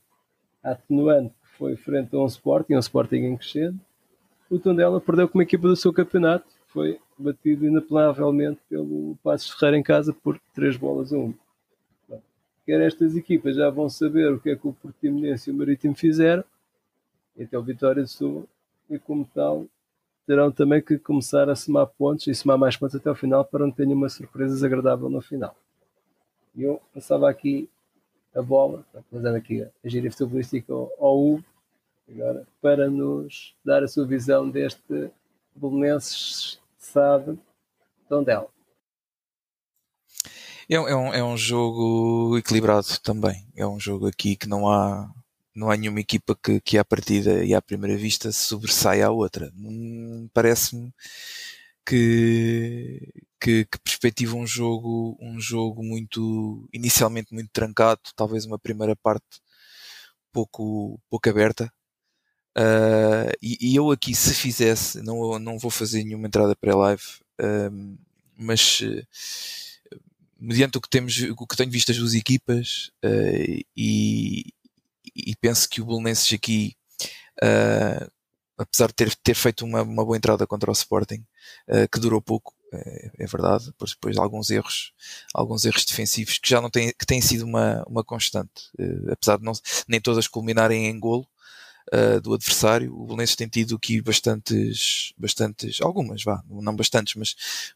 a 0.63 0.71
atenuante 0.71 1.33
que 1.41 1.57
foi 1.57 1.75
frente 1.75 2.15
a 2.15 2.19
um 2.19 2.25
Sporting, 2.25 2.75
um 2.75 2.79
Sporting 2.79 3.17
em 3.17 3.37
crescendo. 3.37 3.79
O 4.49 4.59
Tondela 4.59 4.99
perdeu 4.99 5.29
como 5.29 5.41
equipa 5.41 5.67
do 5.67 5.75
seu 5.75 5.93
campeonato, 5.93 6.45
foi 6.67 6.99
batido 7.17 7.65
inapelavelmente 7.65 8.59
pelo 8.69 9.15
Passos 9.23 9.51
Ferreira 9.51 9.77
em 9.77 9.83
casa 9.83 10.13
por 10.13 10.39
3 10.53 10.77
bolas 10.77 11.13
a 11.13 11.17
1. 11.17 11.33
Pronto. 12.07 12.23
Quer 12.65 12.81
estas 12.81 13.15
equipas 13.15 13.55
já 13.55 13.69
vão 13.69 13.89
saber 13.89 14.31
o 14.31 14.39
que 14.39 14.49
é 14.49 14.55
que 14.55 14.67
o 14.67 14.73
Portimonense 14.73 15.49
e 15.49 15.53
o 15.53 15.55
Marítimo 15.55 15.95
fizeram, 15.95 16.43
e 17.35 17.43
até 17.43 17.57
o 17.57 17.63
Vitória 17.63 18.03
de 18.03 18.09
Sul, 18.09 18.47
e 18.89 18.97
como 18.97 19.25
tal 19.33 19.65
terão 20.25 20.51
também 20.51 20.81
que 20.81 20.97
começar 20.99 21.49
a 21.49 21.55
somar 21.55 21.87
pontos 21.87 22.27
e 22.27 22.35
somar 22.35 22.57
mais 22.57 22.77
pontos 22.77 22.95
até 22.95 23.09
o 23.09 23.15
final 23.15 23.43
para 23.43 23.65
não 23.65 23.71
ter 23.71 23.85
nenhuma 23.85 24.09
surpresa 24.09 24.53
desagradável 24.53 25.09
no 25.09 25.21
final. 25.21 25.55
E 26.59 26.63
eu 26.63 26.81
passava 26.93 27.29
aqui 27.29 27.69
a 28.35 28.41
bola, 28.41 28.85
fazendo 29.09 29.37
aqui 29.37 29.63
a 29.63 29.87
gíria 29.87 30.11
futebolística 30.11 30.73
ao, 30.73 31.17
Hugo, 31.17 31.45
agora, 32.09 32.45
para 32.61 32.89
nos 32.89 33.55
dar 33.63 33.81
a 33.81 33.87
sua 33.87 34.05
visão 34.05 34.49
deste 34.49 35.09
Belenenses 35.55 36.59
Sade 36.77 37.39
Tondela. 38.09 38.49
É, 40.69 40.75
é, 40.75 40.95
um, 40.95 41.13
é 41.13 41.23
um 41.23 41.37
jogo 41.37 42.37
equilibrado 42.37 42.87
também. 43.01 43.47
É 43.55 43.65
um 43.65 43.79
jogo 43.79 44.07
aqui 44.07 44.35
que 44.35 44.49
não 44.49 44.67
há 44.67 45.09
não 45.55 45.71
há 45.71 45.77
nenhuma 45.77 46.01
equipa 46.01 46.35
que, 46.35 46.59
que 46.59 46.77
à 46.77 46.83
partida 46.83 47.41
e 47.41 47.53
à 47.53 47.61
primeira 47.61 47.97
vista 47.97 48.33
sobressaia 48.33 49.07
à 49.07 49.11
outra. 49.11 49.49
Hum, 49.55 50.29
parece-me 50.33 50.93
que, 51.85 53.13
que, 53.39 53.65
que 53.65 53.79
perspectiva 53.79 54.35
um 54.35 54.45
jogo, 54.45 55.17
um 55.19 55.39
jogo 55.39 55.83
muito, 55.83 56.67
inicialmente 56.73 57.33
muito 57.33 57.49
trancado, 57.51 58.01
talvez 58.15 58.45
uma 58.45 58.59
primeira 58.59 58.95
parte 58.95 59.41
pouco, 60.31 60.99
pouco 61.09 61.29
aberta. 61.29 61.71
Uh, 62.57 63.31
e, 63.41 63.57
e, 63.61 63.75
eu 63.75 63.91
aqui, 63.91 64.13
se 64.13 64.33
fizesse, 64.33 65.01
não, 65.01 65.39
não 65.39 65.57
vou 65.57 65.71
fazer 65.71 66.03
nenhuma 66.03 66.27
entrada 66.27 66.55
pré-live, 66.55 67.03
uh, 67.39 67.97
mas 68.35 68.81
uh, 68.81 69.07
mediante 70.37 70.77
o 70.77 70.81
que, 70.81 70.89
temos, 70.89 71.17
o 71.21 71.47
que 71.47 71.55
tenho 71.55 71.71
visto 71.71 71.87
das 71.87 71.97
duas 71.97 72.13
equipas, 72.13 72.91
e, 73.75 74.53
e, 75.15 75.35
penso 75.39 75.69
que 75.69 75.81
o 75.81 75.85
Belenenses 75.85 76.33
aqui, 76.33 76.75
apesar 78.57 78.87
de 78.87 78.93
ter, 78.93 79.15
ter 79.15 79.35
feito 79.35 79.65
uma, 79.65 79.81
uma 79.81 80.05
boa 80.05 80.17
entrada 80.17 80.47
contra 80.47 80.69
o 80.69 80.73
Sporting, 80.73 81.25
que 81.91 81.99
durou 81.99 82.21
pouco, 82.21 82.53
é, 82.73 83.11
é, 83.19 83.25
verdade, 83.25 83.67
depois, 83.67 83.91
depois 83.91 84.17
alguns 84.17 84.49
erros, 84.49 84.93
alguns 85.33 85.65
erros 85.65 85.85
defensivos 85.85 86.37
que 86.37 86.49
já 86.49 86.61
não 86.61 86.69
têm, 86.69 86.93
que 86.97 87.05
têm 87.05 87.21
sido 87.21 87.45
uma, 87.45 87.83
uma 87.87 88.03
constante, 88.03 88.69
apesar 89.11 89.37
de 89.37 89.43
não, 89.43 89.53
nem 89.87 89.99
todas 89.99 90.27
culminarem 90.27 90.87
em 90.87 90.99
golo, 90.99 91.27
uh, 91.93 92.21
do 92.21 92.33
adversário. 92.33 92.93
O 92.93 93.05
Belenenses 93.05 93.35
tem 93.35 93.47
tido 93.47 93.75
aqui 93.75 94.01
bastantes, 94.01 95.13
bastantes, 95.17 95.81
algumas, 95.81 96.23
vá, 96.23 96.43
não 96.47 96.75
bastantes, 96.75 97.15
mas 97.15 97.31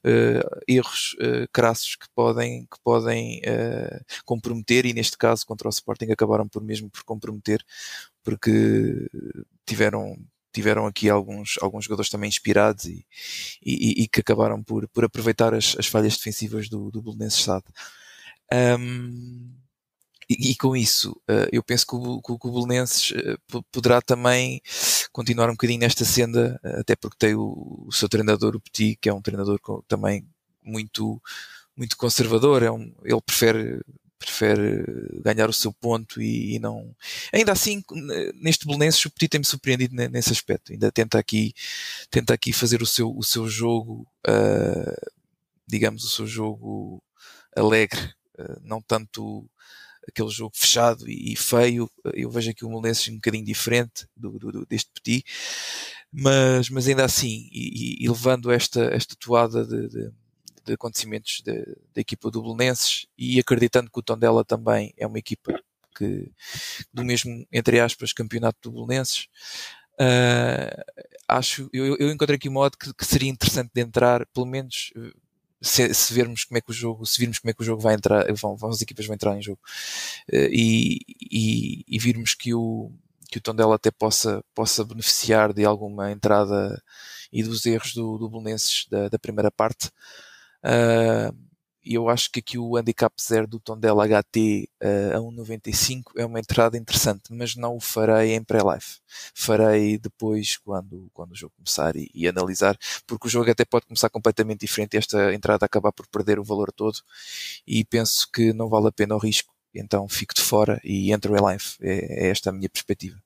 uh, 0.05 0.61
erros 0.67 1.15
uh, 1.19 1.47
crassos 1.51 1.95
que 1.95 2.07
podem, 2.15 2.65
que 2.65 2.77
podem 2.83 3.41
comprometer 4.25 4.85
e 4.85 4.93
neste 4.93 5.17
caso 5.17 5.45
contra 5.45 5.67
o 5.67 5.71
Sporting 5.71 6.11
acabaram 6.11 6.47
por 6.47 6.63
mesmo 6.63 6.89
por 6.89 7.03
comprometer 7.03 7.63
porque 8.23 9.09
tiveram 9.65 10.17
tiveram 10.53 10.85
aqui 10.85 11.09
alguns, 11.09 11.55
alguns 11.61 11.85
jogadores 11.85 12.09
também 12.09 12.27
inspirados 12.27 12.85
e, 12.85 13.05
e, 13.65 14.03
e 14.03 14.07
que 14.07 14.21
acabaram 14.21 14.63
por, 14.63 14.87
por 14.89 15.03
aproveitar 15.03 15.53
as, 15.53 15.75
as 15.77 15.87
falhas 15.87 16.15
defensivas 16.15 16.69
do, 16.69 16.91
do 16.91 17.01
Belenenses 17.01 17.39
Estado. 17.39 17.65
Um, 18.79 19.51
e, 20.29 20.51
e, 20.51 20.55
com 20.55 20.75
isso, 20.75 21.11
uh, 21.29 21.47
eu 21.51 21.61
penso 21.63 21.85
que 21.85 21.95
o, 21.95 22.21
que, 22.21 22.47
o 22.47 22.51
Belenenses 22.51 23.11
uh, 23.11 23.63
poderá 23.71 24.01
também 24.01 24.61
continuar 25.11 25.49
um 25.49 25.53
bocadinho 25.53 25.79
nesta 25.79 26.05
senda, 26.05 26.59
uh, 26.63 26.79
até 26.79 26.95
porque 26.95 27.17
tem 27.17 27.35
o, 27.35 27.85
o, 27.87 27.91
seu 27.91 28.07
treinador, 28.07 28.55
o 28.55 28.59
Petit, 28.59 28.97
que 29.01 29.09
é 29.09 29.13
um 29.13 29.21
treinador 29.21 29.59
também 29.87 30.25
muito, 30.63 31.21
muito 31.75 31.97
conservador. 31.97 32.63
É 32.63 32.71
um, 32.71 32.93
ele 33.03 33.21
prefere, 33.21 33.81
prefere 34.23 34.83
ganhar 35.21 35.49
o 35.49 35.53
seu 35.53 35.71
ponto 35.73 36.21
e, 36.21 36.55
e 36.55 36.59
não. 36.59 36.95
Ainda 37.31 37.51
assim, 37.51 37.83
neste 38.35 38.65
Belenenses, 38.65 39.03
o 39.05 39.11
Petit 39.11 39.29
tem-me 39.29 39.45
surpreendido 39.45 39.95
nesse 39.95 40.31
aspecto. 40.31 40.71
Ainda 40.71 40.91
tenta 40.91 41.19
aqui, 41.19 41.53
tenta 42.09 42.33
aqui 42.33 42.53
fazer 42.53 42.81
o 42.81 42.85
seu, 42.85 43.15
o 43.15 43.23
seu 43.23 43.47
jogo, 43.47 44.07
digamos, 45.67 46.03
o 46.03 46.09
seu 46.09 46.27
jogo 46.27 47.03
alegre, 47.55 48.13
não 48.61 48.81
tanto 48.81 49.47
aquele 50.07 50.29
jogo 50.29 50.53
fechado 50.55 51.09
e, 51.09 51.35
feio. 51.35 51.89
Eu 52.13 52.29
vejo 52.29 52.51
aqui 52.51 52.65
o 52.65 52.69
Molenenses 52.69 53.07
um 53.09 53.15
bocadinho 53.15 53.45
diferente 53.45 54.07
do, 54.15 54.37
do, 54.37 54.65
deste 54.65 54.91
Petit, 54.93 55.23
mas, 56.11 56.69
mas 56.69 56.87
ainda 56.87 57.05
assim, 57.05 57.49
e, 57.51 58.03
e 58.03 58.07
levando 58.07 58.51
esta, 58.51 58.83
esta 58.93 59.15
toada 59.15 59.65
de, 59.65 59.87
de, 59.87 60.11
de 60.65 60.73
acontecimentos 60.73 61.41
da 61.41 62.01
equipa 62.01 62.31
do 62.31 62.41
Belenenses 62.41 63.07
e 63.17 63.39
acreditando 63.39 63.91
que 63.91 63.99
o 63.99 64.03
Tondela 64.03 64.43
também 64.45 64.93
é 64.97 65.05
uma 65.05 65.19
equipa 65.19 65.53
que, 65.95 66.31
do 66.93 67.03
mesmo, 67.03 67.45
entre 67.51 67.79
aspas, 67.79 68.13
campeonato 68.13 68.69
do 68.69 68.71
Belenenses, 68.71 69.27
uh, 69.93 71.03
acho, 71.27 71.69
eu, 71.71 71.95
eu 71.97 72.11
encontrei 72.11 72.35
aqui 72.35 72.49
um 72.49 72.53
modo 72.53 72.77
que, 72.77 72.93
que, 72.93 73.05
seria 73.05 73.29
interessante 73.29 73.71
de 73.73 73.81
entrar, 73.81 74.25
pelo 74.27 74.45
menos 74.45 74.91
se, 75.61 75.93
se, 75.93 76.13
vermos 76.13 76.43
como 76.43 76.57
é 76.57 76.61
que 76.61 76.71
o 76.71 76.73
jogo, 76.73 77.05
se 77.05 77.19
virmos 77.19 77.39
como 77.39 77.51
é 77.51 77.53
que 77.53 77.61
o 77.61 77.65
jogo 77.65 77.81
vai 77.81 77.95
entrar, 77.95 78.25
vão, 78.33 78.55
vão 78.57 78.69
as 78.69 78.81
equipas 78.81 79.05
vão 79.05 79.15
entrar 79.15 79.35
em 79.37 79.41
jogo 79.41 79.59
uh, 80.31 80.49
e, 80.51 80.99
e, 81.31 81.85
e, 81.87 81.99
virmos 81.99 82.33
que 82.35 82.53
o 82.53 82.91
que 83.31 83.39
o 83.39 83.41
Tondela 83.41 83.75
até 83.75 83.89
possa 83.89 84.43
possa 84.53 84.83
beneficiar 84.85 85.53
de 85.53 85.65
alguma 85.65 86.11
entrada 86.11 86.79
e 87.31 87.41
dos 87.41 87.65
erros 87.65 87.93
do, 87.93 88.17
do 88.17 88.29
Belenenses 88.29 88.85
da, 88.89 89.09
da 89.09 89.17
primeira 89.17 89.49
parte. 89.49 89.89
Uh, 90.63 91.35
e 91.85 91.95
eu 91.95 92.07
acho 92.07 92.31
que 92.31 92.39
aqui 92.39 92.57
o 92.57 92.77
handicap 92.77 93.13
0 93.21 93.45
do 93.45 93.59
Tondela 93.59 94.07
HT 94.07 94.69
uh, 94.81 95.17
a 95.17 95.19
1,95 95.19 96.03
é 96.15 96.25
uma 96.25 96.39
entrada 96.39 96.77
interessante, 96.77 97.33
mas 97.33 97.55
não 97.55 97.75
o 97.75 97.81
farei 97.81 98.33
em 98.33 98.43
pré-live. 98.43 98.85
Farei 99.35 99.97
depois 99.97 100.55
quando, 100.57 101.09
quando 101.13 101.33
o 101.33 101.35
jogo 101.35 101.53
começar 101.57 101.95
e, 101.97 102.09
e, 102.15 102.25
analisar, 102.25 102.77
porque 103.05 103.27
o 103.27 103.29
jogo 103.29 103.51
até 103.51 103.65
pode 103.65 103.85
começar 103.85 104.09
completamente 104.09 104.61
diferente 104.61 104.93
e 104.93 104.97
esta 104.97 105.33
entrada 105.33 105.65
acabar 105.65 105.91
por 105.91 106.07
perder 106.07 106.39
o 106.39 106.43
valor 106.43 106.71
todo 106.71 106.99
e 107.67 107.83
penso 107.83 108.29
que 108.31 108.53
não 108.53 108.69
vale 108.69 108.87
a 108.87 108.91
pena 108.91 109.15
o 109.15 109.19
risco, 109.19 109.53
então 109.75 110.07
fico 110.07 110.33
de 110.33 110.41
fora 110.41 110.79
e 110.85 111.11
entro 111.11 111.35
em 111.35 111.41
live. 111.41 111.65
É, 111.81 112.27
é 112.27 112.29
esta 112.29 112.49
a 112.49 112.53
minha 112.53 112.69
perspectiva. 112.69 113.21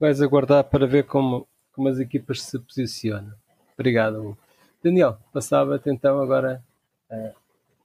Vais 0.00 0.20
aguardar 0.20 0.64
para 0.64 0.84
ver 0.84 1.06
como, 1.06 1.46
como 1.70 1.88
as 1.88 2.00
equipas 2.00 2.42
se 2.42 2.58
posicionam. 2.58 3.32
Obrigado. 3.78 4.36
Daniel, 4.82 5.18
passava-te 5.32 5.88
então 5.90 6.20
agora 6.20 6.62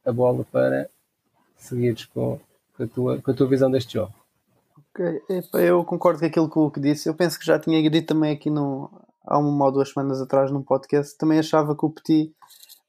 a 0.06 0.12
bola 0.12 0.46
para 0.52 0.90
seguires 1.56 2.06
com, 2.06 2.40
com, 2.76 2.84
a 2.84 2.88
tua, 2.88 3.22
com 3.22 3.32
a 3.32 3.34
tua 3.34 3.48
visão 3.48 3.70
deste 3.70 3.94
jogo. 3.94 4.14
Ok, 4.92 5.22
Epa, 5.30 5.60
eu 5.60 5.84
concordo 5.84 6.20
com 6.20 6.26
aquilo 6.26 6.50
que 6.50 6.60
o 6.60 6.72
que 6.72 6.80
disse. 6.80 7.10
Eu 7.10 7.14
penso 7.14 7.38
que 7.38 7.46
já 7.46 7.60
tinha 7.60 7.88
dito 7.90 8.08
também 8.08 8.34
aqui 8.34 8.50
no, 8.50 8.90
há 9.26 9.38
uma 9.38 9.66
ou 9.66 9.72
duas 9.72 9.90
semanas 9.90 10.22
atrás 10.22 10.50
num 10.50 10.64
podcast. 10.64 11.18
Também 11.18 11.40
achava 11.40 11.76
que 11.76 11.86
o 11.86 11.90
Petit 11.90 12.34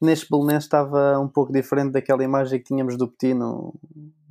neste 0.00 0.30
Belenenses 0.30 0.64
estava 0.64 1.18
um 1.18 1.28
pouco 1.28 1.52
diferente 1.52 1.92
daquela 1.92 2.22
imagem 2.22 2.58
que 2.60 2.66
tínhamos 2.66 2.96
do 2.96 3.08
Petit 3.08 3.34
no, 3.34 3.74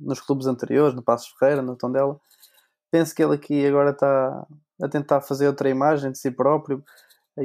nos 0.00 0.20
clubes 0.20 0.46
anteriores, 0.46 0.94
no 0.94 1.02
Passos 1.02 1.34
Ferreira, 1.38 1.60
no 1.60 1.76
Tondela. 1.76 2.18
Penso 2.90 3.14
que 3.14 3.22
ele 3.22 3.34
aqui 3.34 3.66
agora 3.66 3.90
está 3.90 4.46
a 4.80 4.88
tentar 4.88 5.20
fazer 5.20 5.46
outra 5.46 5.68
imagem 5.68 6.10
de 6.10 6.18
si 6.18 6.30
próprio 6.30 6.82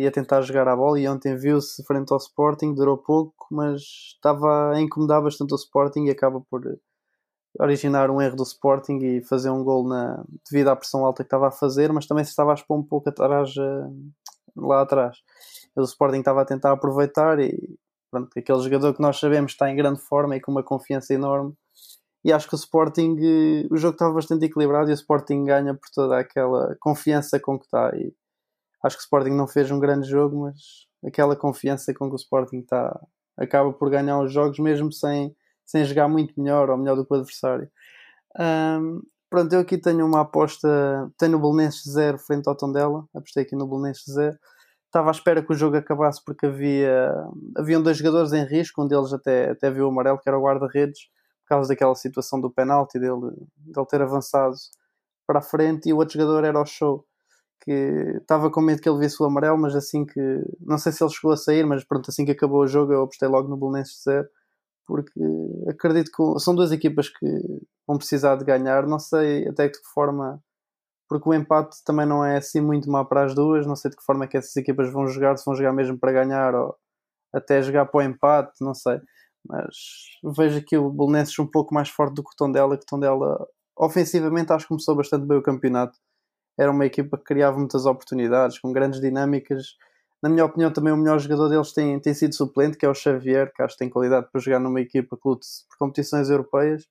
a 0.08 0.12
tentar 0.12 0.42
jogar 0.42 0.68
a 0.68 0.76
bola 0.76 1.00
e 1.00 1.08
ontem 1.08 1.36
viu-se 1.36 1.84
frente 1.84 2.12
ao 2.12 2.18
Sporting, 2.18 2.74
durou 2.74 2.98
pouco, 2.98 3.48
mas 3.52 3.82
estava 4.16 4.72
a 4.74 4.82
incomodar 4.82 5.22
bastante 5.22 5.54
o 5.54 5.56
Sporting 5.56 6.06
e 6.06 6.10
acaba 6.12 6.42
por 6.50 6.62
originar 7.60 8.10
um 8.10 8.22
erro 8.22 8.36
do 8.36 8.44
Sporting 8.44 8.98
e 9.00 9.24
fazer 9.24 9.50
um 9.50 9.64
gol 9.64 9.88
na, 9.88 10.24
devido 10.50 10.70
à 10.70 10.76
pressão 10.76 11.06
alta 11.06 11.24
que 11.24 11.28
estava 11.28 11.48
a 11.48 11.52
fazer, 11.52 11.92
mas 11.94 12.08
também 12.08 12.24
se 12.24 12.32
estava 12.32 12.52
a 12.52 12.56
expor 12.56 12.78
um 12.80 12.84
pouco 12.84 13.10
atrás, 13.10 13.54
eh, 13.58 13.88
lá 14.56 14.82
atrás. 14.82 15.18
O 15.76 15.82
Sporting 15.84 16.20
estava 16.20 16.42
a 16.42 16.46
tentar 16.46 16.72
aproveitar 16.72 17.40
e 17.40 17.78
pronto, 18.12 18.30
aquele 18.38 18.62
jogador 18.62 18.94
que 18.94 19.02
nós 19.02 19.20
sabemos 19.20 19.52
está 19.54 19.70
em 19.70 19.76
grande 19.76 20.02
forma 20.02 20.36
e 20.36 20.42
com 20.42 20.52
uma 20.52 20.64
confiança 20.64 21.14
enorme. 21.14 21.54
E 22.26 22.32
acho 22.32 22.48
que 22.48 22.56
o 22.56 22.58
Sporting, 22.58 23.18
eh, 23.20 23.68
o 23.70 23.78
jogo 23.78 23.94
estava 23.96 24.14
bastante 24.14 24.46
equilibrado 24.46 24.90
e 24.90 24.94
o 24.94 24.96
Sporting 24.96 25.44
ganha 25.46 25.74
por 25.74 25.90
toda 25.94 26.20
aquela 26.20 26.76
confiança 26.80 27.40
com 27.40 27.60
que 27.60 27.66
está. 27.66 27.92
E 27.96 28.14
acho 28.84 28.98
que 28.98 29.02
o 29.02 29.06
Sporting 29.06 29.32
não 29.32 29.48
fez 29.48 29.72
um 29.72 29.80
grande 29.80 30.08
jogo, 30.08 30.42
mas 30.42 30.88
aquela 31.06 31.36
confiança 31.36 31.94
com 31.94 32.08
que 32.08 32.14
o 32.14 32.18
Sporting 32.18 32.60
está 32.60 33.00
acaba 33.38 33.74
por 33.74 33.90
ganhar 33.90 34.20
os 34.20 34.32
jogos 34.32 34.60
mesmo 34.60 34.92
sem, 34.92 35.36
sem 35.66 35.84
jogar 35.86 36.08
muito 36.08 36.40
melhor 36.40 36.70
ou 36.70 36.78
melhor 36.78 36.96
do 36.96 37.06
que 37.06 37.14
o 37.14 37.18
adversário. 37.18 37.70
Um, 38.40 39.02
pronto, 39.30 39.54
eu 39.54 39.62
aqui 39.62 39.78
tenho 39.78 40.06
uma 40.06 40.22
aposta, 40.22 41.12
tenho 41.18 41.38
o 41.38 41.42
Belenenses 41.42 41.92
0 41.92 42.18
frente 42.20 42.48
ao 42.48 42.56
Tondela, 42.56 43.06
apostei 43.14 43.44
aqui 43.44 43.56
no 43.56 43.68
Belenenses 43.68 44.14
0. 44.14 44.38
Estava 44.86 45.10
à 45.10 45.12
espera 45.12 45.44
que 45.44 45.52
o 45.52 45.56
jogo 45.56 45.76
acabasse 45.76 46.24
porque 46.24 46.46
havia 46.46 47.12
haviam 47.58 47.82
dois 47.82 47.98
jogadores 47.98 48.32
em 48.34 48.46
risco, 48.46 48.84
um 48.84 48.88
deles 48.88 49.12
até, 49.12 49.50
até 49.52 49.72
viu 49.72 49.86
o 49.86 49.90
amarelo, 49.90 50.20
que 50.20 50.30
era 50.30 50.38
o 50.38 50.44
guarda-redes, 50.44 51.08
por 51.44 51.50
causa 51.50 51.70
daquela 51.70 51.96
situação 51.96 52.40
do 52.40 52.52
penalti, 52.52 53.00
dele, 53.00 53.32
dele 53.58 53.88
ter 53.90 54.02
avançado 54.02 54.54
para 55.26 55.40
a 55.40 55.42
frente, 55.42 55.90
e 55.90 55.94
o 55.94 55.98
outro 55.98 56.14
jogador 56.20 56.44
era 56.44 56.62
o 56.62 56.66
show 56.66 57.04
que 57.62 58.18
estava 58.22 58.52
com 58.52 58.62
medo 58.62 58.82
que 58.82 58.90
ele 58.90 59.00
visse 59.00 59.22
o 59.22 59.26
amarelo, 59.26 59.58
mas 59.58 59.76
assim 59.76 60.06
que 60.06 60.20
não 60.60 60.78
sei 60.78 60.92
se 60.92 61.04
ele 61.04 61.12
chegou 61.12 61.32
a 61.32 61.38
sair, 61.38 61.66
mas 61.66 61.84
pronto, 61.84 62.10
assim 62.10 62.26
que 62.26 62.32
acabou 62.32 62.62
o 62.62 62.68
jogo 62.68 62.94
eu 62.94 63.04
apostei 63.04 63.28
logo 63.28 63.48
no 63.48 63.58
Belenenses 63.58 64.04
0 64.04 64.28
porque 64.86 65.22
acredito 65.70 66.12
que 66.12 66.40
são 66.40 66.54
duas 66.54 66.72
equipas 66.72 67.10
que 67.10 67.26
vão 67.88 67.98
precisar 67.98 68.36
de 68.36 68.46
ganhar, 68.46 68.86
não 68.86 69.00
sei 69.00 69.48
até 69.48 69.68
de 69.68 69.80
que 69.80 69.88
forma 69.94 70.42
porque 71.08 71.30
o 71.30 71.34
empate 71.34 71.84
também 71.86 72.06
não 72.06 72.26
é 72.26 72.38
assim 72.38 72.60
muito 72.62 72.90
má 72.90 73.06
para 73.06 73.26
as 73.26 73.36
duas, 73.36 73.68
não 73.68 73.76
sei 73.76 73.92
de 73.92 73.98
que 73.98 74.04
forma 74.04 74.26
é 74.26 74.28
que 74.28 74.38
essas 74.38 74.56
equipas 74.56 74.92
vão 74.92 75.08
jogar, 75.08 75.38
se 75.38 75.46
vão 75.46 75.56
jogar 75.56 75.74
mesmo 75.74 75.98
para 75.98 76.12
ganhar 76.12 76.56
ou 76.56 76.76
até 77.34 77.62
jogar 77.62 77.86
para 77.86 78.00
o 78.00 78.02
empate, 78.02 78.54
não 78.62 78.74
sei. 78.74 79.00
Mas 79.48 79.76
vejo 80.38 80.58
aqui 80.60 80.78
o 80.78 80.90
Belenenses 80.92 81.38
um 81.40 81.48
pouco 81.48 81.74
mais 81.74 81.90
forte 81.90 82.16
do 82.16 82.24
que 82.24 82.32
o 82.32 82.36
Tondela, 82.36 82.78
que 82.78 82.84
o 82.84 82.88
Tondela 82.88 83.48
ofensivamente 83.78 84.52
acho 84.54 84.66
que 84.66 84.70
começou 84.70 84.96
bastante 84.96 85.26
bem 85.26 85.38
o 85.38 85.44
campeonato 85.44 85.98
era 86.58 86.72
uma 86.72 86.86
equipa 86.86 87.18
que 87.18 87.24
criava 87.24 87.58
muitas 87.58 87.86
oportunidades, 87.86 88.60
com 88.60 88.72
grandes 88.72 89.02
dinâmicas. 89.02 89.76
Na 90.22 90.30
minha 90.30 90.46
opinião, 90.46 90.72
também 90.72 90.94
o 90.94 90.98
melhor 90.98 91.20
jogador 91.20 91.50
deles 91.50 91.74
tem, 91.74 92.00
tem 92.00 92.14
sido 92.14 92.36
suplente, 92.36 92.78
que 92.78 92.86
é 92.86 92.90
o 92.90 92.94
Xavier, 92.94 93.52
que 93.54 93.62
acho 93.62 93.76
que 93.76 93.80
tem 93.80 93.90
qualidade 93.90 94.28
para 94.32 94.40
jogar 94.40 94.60
numa 94.60 94.80
equipa 94.80 95.18
que 95.18 95.28
lute 95.28 95.48
por 95.70 95.78
competições 95.78 96.30
europeias 96.30 96.88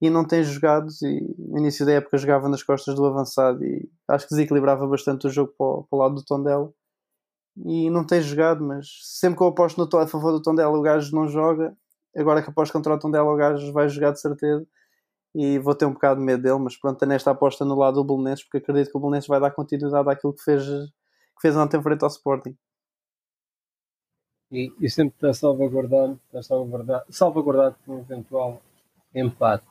e 0.00 0.08
não 0.10 0.24
tem 0.24 0.42
jogado. 0.42 0.88
E 1.02 1.20
no 1.38 1.58
início 1.58 1.84
da 1.84 1.92
época 1.92 2.18
jogava 2.18 2.48
nas 2.48 2.62
costas 2.62 2.94
do 2.94 3.04
avançado 3.04 3.64
e 3.64 3.88
acho 4.08 4.26
que 4.26 4.34
desequilibrava 4.34 4.86
bastante 4.86 5.26
o 5.26 5.30
jogo 5.30 5.52
para 5.56 5.66
o, 5.66 5.84
para 5.84 5.96
o 5.96 6.00
lado 6.00 6.14
do 6.14 6.24
Tondela. 6.24 6.72
E 7.66 7.90
não 7.90 8.04
tem 8.04 8.20
jogado, 8.20 8.64
mas 8.64 8.86
sempre 9.02 9.36
que 9.36 9.42
eu 9.42 9.48
aposto 9.48 9.78
no, 9.78 10.00
a 10.00 10.06
favor 10.06 10.32
do 10.32 10.40
Tondela, 10.40 10.76
o 10.76 10.82
gajo 10.82 11.14
não 11.14 11.28
joga. 11.28 11.76
Agora 12.16 12.42
que 12.42 12.50
aposto 12.50 12.72
contra 12.72 12.94
o 12.94 12.98
Tondela, 12.98 13.30
o 13.30 13.36
gajo 13.36 13.72
vai 13.72 13.88
jogar 13.88 14.12
de 14.12 14.20
certeza 14.20 14.66
e 15.34 15.58
vou 15.58 15.74
ter 15.74 15.86
um 15.86 15.92
bocado 15.92 16.20
de 16.20 16.26
medo 16.26 16.42
dele, 16.42 16.58
mas 16.58 16.76
pronto, 16.76 17.04
nesta 17.06 17.30
aposta 17.30 17.64
no 17.64 17.74
lado 17.74 18.02
do 18.02 18.04
Belenenses, 18.04 18.44
porque 18.44 18.58
acredito 18.58 18.90
que 18.90 18.96
o 18.96 19.00
Belenenses 19.00 19.28
vai 19.28 19.40
dar 19.40 19.50
continuidade 19.50 20.08
àquilo 20.10 20.34
que 20.34 20.42
fez, 20.42 20.64
que 20.64 21.40
fez 21.40 21.56
ontem 21.56 21.82
frente 21.82 22.02
ao 22.02 22.08
Sporting. 22.08 22.56
E, 24.50 24.70
e 24.78 24.90
sempre 24.90 25.14
está 25.14 25.32
salvaguardado, 25.32 26.20
está 26.26 26.42
salvaguardado, 26.42 27.04
salvaguardado 27.08 27.76
por 27.86 27.94
um 27.94 28.00
eventual 28.00 28.60
empate. 29.14 29.64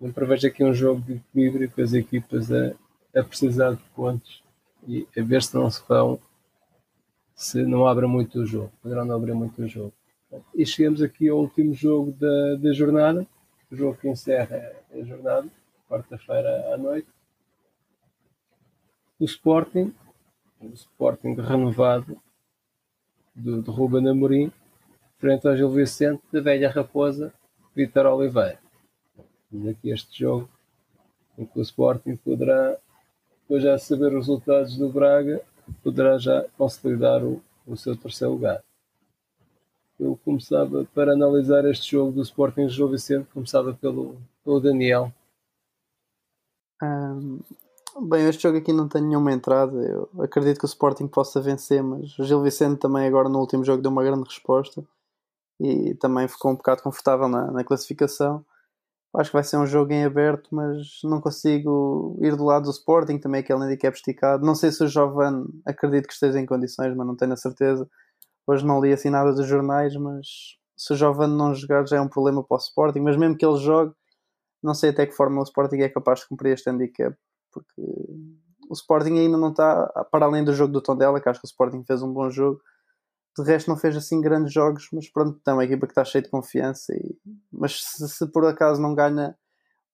Não 0.00 0.10
prevejo 0.10 0.46
aqui 0.46 0.64
um 0.64 0.72
jogo 0.72 1.02
de 1.02 1.14
equilíbrio 1.14 1.70
com 1.70 1.82
as 1.82 1.92
equipas 1.92 2.50
a, 2.50 2.74
a 3.14 3.22
precisar 3.22 3.72
de 3.72 3.82
pontos 3.94 4.42
e 4.88 5.06
a 5.16 5.22
ver 5.22 5.42
se 5.42 5.54
não 5.54 5.70
se 5.70 5.82
vão, 5.86 6.18
se 7.34 7.62
não 7.64 7.86
abre 7.86 8.06
muito 8.06 8.40
o 8.40 8.46
jogo. 8.46 8.72
Poderão 8.82 9.04
não 9.04 9.16
abrir 9.16 9.34
muito 9.34 9.60
o 9.62 9.68
jogo. 9.68 9.92
E 10.54 10.64
chegamos 10.64 11.02
aqui 11.02 11.28
ao 11.28 11.38
último 11.38 11.74
jogo 11.74 12.12
da, 12.12 12.56
da 12.56 12.72
jornada, 12.72 13.26
o 13.70 13.76
jogo 13.76 13.98
que 13.98 14.08
encerra 14.08 14.72
a 14.92 15.02
jornada, 15.02 15.48
quarta-feira 15.88 16.72
à 16.72 16.76
noite. 16.76 17.08
O 19.18 19.24
Sporting, 19.24 19.94
o 20.60 20.66
Sporting 20.68 21.34
renovado 21.34 22.20
do, 23.34 23.62
do 23.62 23.72
Ruben 23.72 24.08
Amorim, 24.08 24.52
frente 25.18 25.48
ao 25.48 25.56
Gil 25.56 25.70
Vicente 25.70 26.22
da 26.32 26.40
velha 26.40 26.70
raposa 26.70 27.32
Vitor 27.74 28.06
Oliveira. 28.06 28.58
E 29.52 29.68
aqui 29.68 29.90
este 29.90 30.20
jogo 30.20 30.48
em 31.38 31.44
que 31.44 31.58
o 31.58 31.62
Sporting 31.62 32.16
poderá, 32.16 32.76
depois 33.42 33.62
já 33.62 33.78
saber 33.78 34.08
os 34.08 34.26
resultados 34.26 34.76
do 34.76 34.88
Braga, 34.88 35.40
poderá 35.82 36.18
já 36.18 36.44
consolidar 36.56 37.24
o, 37.24 37.42
o 37.66 37.76
seu 37.76 37.96
terceiro 37.96 38.34
lugar 38.34 38.62
eu 39.98 40.18
começava 40.24 40.86
para 40.94 41.12
analisar 41.12 41.64
este 41.64 41.92
jogo 41.92 42.12
do 42.12 42.22
Sporting 42.22 42.68
Gil 42.68 42.88
Vicente, 42.88 43.28
começava 43.32 43.72
pelo, 43.74 44.16
pelo 44.44 44.60
Daniel. 44.60 45.12
Um, 46.82 47.40
bem, 48.08 48.28
este 48.28 48.42
jogo 48.42 48.58
aqui 48.58 48.72
não 48.72 48.88
tem 48.88 49.02
nenhuma 49.02 49.32
entrada. 49.32 49.76
Eu 49.76 50.08
acredito 50.22 50.58
que 50.58 50.64
o 50.64 50.68
Sporting 50.68 51.08
possa 51.08 51.40
vencer, 51.40 51.82
mas 51.82 52.18
o 52.18 52.24
Gil 52.24 52.42
Vicente 52.42 52.78
também 52.78 53.06
agora 53.06 53.28
no 53.28 53.38
último 53.38 53.64
jogo 53.64 53.82
deu 53.82 53.90
uma 53.90 54.04
grande 54.04 54.24
resposta 54.24 54.84
e 55.58 55.94
também 55.94 56.28
ficou 56.28 56.50
um 56.50 56.56
bocado 56.56 56.82
confortável 56.82 57.28
na, 57.28 57.50
na 57.50 57.64
classificação. 57.64 58.44
Acho 59.14 59.30
que 59.30 59.36
vai 59.36 59.44
ser 59.44 59.56
um 59.56 59.66
jogo 59.66 59.92
em 59.94 60.04
aberto, 60.04 60.54
mas 60.54 61.00
não 61.02 61.22
consigo 61.22 62.18
ir 62.20 62.36
do 62.36 62.44
lado 62.44 62.64
do 62.64 62.70
Sporting, 62.70 63.18
também 63.18 63.40
aquele 63.40 63.64
handicap 63.64 63.96
esticado. 63.96 64.44
Não 64.44 64.54
sei 64.54 64.70
se 64.70 64.84
o 64.84 64.88
Jovan 64.88 65.46
acredito 65.64 66.06
que 66.06 66.12
esteja 66.12 66.38
em 66.38 66.44
condições, 66.44 66.94
mas 66.94 67.06
não 67.06 67.16
tenho 67.16 67.32
a 67.32 67.36
certeza 67.36 67.88
Hoje 68.46 68.64
não 68.64 68.80
li 68.80 68.92
assim 68.92 69.10
nada 69.10 69.32
dos 69.32 69.46
jornais, 69.46 69.96
mas 69.96 70.26
se 70.76 70.92
o 70.92 70.96
Giovanni 70.96 71.36
não 71.36 71.54
jogar 71.54 71.86
já 71.86 71.96
é 71.96 72.00
um 72.00 72.08
problema 72.08 72.44
para 72.44 72.56
o 72.56 72.58
Sporting. 72.58 73.00
Mas 73.00 73.16
mesmo 73.16 73.36
que 73.36 73.44
ele 73.44 73.58
jogue, 73.58 73.94
não 74.62 74.74
sei 74.74 74.90
até 74.90 75.06
que 75.06 75.12
forma 75.12 75.40
o 75.40 75.44
Sporting 75.44 75.78
é 75.78 75.88
capaz 75.88 76.20
de 76.20 76.28
cumprir 76.28 76.52
este 76.52 76.70
handicap, 76.70 77.16
porque 77.50 77.82
o 78.68 78.72
Sporting 78.74 79.18
ainda 79.18 79.36
não 79.36 79.50
está, 79.50 79.86
para 80.10 80.26
além 80.26 80.44
do 80.44 80.52
jogo 80.52 80.72
do 80.72 80.80
Tondela, 80.80 81.20
que 81.20 81.28
acho 81.28 81.40
que 81.40 81.46
o 81.46 81.48
Sporting 81.48 81.84
fez 81.84 82.02
um 82.02 82.12
bom 82.12 82.30
jogo. 82.30 82.60
De 83.36 83.44
resto, 83.44 83.68
não 83.68 83.76
fez 83.76 83.96
assim 83.96 84.20
grandes 84.20 84.52
jogos, 84.52 84.88
mas 84.92 85.10
pronto, 85.10 85.40
é 85.46 85.52
uma 85.52 85.64
equipa 85.64 85.86
que 85.86 85.92
está 85.92 86.04
cheia 86.04 86.22
de 86.22 86.30
confiança. 86.30 86.94
E... 86.94 87.16
Mas 87.52 87.82
se, 87.82 88.08
se, 88.08 88.26
por 88.28 88.46
acaso 88.46 88.80
não 88.80 88.94
ganha 88.94 89.36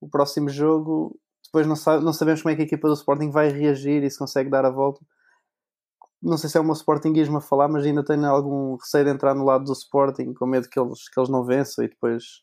o 0.00 0.09
próximo 0.09 0.48
jogo, 0.48 1.18
depois 1.44 1.66
não, 1.66 1.76
sabe, 1.76 2.05
não 2.05 2.12
sabemos 2.12 2.42
como 2.42 2.53
é 2.53 2.57
que 2.57 2.62
a 2.62 2.64
equipa 2.64 2.88
do 2.88 2.94
Sporting 2.94 3.30
vai 3.30 3.48
reagir 3.48 4.03
e 4.05 4.11
se 4.11 4.18
consegue 4.18 4.48
dar 4.48 4.64
a 4.64 4.70
volta 4.70 5.00
não 6.23 6.39
sei 6.39 6.49
se 6.49 6.57
é 6.57 6.62
meu 6.62 6.73
Sportingismo 6.73 7.39
a 7.39 7.41
falar, 7.41 7.68
mas 7.68 7.85
ainda 7.85 8.05
tenho 8.05 8.25
algum 8.27 8.77
receio 8.77 9.05
de 9.05 9.11
entrar 9.11 9.35
no 9.35 9.45
lado 9.45 9.64
do 9.64 9.73
Sporting, 9.73 10.33
com 10.35 10.47
medo 10.47 10.68
que 10.68 10.79
eles, 10.79 11.09
que 11.09 11.18
eles 11.18 11.29
não 11.29 11.45
vençam 11.45 11.85
e 11.85 11.89
depois 11.89 12.43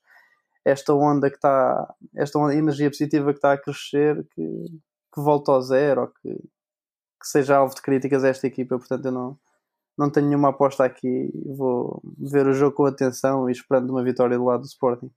esta 0.66 0.94
onda 0.94 1.30
que 1.30 1.38
está, 1.38 1.96
esta 2.16 2.38
onda, 2.38 2.54
energia 2.54 2.90
positiva 2.90 3.32
que 3.32 3.38
está 3.38 3.54
a 3.54 3.58
crescer, 3.58 4.28
que, 4.36 4.66
que 5.14 5.22
volta 5.22 5.54
ao 5.54 5.62
zero, 5.62 6.02
ou 6.02 6.08
que, 6.08 6.36
que 6.36 7.28
seja 7.28 7.58
alvo 7.58 7.74
de 7.74 7.82
críticas 7.82 8.24
a 8.24 8.30
esta 8.30 8.48
equipa, 8.48 8.78
portanto 8.78 9.06
eu 9.06 9.12
não, 9.12 9.40
não 9.98 10.10
tenho 10.10 10.28
nenhuma 10.28 10.50
aposta 10.50 10.84
aqui, 10.84 11.32
vou 11.46 12.02
ver 12.18 12.48
o 12.48 12.54
jogo 12.54 12.76
com 12.76 12.86
atenção 12.86 13.50
e 13.50 13.54
esperando 13.54 13.90
uma 13.92 14.04
vitória 14.04 14.38
do 14.38 14.46
lado 14.46 14.62
do 14.62 14.68
Sporting. 14.68 15.10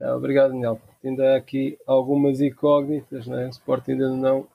Obrigado, 0.00 0.50
Daniel. 0.50 0.80
Ainda 1.04 1.34
há 1.34 1.36
aqui 1.36 1.76
algumas 1.86 2.40
incógnitas, 2.40 3.26
né? 3.26 3.46
o 3.46 3.50
Sporting 3.50 3.92
ainda 3.92 4.10
não 4.10 4.46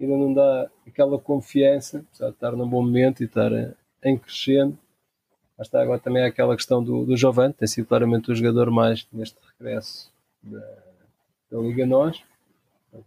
ainda 0.00 0.16
não 0.16 0.32
dá 0.32 0.70
aquela 0.86 1.18
confiança, 1.18 2.04
apesar 2.08 2.28
de 2.28 2.34
estar 2.34 2.52
num 2.52 2.68
bom 2.68 2.82
momento 2.82 3.22
e 3.22 3.26
estar 3.26 3.50
em 4.02 4.16
crescendo. 4.16 4.78
Mas 5.56 5.66
está 5.66 5.82
agora 5.82 5.98
também 5.98 6.24
aquela 6.24 6.56
questão 6.56 6.82
do, 6.82 7.04
do 7.04 7.16
Giovanni, 7.16 7.52
tem 7.52 7.68
sido 7.68 7.86
claramente 7.86 8.30
o 8.30 8.34
jogador 8.34 8.70
mais 8.70 9.06
neste 9.12 9.36
regresso 9.58 10.10
da, 10.42 10.58
da 11.50 11.58
Liga 11.58 11.84
Nós, 11.84 12.22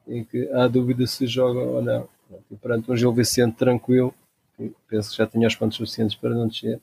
em 0.08 0.24
que 0.24 0.48
há 0.52 0.68
dúvida 0.68 1.08
se 1.08 1.26
joga 1.26 1.60
ou 1.60 1.82
não. 1.82 2.08
E 2.52 2.56
perante 2.56 2.91
um 2.91 2.96
Gil 2.96 3.12
Vicente 3.12 3.56
tranquilo, 3.56 4.14
penso 4.88 5.12
que 5.12 5.18
já 5.18 5.26
tinha 5.26 5.48
os 5.48 5.56
pontos 5.56 5.78
suficientes 5.78 6.16
para 6.16 6.30
não 6.30 6.48
descer, 6.48 6.80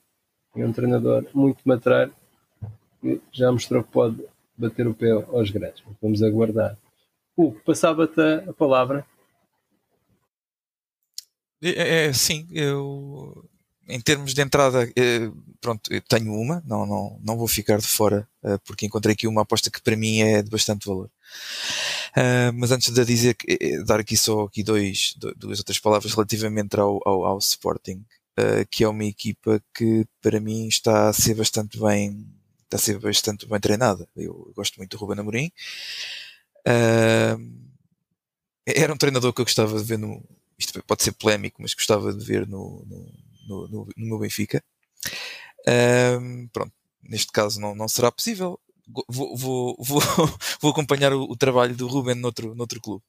e 0.57 0.65
um 0.65 0.73
treinador 0.73 1.25
muito 1.33 1.61
matreiro, 1.65 2.13
que 3.01 3.21
já 3.33 3.51
mostrou 3.53 3.85
que 3.85 3.91
pode 3.91 4.25
bater 4.57 4.87
o 4.87 4.95
pé 4.95 5.11
aos 5.13 5.51
grandes. 5.51 5.83
Vamos 6.03 6.23
aguardar. 6.23 6.77
Hugo, 7.37 7.61
passava-te 7.65 8.21
a 8.21 8.53
palavra 8.53 9.07
é, 11.63 12.07
é, 12.07 12.13
sim, 12.13 12.47
eu 12.53 13.49
em 13.91 14.01
termos 14.01 14.33
de 14.33 14.41
entrada, 14.41 14.91
é, 14.97 15.31
pronto, 15.61 15.93
eu 15.93 16.01
tenho 16.03 16.33
uma, 16.33 16.63
não, 16.67 16.87
não, 16.87 17.21
não 17.23 17.37
vou 17.37 17.49
ficar 17.49 17.79
de 17.79 17.87
fora, 17.87 18.29
é, 18.43 18.57
porque 18.59 18.87
encontrei 18.87 19.15
aqui 19.15 19.27
uma 19.27 19.43
aposta 19.43 19.71
que 19.71 19.83
para 19.83 19.97
mim 19.97 20.21
é 20.21 20.43
de 20.43 20.51
bastante 20.51 20.87
valor. 20.87 21.11
Uh, 22.17 22.53
mas 22.55 22.71
antes 22.71 22.93
de 22.93 23.05
dizer, 23.05 23.37
é, 23.49 23.83
dar 23.85 24.01
aqui 24.01 24.17
só 24.17 24.43
aqui 24.43 24.63
dois, 24.63 25.15
duas 25.37 25.59
outras 25.59 25.79
palavras 25.79 26.13
relativamente 26.13 26.79
ao, 26.79 27.01
ao, 27.05 27.25
ao 27.25 27.39
Sporting, 27.39 28.05
que 28.71 28.85
é 28.85 28.89
uma 28.89 29.05
equipa 29.05 29.63
que 29.75 30.07
para 30.23 30.41
mim 30.41 30.67
está 30.67 31.11
a 31.11 31.13
ser 31.13 31.35
bastante 31.35 31.79
bem, 31.79 32.27
está 32.65 32.79
a 32.79 32.81
ser 32.81 32.99
bastante 32.99 33.47
bem 33.47 33.61
treinada. 33.61 34.09
Eu 34.17 34.51
gosto 34.57 34.77
muito 34.79 34.97
do 34.97 35.01
Ruben 35.01 35.21
Amorim. 35.21 35.53
Era 38.67 38.95
um 38.95 38.97
treinador 38.97 39.35
que 39.35 39.43
eu 39.43 39.45
gostava 39.45 39.77
de 39.77 39.85
ver 39.85 39.99
no, 39.99 40.25
isto 40.61 40.83
pode 40.85 41.03
ser 41.03 41.13
polémico, 41.13 41.63
mas 41.63 41.75
gostava 41.75 42.13
de 42.13 42.25
ver 42.25 42.47
no, 42.47 42.85
no, 42.87 43.69
no, 43.69 43.89
no, 43.97 44.07
meu 44.07 44.19
Benfica. 44.19 44.63
Um, 46.21 46.47
pronto, 46.49 46.73
neste 47.03 47.33
caso 47.33 47.59
não, 47.59 47.75
não 47.75 47.89
será 47.89 48.13
possível. 48.13 48.61
Vou, 49.09 49.37
vou, 49.37 49.77
vou, 49.79 50.01
vou 50.61 50.71
acompanhar 50.71 51.13
o, 51.13 51.23
o, 51.23 51.37
trabalho 51.37 51.75
do 51.75 51.89
Ruben 51.89 52.17
noutro, 52.17 52.55
noutro 52.55 52.81
clube, 52.81 53.05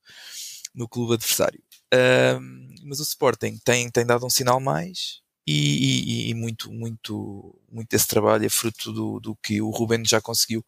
no 0.73 0.87
clube 0.87 1.15
adversário. 1.15 1.61
Um, 1.93 2.73
mas 2.85 2.99
o 2.99 3.03
Sporting 3.03 3.57
tem, 3.65 3.89
tem 3.89 4.05
dado 4.05 4.25
um 4.25 4.29
sinal 4.29 4.59
mais 4.61 5.21
e, 5.45 6.27
e, 6.27 6.29
e, 6.29 6.33
muito, 6.33 6.71
muito, 6.71 7.59
muito 7.69 7.89
desse 7.89 8.07
trabalho 8.07 8.45
é 8.45 8.49
fruto 8.49 8.93
do, 8.93 9.19
do 9.19 9.35
que 9.35 9.61
o 9.61 9.69
Ruben 9.71 10.03
já 10.05 10.21
conseguiu 10.21 10.63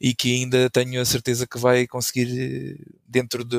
e 0.00 0.14
que 0.14 0.34
ainda 0.34 0.70
tenho 0.70 1.00
a 1.00 1.04
certeza 1.04 1.46
que 1.46 1.58
vai 1.58 1.86
conseguir 1.86 2.78
dentro 3.06 3.44
de, 3.44 3.58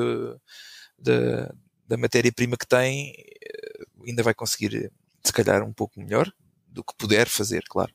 de, 0.98 1.48
da 1.86 1.96
matéria-prima 1.96 2.56
que 2.56 2.66
tem, 2.66 3.12
eh, 3.12 3.84
ainda 4.06 4.22
vai 4.22 4.34
conseguir, 4.34 4.90
se 5.22 5.32
calhar, 5.32 5.62
um 5.62 5.72
pouco 5.72 6.00
melhor 6.00 6.32
do 6.68 6.82
que 6.82 6.94
puder 6.96 7.28
fazer, 7.28 7.62
claro. 7.68 7.92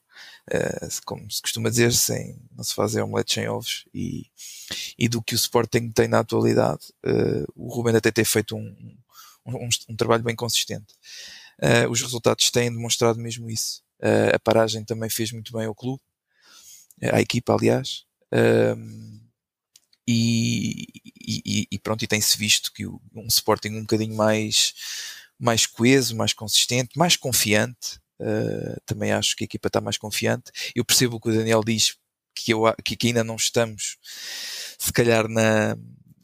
Uh, 0.51 0.87
como 1.05 1.29
se 1.29 1.41
costuma 1.41 1.69
dizer, 1.69 1.93
sem, 1.93 2.41
não 2.55 2.63
se 2.63 2.73
faz 2.73 2.95
é 2.95 3.03
omelete 3.03 3.35
sem 3.35 3.47
ovos 3.47 3.85
e, 3.93 4.25
e 4.97 5.07
do 5.07 5.21
que 5.21 5.33
o 5.33 5.37
Sporting 5.37 5.91
tem 5.91 6.07
na 6.07 6.19
atualidade, 6.19 6.87
uh, 7.05 7.45
o 7.55 7.69
Ruben 7.73 7.95
até 7.95 8.11
tem 8.11 8.25
feito 8.25 8.55
um, 8.55 8.97
um, 9.45 9.69
um 9.89 9.95
trabalho 9.95 10.23
bem 10.23 10.35
consistente. 10.35 10.95
Os 11.89 12.01
resultados 12.01 12.49
têm 12.51 12.71
demonstrado 12.71 13.19
mesmo 13.19 13.49
isso. 13.49 13.83
a 14.33 14.39
paragem 14.39 14.85
também 14.85 15.09
fez 15.09 15.33
muito 15.33 15.51
bem 15.51 15.65
ao 15.65 15.75
clube, 15.75 16.01
à 17.11 17.19
equipa, 17.19 17.53
aliás. 17.53 18.05
E, 20.11 20.87
e, 21.05 21.67
e, 21.69 21.77
pronto, 21.77 22.03
e 22.03 22.07
tem-se 22.07 22.35
visto 22.35 22.73
que 22.73 22.87
um 22.87 23.27
Sporting 23.27 23.69
um 23.69 23.81
bocadinho 23.81 24.15
mais, 24.15 24.73
mais 25.37 25.67
coeso, 25.67 26.15
mais 26.15 26.33
consistente, 26.33 26.97
mais 26.97 27.15
confiante. 27.15 27.99
Uh, 28.19 28.81
também 28.87 29.11
acho 29.11 29.35
que 29.35 29.43
a 29.43 29.45
equipa 29.45 29.67
está 29.67 29.79
mais 29.79 29.99
confiante. 29.99 30.51
Eu 30.73 30.83
percebo 30.83 31.17
o 31.17 31.19
que 31.19 31.29
o 31.29 31.33
Daniel 31.33 31.63
diz, 31.63 31.95
que, 32.33 32.51
eu, 32.51 32.63
que, 32.83 32.97
que 32.97 33.07
ainda 33.07 33.23
não 33.23 33.35
estamos, 33.35 33.97
se 34.79 34.91
calhar, 34.91 35.27
na, 35.27 35.77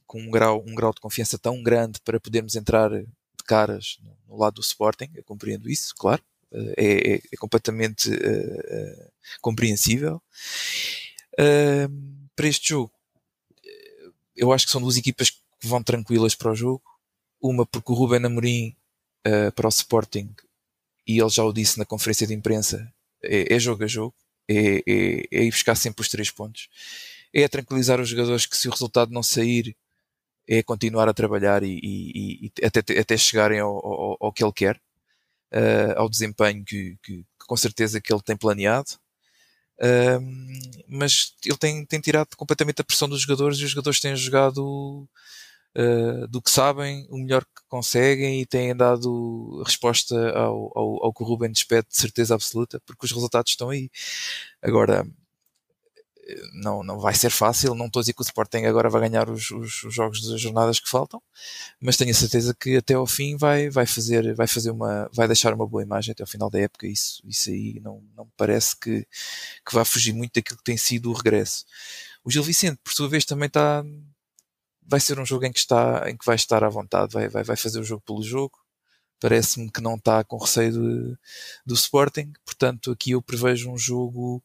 com 0.07 0.19
um 0.19 0.31
grau, 0.31 0.63
um 0.65 0.73
grau 0.73 0.91
de 0.91 0.99
confiança 0.99 1.37
tão 1.37 1.61
grande 1.61 1.99
para 2.03 2.19
podermos 2.19 2.55
entrar 2.55 2.89
de 2.89 3.05
caras 3.45 3.99
no, 4.01 4.17
no 4.29 4.37
lado 4.41 4.55
do 4.55 4.61
Sporting. 4.61 5.11
Eu 5.13 5.23
compreendo 5.23 5.69
isso, 5.69 5.93
claro. 5.95 6.23
Uh, 6.51 6.73
é, 6.75 7.13
é, 7.13 7.15
é, 7.17 7.37
completamente 7.37 8.09
uh, 8.09 9.11
compreensível. 9.41 10.19
para 12.35 12.47
este 12.47 12.69
jogo, 12.69 12.94
eu 14.35 14.51
acho 14.51 14.65
que 14.65 14.71
são 14.71 14.81
duas 14.81 14.97
equipas 14.97 15.29
que 15.29 15.67
vão 15.67 15.81
tranquilas 15.83 16.35
para 16.35 16.51
o 16.51 16.55
jogo. 16.55 16.83
Uma 17.41 17.65
porque 17.65 17.91
o 17.91 17.95
Ruben 17.95 18.25
Amorim 18.25 18.75
uh, 19.27 19.51
para 19.53 19.67
o 19.67 19.69
Sporting, 19.69 20.33
e 21.07 21.19
ele 21.19 21.29
já 21.29 21.43
o 21.43 21.53
disse 21.53 21.77
na 21.77 21.85
conferência 21.85 22.25
de 22.25 22.33
imprensa, 22.33 22.91
é, 23.23 23.53
é 23.53 23.59
jogo 23.59 23.83
a 23.83 23.87
jogo, 23.87 24.15
é, 24.47 24.77
é, 24.87 25.27
é, 25.31 25.43
ir 25.43 25.51
buscar 25.51 25.75
sempre 25.75 26.01
os 26.01 26.09
três 26.09 26.31
pontos. 26.31 26.69
é 27.33 27.47
tranquilizar 27.47 27.99
os 27.99 28.09
jogadores 28.09 28.45
que 28.45 28.57
se 28.57 28.67
o 28.67 28.71
resultado 28.71 29.11
não 29.11 29.23
sair 29.23 29.75
é 30.47 30.61
continuar 30.63 31.09
a 31.09 31.13
trabalhar 31.13 31.63
e, 31.63 31.79
e, 31.83 32.45
e 32.45 32.65
até, 32.65 32.99
até 32.99 33.17
chegarem 33.17 33.59
ao, 33.59 33.75
ao, 33.75 34.17
ao, 34.21 34.33
que 34.33 34.43
ele 34.43 34.53
quer, 34.53 34.77
uh, 35.53 35.97
ao 35.97 36.09
desempenho 36.09 36.63
que, 36.63 36.97
que, 37.01 37.17
que, 37.23 37.45
com 37.47 37.57
certeza 37.57 37.99
que 37.99 38.13
ele 38.13 38.21
tem 38.21 38.37
planeado. 38.37 38.91
Mas 40.87 41.33
ele 41.45 41.57
tem, 41.57 41.85
tem 41.85 41.99
tirado 41.99 42.35
completamente 42.37 42.81
a 42.81 42.83
pressão 42.83 43.09
dos 43.09 43.21
jogadores 43.21 43.59
e 43.59 43.65
os 43.65 43.71
jogadores 43.71 43.99
têm 43.99 44.15
jogado 44.15 45.07
uh, 45.77 46.27
do 46.27 46.41
que 46.41 46.49
sabem, 46.49 47.05
o 47.09 47.17
melhor 47.17 47.43
que 47.43 47.61
conseguem 47.67 48.41
e 48.41 48.45
têm 48.45 48.75
dado 48.75 49.61
resposta 49.65 50.15
ao, 50.31 50.71
ao, 50.77 51.05
ao 51.05 51.13
que 51.13 51.23
o 51.23 51.25
Ruben 51.25 51.51
despede 51.51 51.87
de 51.89 51.97
certeza 51.97 52.35
absoluta, 52.35 52.81
porque 52.85 53.05
os 53.05 53.11
resultados 53.11 53.51
estão 53.51 53.69
aí. 53.69 53.89
Agora, 54.61 55.05
não, 56.53 56.83
não 56.83 56.99
vai 56.99 57.13
ser 57.13 57.29
fácil. 57.29 57.75
Não 57.75 57.87
estou 57.87 57.99
a 57.99 58.03
dizer 58.03 58.13
que 58.13 58.21
o 58.21 58.23
Sporting 58.23 58.65
agora 58.65 58.89
vai 58.89 59.01
ganhar 59.07 59.29
os, 59.29 59.51
os, 59.51 59.83
os, 59.83 59.93
jogos 59.93 60.21
das 60.27 60.41
jornadas 60.41 60.79
que 60.79 60.89
faltam, 60.89 61.21
mas 61.79 61.97
tenho 61.97 62.11
a 62.11 62.13
certeza 62.13 62.55
que 62.59 62.77
até 62.77 62.95
ao 62.95 63.05
fim 63.05 63.37
vai, 63.37 63.69
vai 63.69 63.85
fazer, 63.85 64.33
vai 64.35 64.47
fazer 64.47 64.71
uma, 64.71 65.09
vai 65.13 65.27
deixar 65.27 65.53
uma 65.53 65.67
boa 65.67 65.83
imagem 65.83 66.11
até 66.11 66.23
ao 66.23 66.27
final 66.27 66.49
da 66.49 66.59
época. 66.59 66.87
Isso, 66.87 67.21
isso 67.25 67.49
aí 67.49 67.79
não, 67.81 68.03
não 68.15 68.25
me 68.25 68.31
parece 68.37 68.77
que, 68.79 69.07
que 69.65 69.73
vai 69.73 69.85
fugir 69.85 70.13
muito 70.13 70.33
daquilo 70.35 70.57
que 70.57 70.63
tem 70.63 70.77
sido 70.77 71.09
o 71.11 71.13
regresso. 71.13 71.65
O 72.23 72.31
Gil 72.31 72.43
Vicente, 72.43 72.79
por 72.83 72.93
sua 72.93 73.07
vez, 73.07 73.25
também 73.25 73.47
está, 73.47 73.83
vai 74.81 74.99
ser 74.99 75.19
um 75.19 75.25
jogo 75.25 75.45
em 75.45 75.51
que 75.51 75.59
está, 75.59 76.09
em 76.09 76.17
que 76.17 76.25
vai 76.25 76.35
estar 76.35 76.63
à 76.63 76.69
vontade, 76.69 77.13
vai, 77.13 77.29
vai, 77.29 77.43
vai 77.43 77.55
fazer 77.55 77.79
o 77.79 77.83
jogo 77.83 78.03
pelo 78.05 78.23
jogo 78.23 78.64
parece-me 79.19 79.71
que 79.71 79.81
não 79.81 79.95
está 79.95 80.23
com 80.23 80.37
receio 80.37 80.71
de, 80.71 81.17
do 81.65 81.73
Sporting, 81.73 82.33
portanto 82.45 82.91
aqui 82.91 83.11
eu 83.11 83.21
prevejo 83.21 83.71
um 83.71 83.77
jogo, 83.77 84.43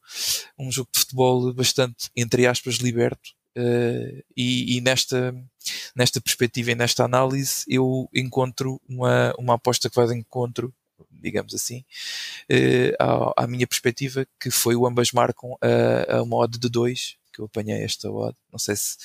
um 0.57 0.71
jogo 0.71 0.89
de 0.93 0.99
futebol 0.99 1.53
bastante, 1.53 2.09
entre 2.15 2.47
aspas, 2.47 2.75
liberto. 2.75 3.31
Uh, 3.57 4.23
e, 4.35 4.77
e, 4.77 4.81
nesta, 4.81 5.35
nesta 5.93 6.21
perspectiva 6.21 6.71
e 6.71 6.75
nesta 6.75 7.03
análise 7.03 7.65
eu 7.67 8.09
encontro 8.13 8.81
uma, 8.87 9.33
uma 9.37 9.55
aposta 9.55 9.89
que 9.89 9.95
vai 9.95 10.07
de 10.07 10.15
encontro, 10.15 10.73
digamos 11.11 11.53
assim, 11.53 11.83
uh, 12.49 12.95
à, 13.37 13.43
à, 13.43 13.47
minha 13.47 13.67
perspectiva, 13.67 14.25
que 14.39 14.49
foi 14.49 14.75
o 14.75 14.87
ambas 14.87 15.11
marcam 15.11 15.57
a, 15.61 16.17
a 16.17 16.23
uma 16.23 16.37
odd 16.37 16.57
de 16.57 16.69
2, 16.69 17.17
que 17.33 17.41
eu 17.41 17.45
apanhei 17.45 17.83
esta 17.83 18.09
odd. 18.09 18.35
Não 18.51 18.59
sei 18.59 18.75
se, 18.75 18.95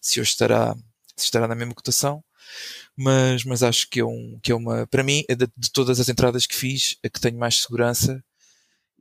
se 0.00 0.20
hoje 0.20 0.30
estará, 0.30 0.76
se 1.16 1.24
estará 1.24 1.48
na 1.48 1.54
mesma 1.54 1.74
cotação, 1.74 2.22
mas, 2.96 3.44
mas 3.44 3.62
acho 3.62 3.88
que 3.88 4.00
é, 4.00 4.04
um, 4.04 4.38
que 4.42 4.52
é 4.52 4.54
uma, 4.54 4.86
para 4.86 5.02
mim, 5.02 5.24
é 5.28 5.34
de, 5.34 5.46
de 5.56 5.70
todas 5.70 6.00
as 6.00 6.08
entradas 6.08 6.46
que 6.46 6.56
fiz, 6.56 6.96
a 7.04 7.08
que 7.08 7.20
tenho 7.20 7.38
mais 7.38 7.60
segurança 7.60 8.22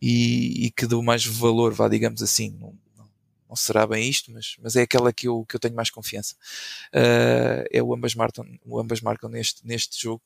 e, 0.01 0.65
e 0.65 0.71
que 0.71 0.85
dou 0.85 1.01
mais 1.01 1.25
valor, 1.25 1.73
vá, 1.73 1.87
digamos 1.87 2.21
assim. 2.21 2.51
Não, 2.59 2.77
não, 2.97 3.55
será 3.55 3.87
bem 3.87 4.07
isto, 4.09 4.31
mas, 4.31 4.55
mas 4.61 4.75
é 4.75 4.81
aquela 4.81 5.13
que 5.13 5.27
eu, 5.27 5.45
que 5.45 5.55
eu 5.55 5.59
tenho 5.59 5.75
mais 5.75 5.89
confiança. 5.89 6.35
Uh, 6.93 7.63
é 7.71 7.81
o 7.81 7.93
ambas 7.93 8.13
marcam, 8.13 8.45
o 8.65 8.79
ambas 8.79 9.01
marcam 9.01 9.29
neste, 9.29 9.65
neste 9.65 10.01
jogo. 10.01 10.21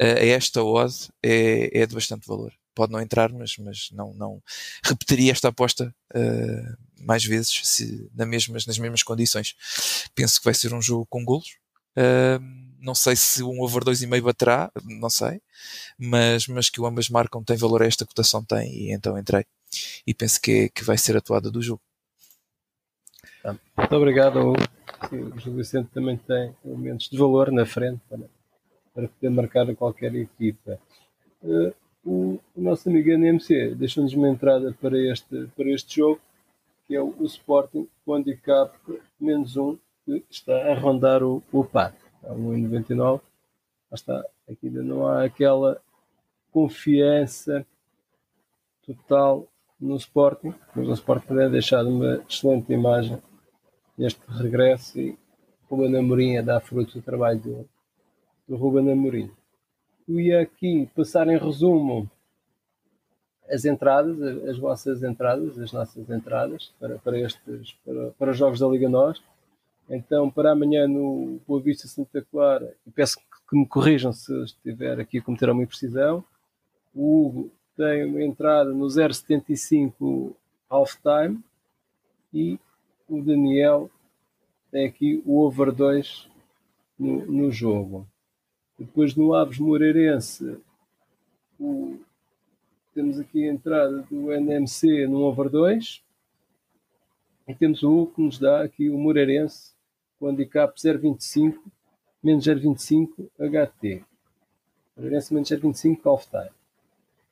Uh, 0.00 0.18
esta 0.18 0.62
odd 0.62 0.94
é, 1.22 1.82
é 1.82 1.86
de 1.86 1.94
bastante 1.94 2.26
valor. 2.26 2.52
Pode 2.74 2.92
não 2.92 3.00
entrar, 3.00 3.30
mas, 3.30 3.56
mas 3.58 3.90
não, 3.92 4.14
não 4.14 4.42
repetiria 4.82 5.32
esta 5.32 5.48
aposta 5.48 5.94
uh, 6.14 6.76
mais 7.04 7.24
vezes 7.24 7.60
se, 7.64 8.10
na 8.14 8.24
mesmas, 8.24 8.64
nas 8.66 8.78
mesmas 8.78 9.02
condições. 9.02 9.54
Penso 10.14 10.38
que 10.38 10.44
vai 10.44 10.54
ser 10.54 10.72
um 10.72 10.80
jogo 10.80 11.06
com 11.06 11.24
golos. 11.24 11.58
Uh, 11.96 12.62
não 12.82 12.94
sei 12.94 13.14
se 13.14 13.42
um 13.42 13.60
over 13.60 13.84
2,5 13.84 14.22
baterá, 14.22 14.70
não 14.84 15.08
sei, 15.08 15.40
mas, 15.96 16.48
mas 16.48 16.68
que 16.68 16.80
o 16.80 16.86
ambas 16.86 17.08
marcam 17.08 17.42
tem 17.42 17.56
valor 17.56 17.80
esta 17.82 18.04
cotação 18.04 18.44
tem, 18.44 18.72
e 18.72 18.92
então 18.92 19.16
entrei. 19.16 19.44
E 20.06 20.12
penso 20.12 20.40
que, 20.40 20.68
que 20.70 20.84
vai 20.84 20.98
ser 20.98 21.16
a 21.16 21.20
toada 21.20 21.50
do 21.50 21.62
jogo. 21.62 21.80
Muito 23.76 23.96
obrigado. 23.96 24.52
O 24.52 25.38
Gil 25.38 25.54
Vicente 25.54 25.90
também 25.92 26.16
tem 26.16 26.54
elementos 26.64 27.08
de 27.08 27.16
valor 27.16 27.50
na 27.50 27.64
frente 27.64 28.00
para, 28.08 28.30
para 28.94 29.08
poder 29.08 29.30
marcar 29.30 29.74
qualquer 29.74 30.14
equipa. 30.14 30.78
Uh, 31.42 31.74
o, 32.04 32.40
o, 32.54 32.60
nosso 32.60 32.88
amigo 32.88 33.10
NMC 33.10 33.74
deixou-nos 33.74 34.12
uma 34.12 34.28
entrada 34.28 34.76
para 34.80 34.98
este, 34.98 35.48
para 35.56 35.70
este 35.70 35.96
jogo, 35.96 36.20
que 36.86 36.94
é 36.94 37.00
o, 37.00 37.14
o 37.18 37.24
Sporting, 37.24 37.88
com 38.04 38.14
handicap 38.14 38.76
menos 39.20 39.56
um, 39.56 39.76
que 40.04 40.24
está 40.30 40.72
a 40.72 40.74
rondar 40.74 41.22
o, 41.22 41.42
o 41.52 41.64
pato 41.64 42.04
a 42.24 42.30
1,99. 42.32 43.20
Está, 43.92 44.24
aqui 44.48 44.68
ainda 44.68 44.82
não 44.82 45.06
há 45.06 45.24
aquela 45.24 45.80
confiança 46.50 47.66
total 48.84 49.46
no 49.80 49.96
Sporting, 49.96 50.54
mas 50.74 50.88
o 50.88 50.92
Sporting 50.92 51.26
tem 51.26 51.50
deixado 51.50 51.88
uma 51.88 52.22
excelente 52.28 52.72
imagem 52.72 53.20
neste 53.98 54.20
regresso 54.28 55.00
e 55.00 55.18
o 55.68 55.76
Ruben 55.76 55.96
Amorim 55.96 56.36
a 56.36 56.42
dar 56.42 56.60
frutos 56.60 56.94
do 56.94 57.02
trabalho 57.02 57.40
do, 57.40 57.68
do 58.48 58.56
Ruben 58.56 58.90
Amorim. 58.90 59.30
Eu 60.08 60.20
ia 60.20 60.40
aqui 60.40 60.88
passar 60.94 61.28
em 61.28 61.38
resumo 61.38 62.10
as 63.50 63.64
entradas, 63.64 64.20
as 64.48 64.58
vossas 64.58 65.02
entradas, 65.02 65.58
as 65.58 65.72
nossas 65.72 66.08
entradas 66.08 66.72
para, 66.78 66.98
para 66.98 67.18
estes 67.18 67.72
para, 67.84 68.10
para 68.12 68.30
os 68.30 68.36
jogos 68.36 68.60
da 68.60 68.66
Liga 68.66 68.88
Nós. 68.88 69.22
Então, 69.88 70.30
para 70.30 70.52
amanhã 70.52 70.86
no 70.86 71.40
Boa 71.46 71.60
Vista 71.60 71.86
Santa 71.88 72.24
Clara, 72.30 72.74
e 72.86 72.90
peço 72.90 73.18
que 73.48 73.56
me 73.56 73.66
corrijam 73.66 74.12
se 74.12 74.32
estiver 74.44 74.98
aqui 74.98 75.18
a 75.18 75.22
cometer 75.22 75.48
alguma 75.48 75.64
imprecisão, 75.64 76.24
o 76.94 77.26
Hugo 77.26 77.50
tem 77.76 78.04
uma 78.04 78.22
entrada 78.22 78.72
no 78.72 78.86
0,75 78.86 80.34
half-time 80.68 81.42
e 82.32 82.58
o 83.08 83.22
Daniel 83.22 83.90
tem 84.70 84.86
aqui 84.86 85.22
o 85.26 85.40
over 85.40 85.72
2 85.72 86.28
no, 86.98 87.26
no 87.26 87.50
jogo. 87.50 88.06
Depois 88.78 89.14
no 89.14 89.34
Aves 89.34 89.58
Moreirense, 89.58 90.58
o, 91.58 91.98
temos 92.94 93.18
aqui 93.18 93.48
a 93.48 93.52
entrada 93.52 94.02
do 94.10 94.32
NMC 94.32 95.06
no 95.06 95.20
over 95.22 95.50
2 95.50 96.02
e 97.52 97.54
temos 97.54 97.82
o 97.82 97.90
Hugo 97.90 98.14
que 98.14 98.22
nos 98.22 98.38
dá 98.38 98.62
aqui 98.62 98.88
o 98.88 98.96
Moreirense 98.96 99.74
com 100.18 100.28
handicap 100.28 100.74
0,25 100.74 101.58
menos 102.22 102.46
0,25 102.46 103.28
HT. 103.38 104.02
Moreirense 104.96 105.34
menos 105.34 105.50
0,25 105.50 106.00
half-time. 106.06 106.50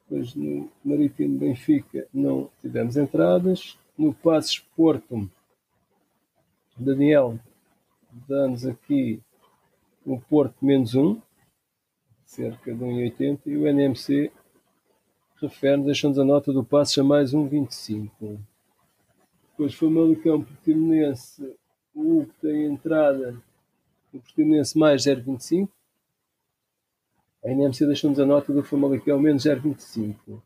Depois 0.08 0.34
no 0.34 0.70
Marítimo 0.84 1.38
Benfica 1.38 2.06
não 2.12 2.50
tivemos 2.60 2.98
entradas. 2.98 3.78
No 3.96 4.12
Passos 4.12 4.58
Porto, 4.76 5.30
Daniel 6.76 7.38
dá-nos 8.28 8.66
aqui 8.66 9.22
o 10.04 10.20
Porto 10.20 10.56
menos 10.62 10.94
1, 10.94 11.20
cerca 12.26 12.74
de 12.74 12.84
1,80 12.84 13.40
e 13.46 13.56
o 13.56 13.66
NMC 13.66 14.30
refere-nos, 15.40 16.18
a 16.18 16.24
nota 16.24 16.52
do 16.52 16.62
Passos 16.62 16.98
a 16.98 17.04
mais 17.04 17.32
1,25. 17.32 18.38
Depois 19.60 19.74
foi 19.74 19.90
Malicão 19.90 20.42
Portimonense 20.42 21.54
o 21.94 22.20
Hugo 22.20 22.30
tem 22.40 22.64
entrada 22.64 23.36
no 24.10 24.18
Portimonense 24.18 24.78
mais 24.78 25.02
0,25. 25.02 25.68
A 27.44 27.50
NMC 27.50 27.84
deixou-nos 27.84 28.18
a 28.18 28.24
nota 28.24 28.54
do 28.54 28.62
Famalicão 28.62 29.20
menos 29.20 29.44
0,25. 29.44 30.40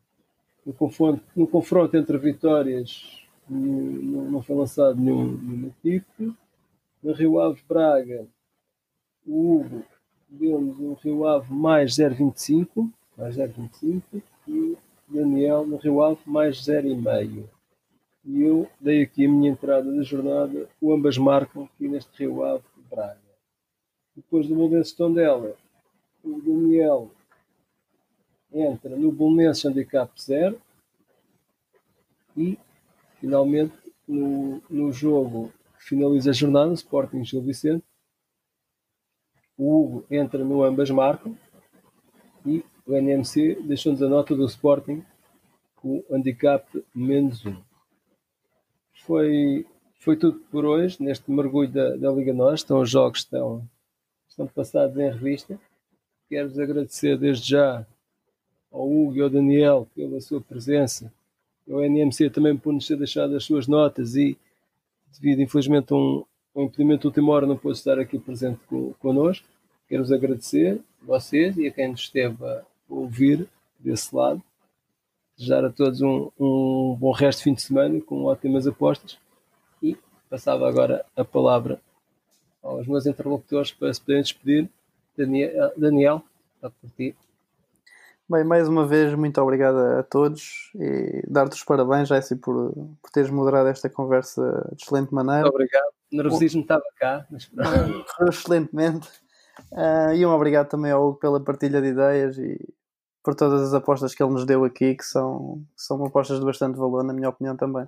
No 0.65 0.73
confronto, 0.73 1.23
no 1.33 1.47
confronto 1.47 1.95
entre 1.95 2.17
vitórias 2.17 3.25
não, 3.49 4.31
não 4.31 4.41
foi 4.41 4.57
lançado 4.57 4.99
nenhum, 4.99 5.37
nenhum 5.37 5.67
equipe. 5.67 6.35
No 7.01 7.13
Rio 7.13 7.39
Ave 7.39 7.61
Braga, 7.69 8.27
o 9.25 9.61
Hugo 9.61 9.85
deu-nos 10.27 10.77
um 10.77 10.93
Rio 10.95 11.25
Ave 11.25 11.53
mais 11.53 11.93
0,25, 11.93 12.91
mais 13.17 13.37
0,25 13.37 14.01
e 14.45 14.51
o 14.51 14.77
Daniel 15.07 15.65
no 15.65 15.77
Rio 15.77 16.03
Ave 16.03 16.19
mais 16.25 16.57
0,5 16.57 17.54
e 18.25 18.41
eu 18.41 18.67
dei 18.81 19.03
aqui 19.03 19.25
a 19.25 19.29
minha 19.29 19.51
entrada 19.51 19.91
da 19.93 20.01
jornada, 20.01 20.67
o 20.81 20.91
ambas 20.91 21.17
marcam 21.17 21.65
aqui 21.65 21.87
neste 21.87 22.17
Rio 22.17 22.43
Ave 22.43 22.63
Braga. 22.89 23.19
Depois 24.15 24.47
do 24.47 24.55
Bolonense 24.55 24.95
Tondela, 24.95 25.55
o 26.23 26.41
Daniel 26.41 27.11
entra 28.51 28.95
no 28.95 29.11
Bolonense 29.11 29.67
Handicap 29.67 30.11
0 30.19 30.59
e 32.35 32.57
finalmente 33.19 33.75
no, 34.07 34.61
no 34.69 34.91
jogo 34.91 35.51
que 35.77 35.85
finaliza 35.85 36.31
a 36.31 36.33
jornada, 36.33 36.73
Sporting 36.73 37.23
Gil 37.23 37.41
Vicente, 37.41 37.85
o 39.57 39.81
Hugo 39.81 40.05
entra 40.09 40.43
no 40.43 40.63
ambas 40.63 40.89
marcam 40.89 41.37
e 42.45 42.63
o 42.87 42.93
NMC 42.93 43.61
deixou-nos 43.63 44.01
a 44.01 44.09
nota 44.09 44.35
do 44.35 44.45
Sporting 44.45 45.03
com 45.75 46.03
handicap 46.09 46.65
menos 46.93 47.45
1 47.45 47.74
foi, 49.05 49.65
foi 49.99 50.15
tudo 50.15 50.39
por 50.51 50.65
hoje, 50.65 51.01
neste 51.01 51.29
mergulho 51.31 51.69
da, 51.69 51.95
da 51.95 52.11
Liga 52.11 52.33
Nós. 52.33 52.61
Estão 52.61 52.81
os 52.81 52.89
jogos 52.89 53.19
estão, 53.19 53.67
estão 54.27 54.47
passados 54.47 54.97
em 54.97 55.09
revista. 55.09 55.59
Quero-vos 56.27 56.59
agradecer 56.59 57.17
desde 57.17 57.49
já 57.49 57.85
ao 58.71 58.89
Hugo 58.89 59.15
e 59.15 59.21
ao 59.21 59.29
Daniel 59.29 59.87
pela 59.95 60.19
sua 60.19 60.41
presença, 60.41 61.13
ao 61.69 61.83
NMC 61.83 62.29
também 62.29 62.57
por 62.57 62.73
nos 62.73 62.87
ter 62.87 62.97
deixado 62.97 63.35
as 63.35 63.43
suas 63.45 63.67
notas 63.67 64.15
e 64.15 64.37
devido 65.13 65.41
infelizmente 65.41 65.93
a 65.93 65.95
um, 65.95 66.25
um 66.55 66.63
impedimento 66.63 67.01
de 67.01 67.07
última 67.07 67.31
hora, 67.31 67.47
não 67.47 67.57
pôde 67.57 67.77
estar 67.77 67.99
aqui 67.99 68.19
presente 68.19 68.59
com, 68.67 68.93
connosco. 68.93 69.47
Quero-vos 69.87 70.11
agradecer, 70.11 70.81
vocês 71.01 71.57
e 71.57 71.67
a 71.67 71.71
quem 71.71 71.91
nos 71.91 72.01
esteve 72.01 72.43
a 72.43 72.63
ouvir 72.89 73.47
desse 73.79 74.13
lado. 74.13 74.43
Desejar 75.37 75.65
a 75.65 75.69
todos 75.69 76.01
um, 76.01 76.31
um 76.39 76.95
bom 76.99 77.11
resto 77.11 77.39
de 77.39 77.43
fim 77.43 77.53
de 77.53 77.61
semana 77.61 77.99
com 78.01 78.23
ótimas 78.23 78.65
apostas 78.65 79.17
e 79.81 79.97
passava 80.29 80.67
agora 80.67 81.05
a 81.15 81.25
palavra 81.25 81.79
aos 82.63 82.87
meus 82.87 83.05
interlocutores 83.05 83.71
para 83.71 83.93
se 83.93 83.99
poderem 83.99 84.23
despedir. 84.23 84.69
Daniel, 85.17 85.71
Daniel 85.77 86.23
está 86.55 86.69
por 86.69 86.89
ti. 86.91 87.15
Bem, 88.27 88.43
mais 88.43 88.67
uma 88.67 88.87
vez, 88.87 89.13
muito 89.13 89.39
obrigado 89.39 89.77
a 89.77 90.03
todos 90.03 90.71
e 90.73 91.21
dar-te 91.27 91.53
os 91.53 91.63
parabéns, 91.63 92.07
Jesse, 92.07 92.35
por, 92.35 92.73
por 92.99 93.11
teres 93.11 93.29
moderado 93.29 93.69
esta 93.69 93.87
conversa 93.87 94.41
de 94.75 94.83
excelente 94.83 95.13
maneira. 95.13 95.41
Muito 95.41 95.53
obrigado. 95.53 95.93
O 96.11 96.15
nervosismo 96.15 96.61
estava 96.61 96.83
cá, 96.97 97.25
mas 97.29 97.51
excelentemente. 98.29 99.07
Uh, 99.71 100.13
e 100.15 100.25
um 100.25 100.31
obrigado 100.31 100.69
também 100.69 100.91
ao 100.91 101.07
Hugo 101.07 101.19
pela 101.19 101.39
partilha 101.39 101.79
de 101.81 101.89
ideias 101.89 102.37
e 102.39 102.59
por 103.25 103.33
todas 103.33 103.61
as 103.63 103.73
apostas 103.73 104.13
que 104.13 104.21
ele 104.21 104.31
nos 104.31 104.45
deu 104.45 104.63
aqui, 104.63 104.93
que 104.93 105.03
são, 105.03 105.65
são 105.75 106.05
apostas 106.05 106.39
de 106.39 106.45
bastante 106.45 106.77
valor, 106.77 107.03
na 107.03 107.11
minha 107.11 107.27
opinião 107.27 107.57
também. 107.57 107.87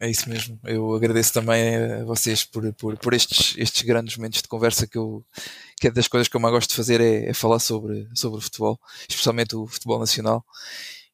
É 0.00 0.10
isso 0.10 0.28
mesmo. 0.28 0.58
Eu 0.64 0.94
agradeço 0.94 1.32
também 1.32 1.76
a 1.76 2.04
vocês 2.04 2.42
por, 2.42 2.72
por, 2.72 2.96
por 2.96 3.14
estes, 3.14 3.54
estes 3.58 3.82
grandes 3.82 4.16
momentos 4.16 4.40
de 4.40 4.48
conversa 4.48 4.86
que 4.86 4.96
eu 4.96 5.22
que 5.78 5.88
é 5.88 5.90
das 5.90 6.08
coisas 6.08 6.26
que 6.26 6.36
eu 6.36 6.40
mais 6.40 6.54
gosto 6.54 6.70
de 6.70 6.76
fazer 6.76 7.00
é, 7.00 7.28
é 7.28 7.34
falar 7.34 7.58
sobre, 7.58 8.08
sobre 8.14 8.40
futebol, 8.40 8.80
especialmente 9.08 9.54
o 9.54 9.66
futebol 9.66 9.98
nacional. 9.98 10.44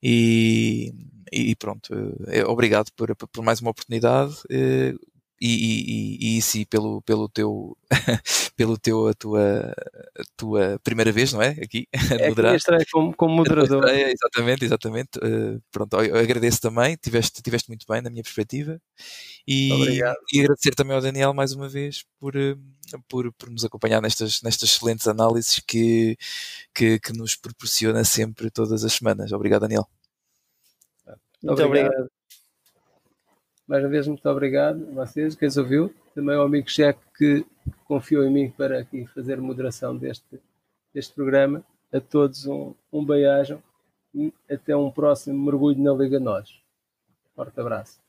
E, 0.02 0.94
e 1.32 1.56
pronto, 1.56 1.88
obrigado 2.46 2.90
por, 2.92 3.14
por 3.14 3.44
mais 3.44 3.60
uma 3.60 3.70
oportunidade. 3.70 4.36
E, 5.40 6.16
e, 6.20 6.38
e 6.38 6.42
sim 6.42 6.64
pelo, 6.64 7.00
pelo 7.02 7.28
teu 7.28 7.76
pelo 8.56 8.76
teu 8.76 9.06
a 9.06 9.14
tua, 9.14 9.72
a 10.18 10.22
tua 10.36 10.80
primeira 10.82 11.12
vez, 11.12 11.32
não 11.32 11.40
é? 11.40 11.50
Aqui 11.50 11.86
é 11.92 12.84
como, 12.90 13.14
como 13.14 13.34
moderador. 13.34 13.84
Estreia, 13.84 14.12
exatamente, 14.12 14.64
exatamente. 14.64 15.18
Uh, 15.18 15.62
pronto, 15.70 16.02
eu 16.02 16.16
agradeço 16.16 16.60
também, 16.60 16.96
tiveste, 16.96 17.40
tiveste 17.40 17.68
muito 17.68 17.86
bem 17.88 18.02
na 18.02 18.10
minha 18.10 18.22
perspectiva 18.22 18.80
e, 19.46 19.72
Obrigado. 19.72 20.16
e 20.32 20.40
agradecer 20.40 20.74
também 20.74 20.96
ao 20.96 21.00
Daniel 21.02 21.32
mais 21.32 21.52
uma 21.52 21.68
vez 21.68 22.04
por, 22.18 22.34
eh, 22.36 22.56
por, 23.08 23.32
por 23.34 23.48
nos 23.48 23.64
acompanhar 23.64 24.02
nestas, 24.02 24.42
nestas 24.42 24.70
excelentes 24.70 25.06
análises 25.06 25.60
que, 25.60 26.16
que, 26.74 26.98
que 26.98 27.12
nos 27.12 27.36
proporciona 27.36 28.04
sempre 28.04 28.50
todas 28.50 28.84
as 28.84 28.92
semanas. 28.92 29.32
Obrigado, 29.32 29.62
Daniel. 29.62 29.88
Muito 31.42 31.62
obrigado. 31.62 31.92
obrigado. 31.92 32.17
Mais 33.68 33.84
uma 33.84 33.90
vez, 33.90 34.08
muito 34.08 34.26
obrigado 34.26 34.88
a 34.90 35.04
vocês, 35.04 35.34
quem 35.34 35.46
os 35.46 35.58
ouviu. 35.58 35.94
Também 36.14 36.34
ao 36.34 36.46
amigo 36.46 36.70
Cheque 36.70 37.00
que 37.14 37.44
confiou 37.84 38.24
em 38.24 38.32
mim 38.32 38.50
para 38.50 38.78
aqui 38.78 39.06
fazer 39.08 39.38
moderação 39.42 39.94
deste, 39.94 40.40
deste 40.94 41.14
programa. 41.14 41.62
A 41.92 42.00
todos 42.00 42.46
um, 42.46 42.72
um 42.90 43.04
bem-ajam 43.04 43.62
e 44.14 44.32
até 44.50 44.74
um 44.74 44.90
próximo 44.90 45.38
mergulho 45.44 45.82
na 45.82 45.92
Liga 45.92 46.18
Nós. 46.18 46.62
Forte 47.36 47.60
abraço. 47.60 48.07